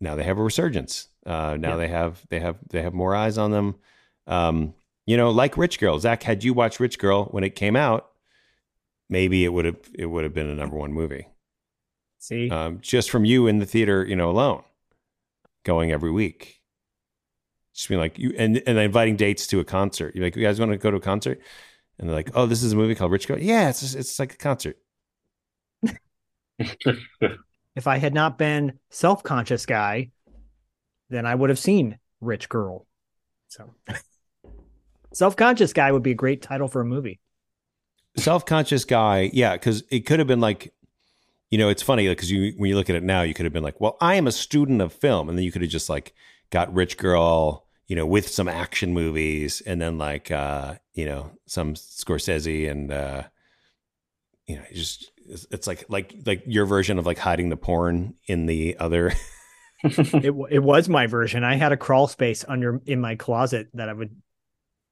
[0.01, 1.09] now they have a resurgence.
[1.27, 1.77] Uh, now Yeah.
[1.77, 3.75] they have they have they have more eyes on them.
[4.27, 4.75] Um,
[5.07, 5.99] you know, like Rich Girl.
[5.99, 8.11] Zak, had you watched Rich Girl when it came out,
[9.09, 11.27] maybe it would have it would have been a number one movie.
[12.19, 14.63] See, Um, just from you in the theater, you know, alone,
[15.65, 16.61] going every week.
[17.75, 20.15] Just being like you and and inviting dates to a concert.
[20.17, 21.41] You're like, you guys want to go to a concert?
[21.99, 23.39] And they're like, oh, this is a movie called Rich Girl.
[23.39, 24.77] Yeah, it's just, it's like a concert.
[27.77, 30.11] if I had not been self conscious guy,
[31.09, 32.87] then I would have seen Rich Girl.
[33.49, 33.75] So,
[35.13, 37.21] self conscious guy would be a great title for a movie.
[38.17, 40.73] self-conscious guy yeah because it could have been like
[41.51, 43.53] you know it's funny because you when you look at it now you could have
[43.53, 45.89] been like well i am a student of film and then you could have just
[45.89, 46.15] like
[46.51, 51.33] got rich girl you know, with some action movies, and then like uh, you know
[51.47, 53.23] some Scorsese and uh,
[54.47, 58.15] you know, just it's, it's like like like your version of like hiding the porn
[58.27, 59.15] in the other.
[59.83, 61.45] it it was my version.
[61.45, 64.15] I had a crawl space under in my closet that I would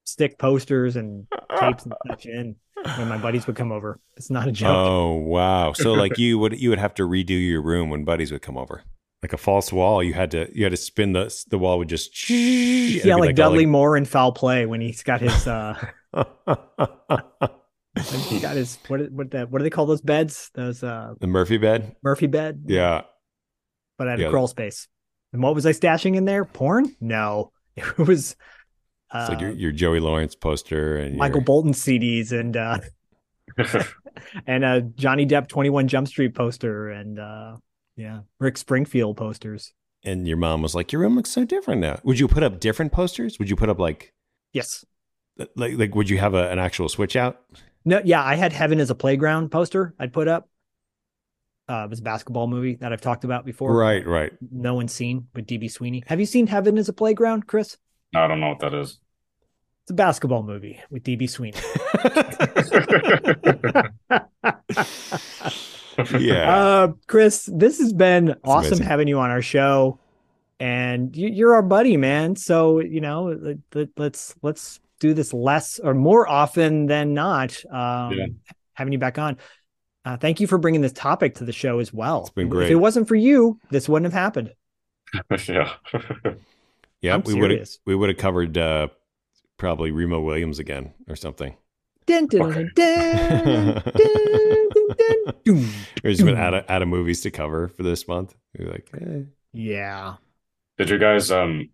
[0.05, 1.27] stick posters and
[1.61, 2.57] tapes and such in
[2.99, 3.99] when my buddies would come over.
[4.17, 4.69] It's not a joke.
[4.75, 5.73] Oh wow!
[5.73, 8.57] So like you would you would have to redo your room when buddies would come
[8.57, 8.83] over,
[9.23, 10.03] like a false wall.
[10.03, 13.61] You had to you had to spin the the wall would just yeah, like, Dudley
[13.61, 13.69] like...
[13.69, 15.47] Moore in Foul Play when he's got his.
[15.47, 15.75] uh
[18.29, 20.51] He got his what what that what do they call those beds?
[20.55, 21.97] Those uh the Murphy bed.
[22.03, 22.65] Murphy bed.
[22.67, 23.03] Yeah.
[23.99, 24.27] But I had Yeah.
[24.27, 24.89] a crawl space.
[25.33, 26.45] And what was I stashing in there?
[26.45, 26.95] Porn?
[27.01, 27.53] No.
[27.77, 28.37] It was
[29.15, 32.79] It's like your, your Joey Lawrence poster and Michael your, Bolton CDs and uh
[34.47, 37.57] and a Johnny Depp 21 Jump Street poster and uh
[37.97, 39.73] yeah, Rick Springfield posters.
[40.05, 42.61] and your mom was like, "Your room looks so different now." Would you put up
[42.61, 43.39] different posters?
[43.39, 44.13] Would you put up like
[44.53, 44.85] Yes.
[45.57, 47.41] like like would you have a, an actual switch out?
[47.85, 50.49] No, yeah, I had Heaven Is a Playground poster I'd put up.
[51.69, 53.75] Uh, it was a basketball movie that I've talked about before.
[53.77, 54.33] Right, right.
[54.53, 56.05] No one's seen with DB Sweeney.
[56.07, 57.77] Have you seen Heaven Is a Playground, Chris?
[58.25, 58.99] I don't know what that is.
[59.85, 61.59] It's a basketball movie with DB Sweeney.
[66.19, 66.57] Yeah.
[66.57, 68.87] Uh, Chris, this has been awesome amazing.
[68.87, 69.99] having you on our show,
[70.61, 72.37] and you, you're our buddy, man.
[72.37, 77.57] So you know, let, let, let's let's do this less or more often than not.
[77.71, 78.27] Um, Yeah.
[78.75, 79.39] Having you back on.
[80.05, 82.21] Uh, thank you for bringing this topic to the show as well.
[82.23, 82.67] It's been great.
[82.67, 84.53] If it wasn't for you, this wouldn't have happened.
[85.49, 85.73] yeah.
[87.03, 88.89] Yeah, I'm we would have we would have covered uh,
[89.59, 91.57] probably Remo Williams again or something.
[92.07, 93.83] Dun.
[96.05, 98.35] Or just been out of out of movies to cover for this month.
[98.57, 99.23] We're like, eh.
[99.53, 100.15] Yeah.
[100.79, 101.71] Did you guys um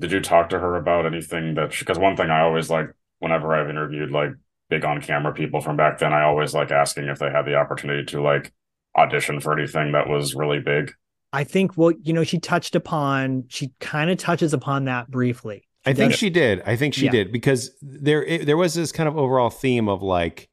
[0.00, 2.88] did you talk to her about anything that because one thing I always like
[3.18, 4.30] whenever I've interviewed like
[4.68, 7.54] big on camera people from back then, I always like asking if they had the
[7.56, 8.52] opportunity to like
[8.96, 10.92] audition for anything that was really big.
[11.32, 15.64] I think well, you know, she touched upon she kind of touches upon that briefly.
[15.84, 16.18] I think does.
[16.20, 16.62] she did.
[16.64, 17.10] I think she Yeah.
[17.10, 20.48] did because there it, there was this kind of overall theme of like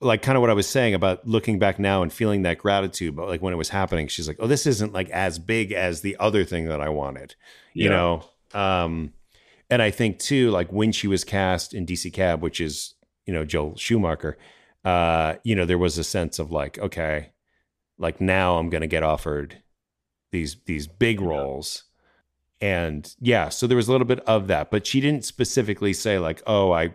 [0.00, 3.14] like kind of what I was saying about looking back now and feeling that gratitude,
[3.14, 6.00] but like when it was happening, she's like, "Oh, this isn't like as big as
[6.00, 7.36] the other thing that I wanted,"
[7.74, 7.90] you Yeah.
[7.90, 8.24] know.
[8.52, 9.12] Um,
[9.70, 12.94] and I think too, like when she was cast in DC Cab, which is
[13.26, 14.36] you know Joel Schumacher,
[14.84, 17.30] uh, you know, there was a sense of like, okay,
[17.96, 19.61] like now I'm going to get offered
[20.32, 21.84] these these big roles
[22.60, 26.18] and yeah so there was a little bit of that but she didn't specifically say
[26.18, 26.92] like oh i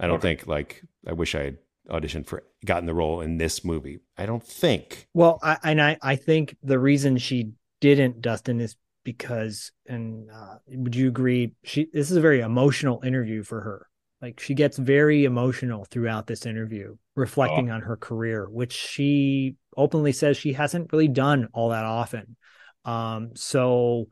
[0.00, 1.58] i don't think like i wish i had
[1.90, 5.98] auditioned for gotten the role in this movie i don't think Well, I, and I,
[6.02, 11.52] I think the reason she didn't, Dustin, is because, and uh, would you agree?
[11.64, 13.88] She this is a very emotional interview for her.
[14.22, 20.12] Like she gets very emotional throughout this interview, reflecting on her career, which she openly
[20.12, 22.36] says she hasn't really done all that often.
[22.84, 24.08] Um, so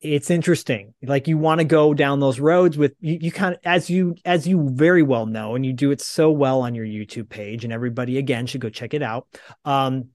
[0.00, 0.94] it's interesting.
[1.02, 4.16] Like you want to go down those roads with you, you kind of as you
[4.24, 7.64] as you very well know, and you do it so well on your YouTube page,
[7.64, 9.26] and everybody again should go check it out.
[9.64, 10.08] Um,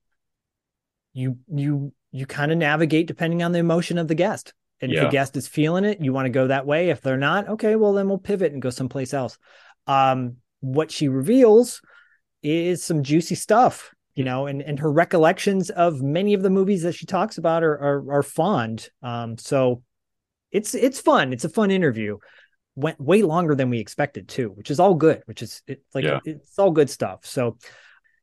[1.14, 4.54] you you you kind of navigate depending on the emotion of the guest.
[4.80, 6.90] And if the guest is feeling it, you want to go that way.
[6.90, 9.40] If they're not, okay, well then we'll pivot and go someplace else.
[9.88, 11.82] Um, what she reveals
[12.44, 16.82] is some juicy stuff, you know, and and her recollections of many of the movies
[16.82, 18.90] that she talks about are are, are fond.
[19.04, 19.84] Um, so
[20.52, 21.34] it's it's fun.
[21.34, 22.18] It's a fun interview.
[22.76, 25.22] Went way longer than we expected too, which is all good.
[25.26, 26.20] Which is it, like Yeah.
[26.26, 27.28] it's all good stuff.
[27.28, 27.60] So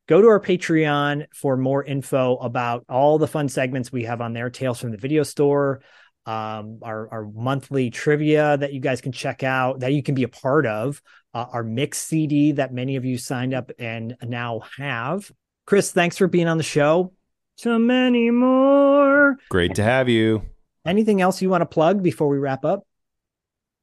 [0.08, 4.32] go to our Patreon for more info about all the fun segments we have on
[4.32, 4.50] there.
[4.50, 5.80] Tales from the Video Store,
[6.26, 10.24] um, our our monthly trivia that you guys can check out, that you can be
[10.24, 11.00] a part of,
[11.34, 15.30] uh, our mix CD that many of you signed up and now have.
[15.66, 17.12] Chris, thanks for being on the show.
[17.56, 19.36] So many more.
[19.48, 20.42] great to have you
[20.86, 22.86] Anything else you want to plug before we wrap up?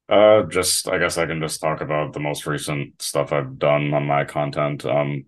[0.08, 3.92] Uh, just I guess I can just talk about the most recent stuff I've done
[3.94, 4.84] on my content.
[4.84, 5.24] Um,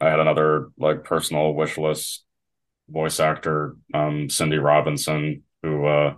[0.00, 2.24] I had another like personal wish list
[2.88, 6.14] voice actor, um, Cindy Robinson, who uh,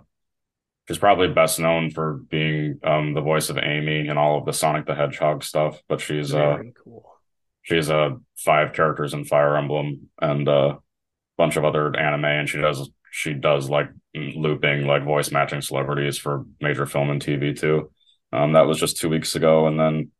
[0.87, 4.53] she's probably best known for being um the voice of Amy in all of the
[4.53, 7.18] Sonic the Hedgehog stuff, but she's uh cool.
[7.69, 10.79] She's uh five characters in Fire Emblem and a
[11.37, 16.17] bunch of other anime, and she does she does like looping like voice matching celebrities
[16.17, 17.91] for major film and TV too.
[18.31, 20.11] Um, that was just two weeks ago, and then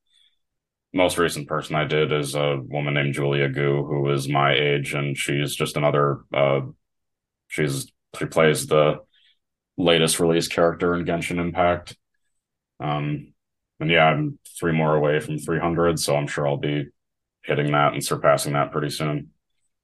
[0.93, 4.93] most recent person I did is a woman named Julia Gu, who is my age,
[4.93, 6.19] and she's just another.
[6.33, 6.61] Uh,
[7.47, 8.99] she's she plays the
[9.77, 11.95] latest release character in Genshin Impact.
[12.79, 13.33] Um,
[13.79, 16.87] and yeah, I'm three more away from 300, so I'm sure I'll be
[17.49, 19.31] hitting that and surpassing that pretty soon.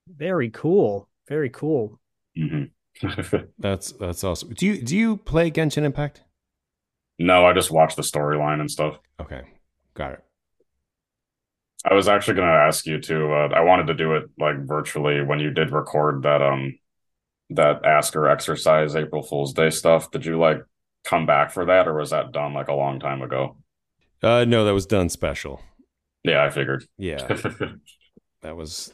[0.08, 1.10] Very cool.
[1.28, 2.00] Very cool.
[2.38, 2.66] Mm-hmm.
[3.60, 4.54] That's that's awesome.
[4.54, 6.24] Do you do you play Genshin Impact?
[7.20, 9.00] No, I just watch the storyline and stuff.
[9.20, 9.42] Okay,
[9.96, 10.24] got it.
[11.84, 13.34] I was actually going to ask you to.
[13.34, 16.80] Uh, I wanted to do it like virtually when you did record that um
[17.50, 20.10] that ask or exercise April Fool's Day stuff.
[20.12, 20.60] Did you like
[21.04, 23.58] come back for that, or was that done like a long time ago?
[24.24, 25.62] Uh, no, that was done special.
[26.26, 26.86] Yeah, I figured.
[26.98, 27.26] Yeah,
[28.42, 28.92] that was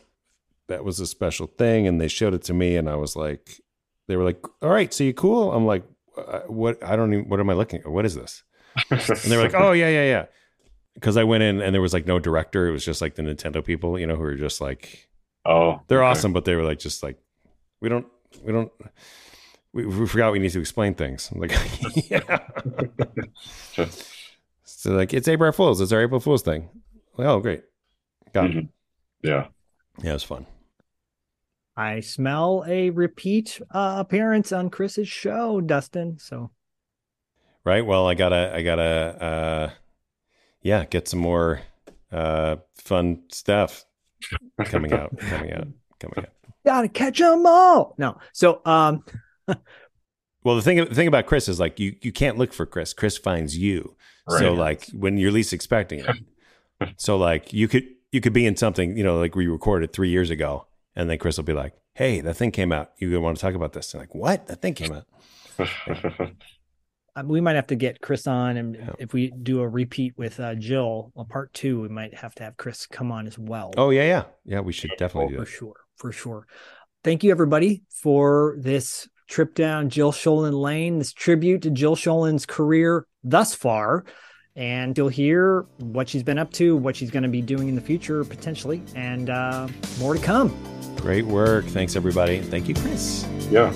[0.68, 3.62] that was a special thing, and they showed it to me, and I was like,
[4.08, 5.84] they were like, "All right, so you cool?" I'm like,
[6.18, 6.84] uh, "What?
[6.84, 7.30] I don't even.
[7.30, 7.88] What am I looking at?
[7.88, 8.44] What is this?"
[8.90, 10.26] and they were like, "Oh yeah, yeah, yeah."
[10.96, 12.68] Because I went in and there was like no director.
[12.68, 15.10] It was just like the Nintendo people, you know, who were just like,
[15.46, 16.10] "Oh, they're okay.
[16.10, 17.18] awesome," but they were like, just like,
[17.80, 18.08] we don't,
[18.44, 18.72] we don't.
[19.74, 21.30] We, we forgot we need to explain things.
[21.32, 21.54] I'm like,
[22.10, 22.40] yeah.
[24.66, 25.80] so like, it's April Fools.
[25.80, 26.68] It's our April Fools thing.
[27.18, 27.64] Like, oh, great.
[28.34, 28.58] Got it.
[28.58, 28.70] Mhm.
[29.24, 29.48] Yeah.
[30.02, 30.46] Yeah, it was fun.
[31.76, 36.18] I smell a repeat uh, appearance on Chris's show, Dustin.
[36.20, 36.52] So
[37.64, 37.86] Right.
[37.86, 39.70] Well, I gotta, I gotta, uh,
[40.62, 41.62] yeah, get some more
[42.12, 43.86] uh, fun stuff
[44.66, 45.68] coming out, coming out,
[46.00, 46.30] coming out.
[46.66, 47.96] gotta catch them all.
[47.98, 48.18] No.
[48.34, 49.04] So um
[50.44, 52.94] Well, the thing, the thing about Chris is like you, you can't look for Chris.
[52.94, 53.96] Chris finds you.
[54.40, 56.16] So like when you're least expecting it.
[56.98, 60.10] So like you could, you could be in something, you know, like we recorded three
[60.10, 62.92] years ago, and then Chris will be like, "Hey, that thing came out.
[62.98, 64.48] You want to talk about this?" And like, "What?
[64.48, 65.06] That thing came out."
[67.16, 70.40] uh, we might have to get Chris on, and if we do a repeat with
[70.40, 73.72] uh, Jill, part two, we might have to have Chris come on as well.
[73.78, 74.60] Oh yeah, yeah, yeah.
[74.60, 76.48] We should definitely do for sure, for sure.
[77.04, 82.46] Thank you, everybody, for this trip down Jill Schoelen Lane, this tribute to Jill Schoelen's
[82.46, 84.06] career thus far.
[84.56, 87.76] And you'll hear what she's been up to, what she's going to be doing in
[87.76, 89.68] the future, potentially, and uh,
[90.00, 90.54] more to come.
[90.98, 91.66] Great work.
[91.66, 92.42] Thanks everybody.
[92.42, 93.26] Thank you, Chris.
[93.50, 93.74] Yeah.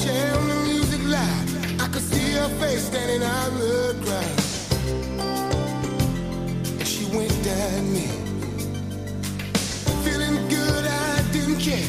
[0.00, 1.80] Share the music live.
[1.80, 4.38] I could see her face standing out the crowd.
[6.86, 8.06] She winked at me.
[10.04, 11.84] Feeling good, I didn't care.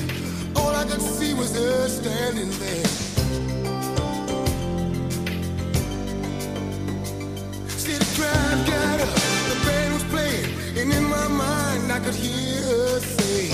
[0.57, 2.90] All I could see was her standing there.
[11.31, 13.51] Mind I could hear her say,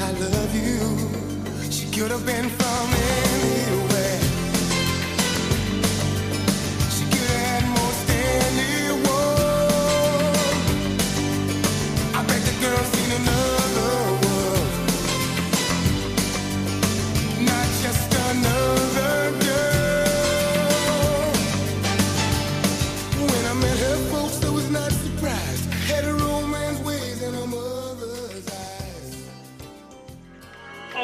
[0.00, 1.70] I love you.
[1.70, 3.23] She could have been from anywhere.